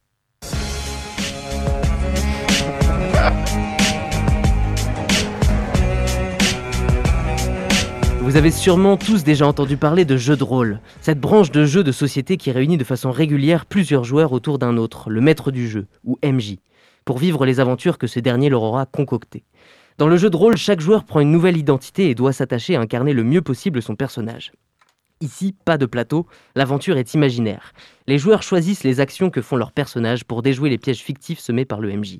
Vous 8.20 8.36
avez 8.36 8.52
sûrement 8.52 8.96
tous 8.96 9.24
déjà 9.24 9.44
entendu 9.44 9.76
parler 9.76 10.04
de 10.04 10.16
jeux 10.16 10.36
de 10.36 10.44
rôle, 10.44 10.78
cette 11.00 11.18
branche 11.18 11.50
de 11.50 11.64
jeux 11.64 11.82
de 11.82 11.90
société 11.90 12.36
qui 12.36 12.52
réunit 12.52 12.78
de 12.78 12.84
façon 12.84 13.10
régulière 13.10 13.66
plusieurs 13.66 14.04
joueurs 14.04 14.30
autour 14.30 14.60
d'un 14.60 14.76
autre, 14.76 15.10
le 15.10 15.20
maître 15.20 15.50
du 15.50 15.68
jeu, 15.68 15.88
ou 16.04 16.16
MJ, 16.24 16.58
pour 17.04 17.18
vivre 17.18 17.44
les 17.44 17.58
aventures 17.58 17.98
que 17.98 18.06
ce 18.06 18.20
dernier 18.20 18.50
leur 18.50 18.62
aura 18.62 18.86
concoctées. 18.86 19.42
Dans 19.98 20.08
le 20.08 20.16
jeu 20.18 20.28
de 20.28 20.36
rôle, 20.36 20.56
chaque 20.56 20.80
joueur 20.80 21.04
prend 21.04 21.20
une 21.20 21.30
nouvelle 21.32 21.56
identité 21.56 22.10
et 22.10 22.14
doit 22.14 22.32
s'attacher 22.34 22.76
à 22.76 22.80
incarner 22.80 23.14
le 23.14 23.24
mieux 23.24 23.40
possible 23.40 23.80
son 23.80 23.96
personnage. 23.96 24.52
Ici, 25.22 25.54
pas 25.64 25.78
de 25.78 25.86
plateau, 25.86 26.26
l'aventure 26.54 26.98
est 26.98 27.14
imaginaire. 27.14 27.72
Les 28.06 28.18
joueurs 28.18 28.42
choisissent 28.42 28.84
les 28.84 29.00
actions 29.00 29.30
que 29.30 29.40
font 29.40 29.56
leurs 29.56 29.72
personnages 29.72 30.24
pour 30.24 30.42
déjouer 30.42 30.68
les 30.68 30.76
pièges 30.76 31.02
fictifs 31.02 31.38
semés 31.38 31.64
par 31.64 31.80
le 31.80 31.90
MJ. 31.96 32.18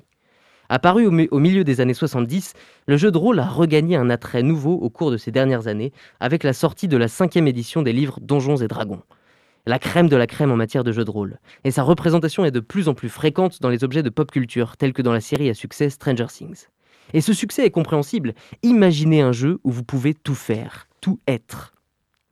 Apparu 0.69 1.05
au, 1.05 1.11
mi- 1.11 1.27
au 1.29 1.37
milieu 1.37 1.63
des 1.63 1.79
années 1.79 1.93
70, 1.93 2.53
le 2.87 2.97
jeu 2.97 3.11
de 3.11 3.17
rôle 3.19 3.39
a 3.39 3.45
regagné 3.45 3.95
un 3.95 4.09
attrait 4.09 4.41
nouveau 4.41 4.73
au 4.73 4.89
cours 4.89 5.11
de 5.11 5.17
ces 5.17 5.31
dernières 5.31 5.67
années 5.67 5.93
avec 6.19 6.43
la 6.43 6.53
sortie 6.53 6.87
de 6.87 6.97
la 6.97 7.07
cinquième 7.07 7.47
édition 7.47 7.83
des 7.83 7.93
livres 7.93 8.19
Donjons 8.21 8.57
et 8.57 8.67
Dragons. 8.67 9.03
La 9.67 9.77
crème 9.77 10.09
de 10.09 10.15
la 10.15 10.25
crème 10.27 10.51
en 10.51 10.55
matière 10.55 10.83
de 10.83 10.91
jeu 10.91 11.05
de 11.05 11.11
rôle. 11.11 11.39
Et 11.63 11.71
sa 11.71 11.83
représentation 11.83 12.43
est 12.43 12.51
de 12.51 12.59
plus 12.59 12.87
en 12.89 12.95
plus 12.95 13.09
fréquente 13.09 13.61
dans 13.61 13.69
les 13.69 13.83
objets 13.83 14.03
de 14.03 14.09
pop 14.09 14.31
culture, 14.31 14.75
tels 14.77 14.93
que 14.93 15.01
dans 15.03 15.13
la 15.13 15.21
série 15.21 15.49
à 15.49 15.53
succès 15.53 15.89
Stranger 15.91 16.27
Things. 16.27 16.65
Et 17.13 17.21
ce 17.21 17.33
succès 17.33 17.65
est 17.65 17.71
compréhensible. 17.71 18.33
Imaginez 18.63 19.21
un 19.21 19.31
jeu 19.31 19.59
où 19.63 19.71
vous 19.71 19.83
pouvez 19.83 20.13
tout 20.13 20.35
faire, 20.35 20.87
tout 21.01 21.19
être. 21.27 21.73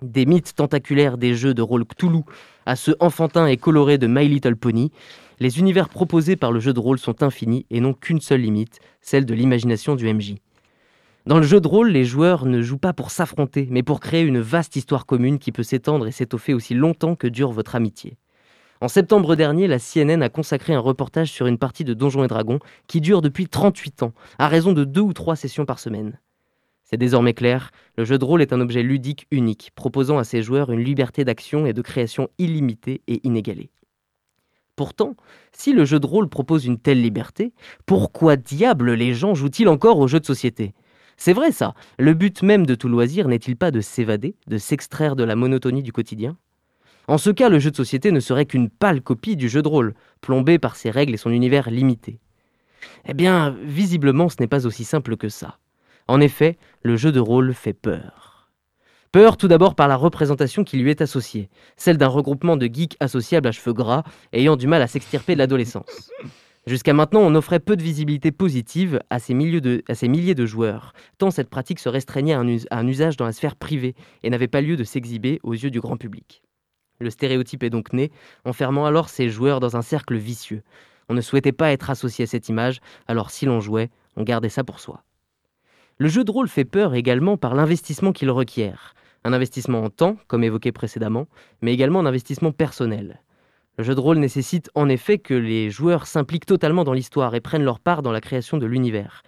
Des 0.01 0.26
mythes 0.26 0.55
tentaculaires 0.55 1.17
des 1.17 1.36
jeux 1.36 1.53
de 1.53 1.61
rôle 1.61 1.86
Cthulhu 1.86 2.23
à 2.65 2.76
ceux 2.76 2.95
enfantins 2.99 3.47
et 3.47 3.57
colorés 3.57 3.97
de 3.97 4.07
My 4.07 4.28
Little 4.28 4.55
Pony, 4.55 4.91
les 5.39 5.59
univers 5.59 5.89
proposés 5.89 6.36
par 6.36 6.51
le 6.51 6.59
jeu 6.59 6.73
de 6.73 6.80
rôle 6.80 6.99
sont 6.99 7.23
infinis 7.23 7.65
et 7.69 7.80
n'ont 7.80 7.93
qu'une 7.93 8.21
seule 8.21 8.41
limite, 8.41 8.80
celle 9.01 9.26
de 9.26 9.34
l'imagination 9.34 9.95
du 9.95 10.11
MJ. 10.11 10.36
Dans 11.26 11.39
le 11.39 11.43
jeu 11.43 11.59
de 11.59 11.67
rôle, 11.67 11.89
les 11.89 12.05
joueurs 12.05 12.45
ne 12.45 12.61
jouent 12.61 12.78
pas 12.78 12.93
pour 12.93 13.09
s'affronter, 13.09 13.67
mais 13.71 13.84
pour 13.84 13.99
créer 13.99 14.21
une 14.21 14.39
vaste 14.39 14.76
histoire 14.76 15.05
commune 15.05 15.39
qui 15.39 15.51
peut 15.51 15.63
s'étendre 15.63 16.07
et 16.07 16.11
s'étoffer 16.11 16.53
aussi 16.53 16.73
longtemps 16.73 17.15
que 17.15 17.28
dure 17.28 17.51
votre 17.51 17.76
amitié. 17.76 18.17
En 18.82 18.88
septembre 18.89 19.36
dernier, 19.36 19.67
la 19.67 19.80
CNN 19.80 20.21
a 20.21 20.30
consacré 20.30 20.73
un 20.73 20.80
reportage 20.80 21.32
sur 21.32 21.47
une 21.47 21.57
partie 21.57 21.86
de 21.86 21.93
Donjons 21.93 22.26
et 22.26 22.28
Dragons 22.28 22.59
qui 22.88 22.99
dure 22.99 23.21
depuis 23.21 23.47
38 23.47 24.03
ans, 24.03 24.13
à 24.38 24.49
raison 24.49 24.73
de 24.73 24.84
deux 24.84 25.01
ou 25.01 25.13
trois 25.13 25.38
sessions 25.38 25.65
par 25.65 25.80
semaine. 25.80 26.19
C'est 26.84 26.97
désormais 26.97 27.34
clair, 27.34 27.71
le 27.97 28.05
jeu 28.05 28.17
de 28.17 28.26
rôle 28.26 28.41
est 28.41 28.53
un 28.53 28.61
objet 28.61 28.84
ludique 28.84 29.28
unique, 29.32 29.71
proposant 29.76 30.17
à 30.17 30.23
ses 30.23 30.43
joueurs 30.43 30.71
une 30.71 30.84
liberté 30.84 31.23
d'action 31.23 31.65
et 31.65 31.73
de 31.73 31.82
création 31.82 32.30
illimitée 32.38 33.01
et 33.07 33.26
inégalée. 33.26 33.71
Pourtant, 34.76 35.15
si 35.53 35.71
le 35.71 35.86
jeu 35.86 35.99
de 35.99 36.05
rôle 36.05 36.28
propose 36.28 36.65
une 36.65 36.78
telle 36.78 37.01
liberté, 37.01 37.53
pourquoi 37.86 38.36
diable 38.36 38.91
les 38.91 39.13
gens 39.13 39.34
jouent-ils 39.34 39.69
encore 39.69 39.99
aux 39.99 40.07
jeux 40.07 40.19
de 40.19 40.26
société? 40.26 40.73
C'est 41.15 41.34
vrai 41.34 41.53
ça, 41.53 41.76
le 41.97 42.13
but 42.13 42.43
même 42.43 42.65
de 42.65 42.76
tout 42.76 42.89
loisir 42.89 43.30
n'est-il 43.30 43.55
pas 43.55 43.71
de 43.71 43.80
s'évader, 43.80 44.36
de 44.47 44.57
s'extraire 44.57 45.15
de 45.15 45.23
la 45.23 45.38
monotonie 45.38 45.82
du 45.82 45.93
quotidien? 45.93 46.38
En 47.08 47.18
ce 47.18 47.30
cas, 47.30 47.49
le 47.49 47.60
jeu 47.60 47.72
de 47.72 47.76
société 47.76 48.12
ne 48.12 48.20
serait 48.20 48.45
qu'une 48.45 48.70
pâle 48.70 49.01
copie 49.01 49.36
du 49.36 49.49
jeu 49.49 49.62
de 49.62 49.68
rôle, 49.68 49.93
plombé 50.22 50.58
par 50.58 50.76
ses 50.76 50.89
règles 50.89 51.14
et 51.14 51.18
son 51.18 51.30
univers 51.30 51.70
limité. 51.70 52.20
Eh 53.08 53.14
bien, 53.14 53.56
visiblement, 53.64 54.30
ce 54.30 54.38
n'est 54.39 54.47
pas 54.47 54.66
aussi 54.66 54.84
simple 54.84 55.18
que 55.18 55.30
ça. 55.30 55.60
En 56.08 56.20
effet, 56.22 56.58
le 56.84 56.97
jeu 56.97 57.12
de 57.12 57.20
rôle 57.20 57.53
fait 57.53 57.74
peur. 57.74 58.49
Peur 59.12 59.38
tout 59.38 59.47
d'abord 59.47 59.76
par 59.76 59.88
la 59.88 59.95
représentation 59.95 60.64
qui 60.64 60.78
lui 60.78 60.89
est 60.89 61.01
associée, 61.01 61.49
celle 61.78 61.97
d'un 61.97 62.08
regroupement 62.08 62.58
de 62.58 62.68
geeks 62.68 62.97
associables 62.99 63.47
à 63.47 63.51
cheveux 63.51 63.74
gras 63.74 64.03
ayant 64.34 64.58
du 64.58 64.68
mal 64.68 64.82
à 64.82 64.88
s'extirper 64.88 65.34
de 65.34 65.39
l'adolescence. 65.39 66.12
Jusqu'à 66.68 66.93
maintenant, 66.93 67.22
on 67.22 67.36
offrait 67.36 67.60
peu 67.60 67.76
de 67.76 67.84
visibilité 67.84 68.32
positive 68.32 68.99
à 69.12 69.20
ces, 69.20 69.36
milliers 69.36 69.62
de 69.62 70.45
joueurs, 70.45 70.93
tant 71.20 71.30
cette 71.30 71.49
pratique 71.49 71.80
se 71.80 71.89
restreignait 71.89 72.34
à 72.34 72.39
un 72.78 72.88
usage 72.88 73.18
dans 73.18 73.26
la 73.26 73.34
sphère 73.34 73.56
privée 73.56 73.95
et 74.24 74.32
n'avait 74.32 74.47
pas 74.47 74.62
lieu 74.62 74.76
de 74.76 74.84
s'exhiber 74.84 75.39
aux 75.43 75.53
yeux 75.53 75.70
du 75.70 75.80
grand 75.80 75.95
public. 75.95 76.41
Le 76.99 77.09
stéréotype 77.09 77.63
est 77.63 77.69
donc 77.69 77.93
né, 77.93 78.11
enfermant 78.45 78.85
alors 78.85 79.09
ces 79.09 79.29
joueurs 79.29 79.59
dans 79.59 79.75
un 79.75 79.81
cercle 79.81 80.15
vicieux. 80.15 80.63
On 81.09 81.13
ne 81.13 81.21
souhaitait 81.21 81.51
pas 81.51 81.71
être 81.71 81.89
associé 81.89 82.23
à 82.23 82.27
cette 82.27 82.49
image, 82.49 82.79
alors 83.07 83.31
si 83.31 83.45
l'on 83.45 83.59
jouait, 83.59 83.89
on 84.15 84.23
gardait 84.23 84.49
ça 84.49 84.63
pour 84.63 84.79
soi. 84.79 85.03
Le 85.97 86.07
jeu 86.07 86.23
de 86.23 86.31
rôle 86.31 86.47
fait 86.47 86.65
peur 86.65 86.93
également 86.93 87.37
par 87.37 87.55
l'investissement 87.55 88.11
qu'il 88.11 88.29
requiert. 88.29 88.93
Un 89.23 89.33
investissement 89.33 89.83
en 89.83 89.89
temps, 89.89 90.17
comme 90.27 90.43
évoqué 90.43 90.71
précédemment, 90.71 91.27
mais 91.61 91.73
également 91.73 91.99
un 91.99 92.05
investissement 92.05 92.51
personnel. 92.51 93.21
Le 93.77 93.83
jeu 93.83 93.95
de 93.95 93.99
rôle 93.99 94.17
nécessite 94.17 94.69
en 94.73 94.87
effet 94.87 95.17
que 95.17 95.33
les 95.33 95.69
joueurs 95.69 96.07
s'impliquent 96.07 96.45
totalement 96.45 96.83
dans 96.83 96.93
l'histoire 96.93 97.35
et 97.35 97.41
prennent 97.41 97.63
leur 97.63 97.79
part 97.79 98.01
dans 98.01 98.11
la 98.11 98.21
création 98.21 98.57
de 98.57 98.65
l'univers. 98.65 99.21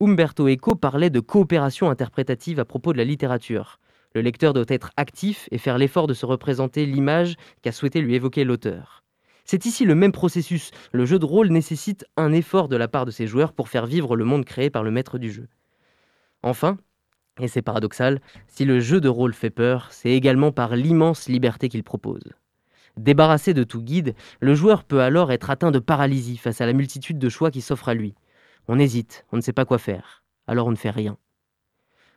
Umberto 0.00 0.48
Eco 0.48 0.74
parlait 0.74 1.10
de 1.10 1.20
coopération 1.20 1.90
interprétative 1.90 2.60
à 2.60 2.64
propos 2.64 2.92
de 2.92 2.98
la 2.98 3.04
littérature. 3.04 3.78
Le 4.14 4.20
lecteur 4.20 4.52
doit 4.52 4.64
être 4.68 4.90
actif 4.96 5.48
et 5.50 5.58
faire 5.58 5.78
l'effort 5.78 6.06
de 6.06 6.14
se 6.14 6.26
représenter 6.26 6.86
l'image 6.86 7.36
qu'a 7.62 7.72
souhaité 7.72 8.00
lui 8.00 8.14
évoquer 8.14 8.44
l'auteur. 8.44 9.02
C'est 9.44 9.66
ici 9.66 9.84
le 9.84 9.94
même 9.94 10.12
processus. 10.12 10.70
Le 10.92 11.04
jeu 11.04 11.18
de 11.18 11.24
rôle 11.24 11.48
nécessite 11.48 12.04
un 12.16 12.32
effort 12.32 12.68
de 12.68 12.76
la 12.76 12.88
part 12.88 13.06
de 13.06 13.10
ses 13.10 13.26
joueurs 13.26 13.52
pour 13.52 13.68
faire 13.68 13.86
vivre 13.86 14.16
le 14.16 14.24
monde 14.24 14.44
créé 14.44 14.70
par 14.70 14.82
le 14.82 14.90
maître 14.90 15.18
du 15.18 15.32
jeu. 15.32 15.48
Enfin, 16.42 16.76
et 17.40 17.48
c'est 17.48 17.62
paradoxal, 17.62 18.20
si 18.46 18.64
le 18.64 18.80
jeu 18.80 19.00
de 19.00 19.08
rôle 19.08 19.32
fait 19.32 19.50
peur, 19.50 19.88
c'est 19.90 20.10
également 20.10 20.52
par 20.52 20.76
l'immense 20.76 21.28
liberté 21.28 21.68
qu'il 21.68 21.82
propose. 21.82 22.22
Débarrassé 22.98 23.54
de 23.54 23.64
tout 23.64 23.82
guide, 23.82 24.14
le 24.40 24.54
joueur 24.54 24.84
peut 24.84 25.00
alors 25.00 25.32
être 25.32 25.48
atteint 25.48 25.70
de 25.70 25.78
paralysie 25.78 26.36
face 26.36 26.60
à 26.60 26.66
la 26.66 26.74
multitude 26.74 27.18
de 27.18 27.28
choix 27.30 27.50
qui 27.50 27.62
s'offrent 27.62 27.88
à 27.88 27.94
lui. 27.94 28.14
On 28.68 28.78
hésite, 28.78 29.24
on 29.32 29.36
ne 29.36 29.40
sait 29.40 29.54
pas 29.54 29.64
quoi 29.64 29.78
faire, 29.78 30.22
alors 30.46 30.66
on 30.66 30.72
ne 30.72 30.76
fait 30.76 30.90
rien. 30.90 31.16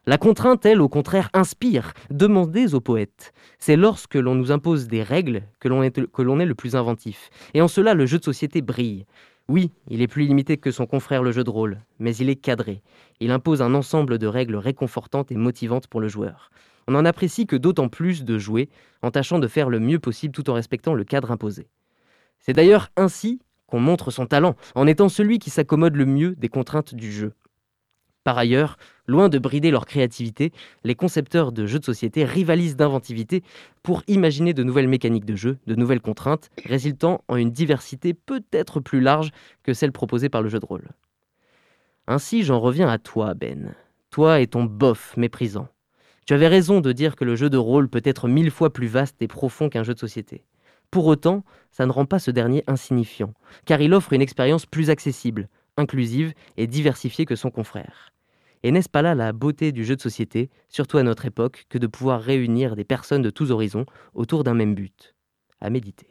La 0.08 0.20
contrainte, 0.20 0.64
elle, 0.68 0.82
au 0.82 0.90
contraire, 0.90 1.30
inspire. 1.34 1.94
Demandez 2.12 2.76
aux 2.76 2.80
poètes. 2.80 3.34
C'est 3.58 3.76
lorsque 3.76 4.14
l'on 4.14 4.36
nous 4.36 4.52
impose 4.52 4.88
des 4.88 5.02
règles 5.02 5.42
que 5.60 5.68
l'on 5.68 5.82
est, 5.82 5.98
le 6.46 6.54
plus 6.54 6.76
inventif. 6.76 7.32
Et 7.56 7.62
en 7.62 7.68
cela, 7.68 7.96
le 7.96 8.06
jeu 8.06 8.20
de 8.20 8.24
société 8.24 8.62
brille. 8.62 9.08
Oui, 9.48 9.72
il 9.90 10.04
est 10.04 10.08
plus 10.08 10.28
limité 10.28 10.58
que 10.58 10.70
son 10.70 10.86
confrère 10.86 11.24
le 11.24 11.32
jeu 11.32 11.44
de 11.44 11.50
rôle, 11.50 11.80
mais 11.98 12.16
il 12.18 12.30
est 12.30 12.36
cadré. 12.36 12.84
Il 13.20 13.32
impose 13.32 13.64
un 13.64 13.74
ensemble 13.74 14.20
de 14.20 14.28
règles 14.28 14.58
réconfortantes 14.58 15.32
et 15.32 15.36
motivantes 15.36 15.88
pour 15.88 16.02
le 16.02 16.08
joueur. 16.08 16.52
On 16.88 16.92
n'en 16.92 17.06
apprécie 17.06 17.48
que 17.48 17.56
d'autant 17.56 17.90
plus 17.90 18.24
de 18.24 18.38
jouer 18.38 18.70
en 19.02 19.10
tâchant 19.10 19.40
de 19.40 19.48
faire 19.48 19.70
le 19.70 19.80
mieux 19.80 20.00
possible 20.00 20.36
tout 20.36 20.52
en 20.52 20.54
respectant 20.54 20.94
le 20.94 21.04
cadre 21.04 21.32
imposé. 21.32 21.68
C'est 22.40 22.54
d'ailleurs 22.54 22.90
ainsi 22.96 23.40
qu'on 23.66 23.80
montre 23.80 24.12
son 24.12 24.28
talent, 24.28 24.56
en 24.76 24.86
étant 24.86 25.10
celui 25.10 25.40
qui 25.40 25.50
s'accommode 25.50 25.96
le 25.96 26.06
mieux 26.06 26.36
des 26.36 26.50
contraintes 26.50 26.94
du 26.94 27.12
jeu. 27.12 27.34
Par 28.24 28.38
ailleurs, 28.38 28.78
loin 29.08 29.30
de 29.30 29.40
brider 29.40 29.72
leur 29.72 29.86
créativité, 29.86 30.52
les 30.84 30.96
concepteurs 30.96 31.52
de 31.52 31.66
jeux 31.66 31.80
de 31.80 31.86
société 31.86 32.24
rivalisent 32.24 32.76
d'inventivité 32.76 33.44
pour 33.84 34.04
imaginer 34.08 34.54
de 34.54 34.64
nouvelles 34.64 34.88
mécaniques 34.88 35.26
de 35.26 35.36
jeu, 35.36 35.58
de 35.68 35.76
nouvelles 35.76 36.02
contraintes, 36.02 36.50
résultant 36.66 37.24
en 37.28 37.36
une 37.36 37.52
diversité 37.52 38.14
peut-être 38.14 38.80
plus 38.80 39.02
large 39.02 39.32
que 39.64 39.74
celle 39.74 39.92
proposée 39.92 40.30
par 40.30 40.42
le 40.42 40.50
jeu 40.50 40.60
de 40.60 40.66
rôle. 40.66 40.90
Ainsi, 42.08 42.44
j'en 42.44 42.60
reviens 42.60 42.90
à 42.90 42.98
toi, 42.98 43.34
Ben. 43.34 43.74
Toi 44.12 44.40
et 44.40 44.48
ton 44.48 44.64
bof 44.64 45.16
méprisant. 45.18 45.68
Tu 46.26 46.34
avais 46.34 46.48
raison 46.48 46.82
de 46.82 46.92
dire 46.92 47.16
que 47.16 47.26
le 47.26 47.36
jeu 47.36 47.50
de 47.50 47.58
rôle 47.58 47.90
peut 47.90 48.02
être 48.04 48.28
mille 48.28 48.50
fois 48.50 48.74
plus 48.74 48.88
vaste 48.88 49.22
et 49.22 49.28
profond 49.28 49.70
qu'un 49.70 49.84
jeu 49.84 49.94
de 49.94 50.00
société. 50.00 50.44
Pour 50.90 51.06
autant, 51.08 51.44
ça 51.72 51.86
ne 51.86 51.92
rend 51.92 52.06
pas 52.06 52.20
ce 52.20 52.32
dernier 52.32 52.64
insignifiant, 52.68 53.34
car 53.66 53.82
il 53.82 53.94
offre 53.94 54.14
une 54.14 54.22
expérience 54.22 54.66
plus 54.66 54.90
accessible, 54.90 55.50
inclusive 55.78 56.34
et 56.58 56.68
diversifiée 56.68 57.26
que 57.26 57.36
son 57.36 57.52
confrère. 57.52 58.15
Et 58.66 58.72
n'est-ce 58.72 58.90
pas 58.90 59.04
là 59.04 59.14
la 59.14 59.32
beauté 59.32 59.72
du 59.72 59.86
jeu 59.86 59.96
de 59.96 60.02
société, 60.02 60.50
surtout 60.70 60.98
à 60.98 61.04
notre 61.04 61.28
époque, 61.28 61.66
que 61.70 61.78
de 61.78 61.86
pouvoir 61.86 62.20
réunir 62.20 62.76
des 62.76 62.84
personnes 62.84 63.22
de 63.22 63.30
tous 63.30 63.52
horizons 63.52 63.86
autour 64.16 64.44
d'un 64.44 64.56
même 64.56 64.74
but 64.74 65.14
À 65.62 65.70
méditer? 65.70 66.08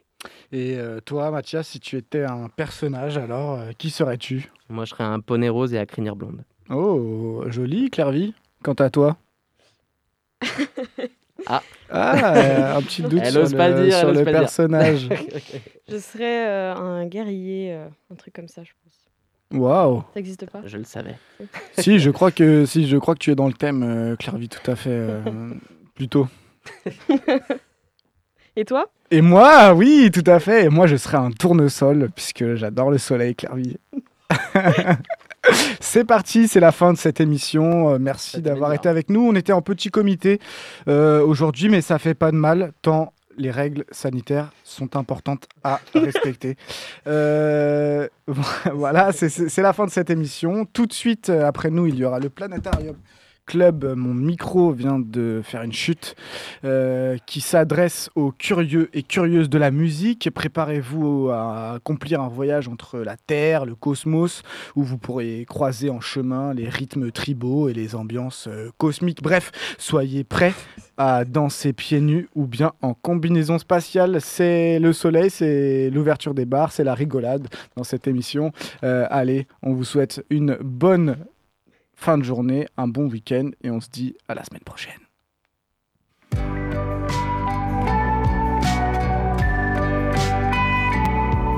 Et 0.53 0.77
euh, 0.77 1.01
toi, 1.01 1.31
Mathias, 1.31 1.67
si 1.67 1.81
tu 1.81 1.97
étais 1.97 2.23
un 2.23 2.47
personnage, 2.47 3.17
alors 3.17 3.59
euh, 3.59 3.71
qui 3.77 3.89
serais-tu? 3.89 4.53
Moi, 4.69 4.85
je 4.85 4.91
serais 4.91 5.03
un 5.03 5.19
poney 5.19 5.49
rose 5.49 5.73
et 5.73 5.77
à 5.77 5.85
crinière 5.85 6.15
blonde. 6.15 6.45
Oh, 6.69 7.43
joli, 7.47 7.89
Clairvy. 7.89 8.33
Quant 8.63 8.73
à 8.75 8.89
toi? 8.89 9.17
Ah. 11.47 11.61
Ah, 11.89 12.77
un 12.77 12.81
petit 12.81 13.01
doute 13.09 13.19
Elle 13.21 13.31
sur 13.33 13.43
le, 13.43 13.57
pas 13.57 13.69
le 13.69 13.83
dire, 13.83 13.99
sur 13.99 14.09
elle 14.09 14.15
ose 14.15 14.19
le 14.19 14.23
pas 14.23 14.31
le 14.31 14.37
dire. 14.37 14.39
personnage. 14.39 15.09
Je 15.89 15.97
serais 15.97 16.47
euh, 16.47 16.73
un 16.73 17.05
guerrier, 17.05 17.73
euh, 17.73 17.87
un 18.09 18.15
truc 18.15 18.33
comme 18.33 18.47
ça, 18.47 18.63
je 18.63 18.71
pense. 18.83 18.84
Waouh. 19.55 20.01
Ça 20.01 20.05
n'existe 20.17 20.49
pas 20.49 20.61
Je 20.65 20.77
le 20.77 20.83
savais. 20.83 21.15
si, 21.77 21.99
je 21.99 22.11
crois 22.11 22.31
que 22.31 22.65
si, 22.65 22.87
je 22.87 22.97
crois 22.97 23.13
que 23.15 23.19
tu 23.19 23.31
es 23.31 23.35
dans 23.35 23.47
le 23.47 23.53
thème, 23.53 23.83
euh, 23.83 24.15
Clairvy, 24.15 24.49
tout 24.49 24.69
à 24.69 24.75
fait. 24.75 24.89
euh, 24.91 25.21
plutôt. 25.95 26.27
Et 28.57 28.65
toi? 28.65 28.85
Et 29.11 29.21
moi, 29.21 29.73
oui, 29.73 30.09
tout 30.13 30.23
à 30.25 30.39
fait. 30.39 30.65
Et 30.65 30.69
moi, 30.69 30.87
je 30.87 30.95
serais 30.95 31.17
un 31.17 31.31
tournesol, 31.31 32.09
puisque 32.15 32.55
j'adore 32.55 32.89
le 32.89 32.97
soleil, 32.97 33.35
Clairvy. 33.35 33.77
c'est 35.79 36.05
parti, 36.05 36.47
c'est 36.47 36.59
la 36.59 36.71
fin 36.71 36.93
de 36.93 36.97
cette 36.97 37.19
émission. 37.19 37.89
Euh, 37.93 37.97
merci 37.99 38.41
d'avoir 38.41 38.73
été 38.73 38.89
avec 38.89 39.09
nous. 39.09 39.21
On 39.27 39.35
était 39.35 39.53
en 39.53 39.61
petit 39.61 39.89
comité 39.89 40.39
euh, 40.87 41.21
aujourd'hui, 41.21 41.69
mais 41.69 41.81
ça 41.81 41.99
fait 41.99 42.13
pas 42.13 42.31
de 42.31 42.37
mal, 42.37 42.71
tant 42.81 43.13
les 43.37 43.51
règles 43.51 43.85
sanitaires 43.91 44.51
sont 44.63 44.95
importantes 44.97 45.47
à 45.63 45.79
respecter. 45.93 46.55
Euh, 47.07 48.07
voilà, 48.73 49.11
c'est- 49.11 49.61
la 49.61 49.73
fin 49.73 49.85
de 49.85 49.91
cette 49.91 50.09
émission. 50.09 50.65
Tout 50.65 50.85
de 50.85 50.93
suite, 50.93 51.29
euh, 51.29 51.45
après 51.47 51.69
nous, 51.69 51.85
il 51.87 51.95
y 51.95 52.05
aura 52.05 52.19
le 52.19 52.29
Planétarium 52.29 52.95
Club. 53.45 53.93
Mon 53.95 54.13
micro 54.13 54.71
vient 54.71 54.99
de 54.99 55.41
faire 55.43 55.63
une 55.63 55.73
chute 55.73 56.15
euh, 56.63 57.17
qui 57.25 57.41
s'adresse 57.41 58.09
aux 58.15 58.31
curieux 58.31 58.89
et 58.93 59.03
curieuses 59.03 59.49
de 59.49 59.57
la 59.57 59.71
musique. 59.71 60.29
Préparez-vous 60.33 61.29
à 61.31 61.73
accomplir 61.75 62.21
un 62.21 62.27
voyage 62.27 62.67
entre 62.67 62.99
la 62.99 63.17
Terre, 63.17 63.65
le 63.65 63.75
cosmos, 63.75 64.43
où 64.75 64.83
vous 64.83 64.97
pourrez 64.97 65.45
croiser 65.47 65.89
en 65.89 66.01
chemin 66.01 66.53
les 66.53 66.69
rythmes 66.69 67.11
tribaux 67.11 67.69
et 67.69 67.73
les 67.73 67.95
ambiances 67.95 68.47
euh, 68.47 68.69
cosmiques. 68.77 69.21
Bref, 69.21 69.51
soyez 69.77 70.23
prêts 70.23 70.53
à 70.97 71.25
danser 71.25 71.73
pieds 71.73 72.01
nus 72.01 72.29
ou 72.35 72.47
bien 72.47 72.71
en 72.81 72.93
combinaison 72.93 73.57
spatiale. 73.59 74.21
C'est 74.21 74.79
le 74.79 74.93
soleil, 74.93 75.29
c'est 75.29 75.89
l'ouverture 75.89 76.33
des 76.33 76.45
bars, 76.45 76.71
c'est 76.71 76.83
la 76.83 76.93
rigolade 76.93 77.47
dans 77.75 77.83
cette 77.83 78.07
émission. 78.07 78.51
Euh, 78.83 79.05
allez, 79.09 79.47
on 79.61 79.73
vous 79.73 79.83
souhaite 79.83 80.25
une 80.29 80.57
bonne 80.61 81.17
fin 81.95 82.17
de 82.17 82.23
journée, 82.23 82.67
un 82.77 82.87
bon 82.87 83.07
week-end 83.09 83.51
et 83.63 83.71
on 83.71 83.79
se 83.79 83.89
dit 83.89 84.15
à 84.27 84.35
la 84.35 84.43
semaine 84.43 84.63
prochaine. 84.63 84.93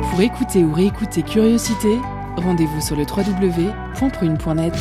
Pour 0.09 0.21
écouter 0.21 0.63
ou 0.63 0.73
réécouter 0.73 1.21
Curiosité, 1.21 1.99
rendez-vous 2.37 2.81
sur 2.81 2.95
le 2.95 3.03
www.prune.net. 3.03 4.73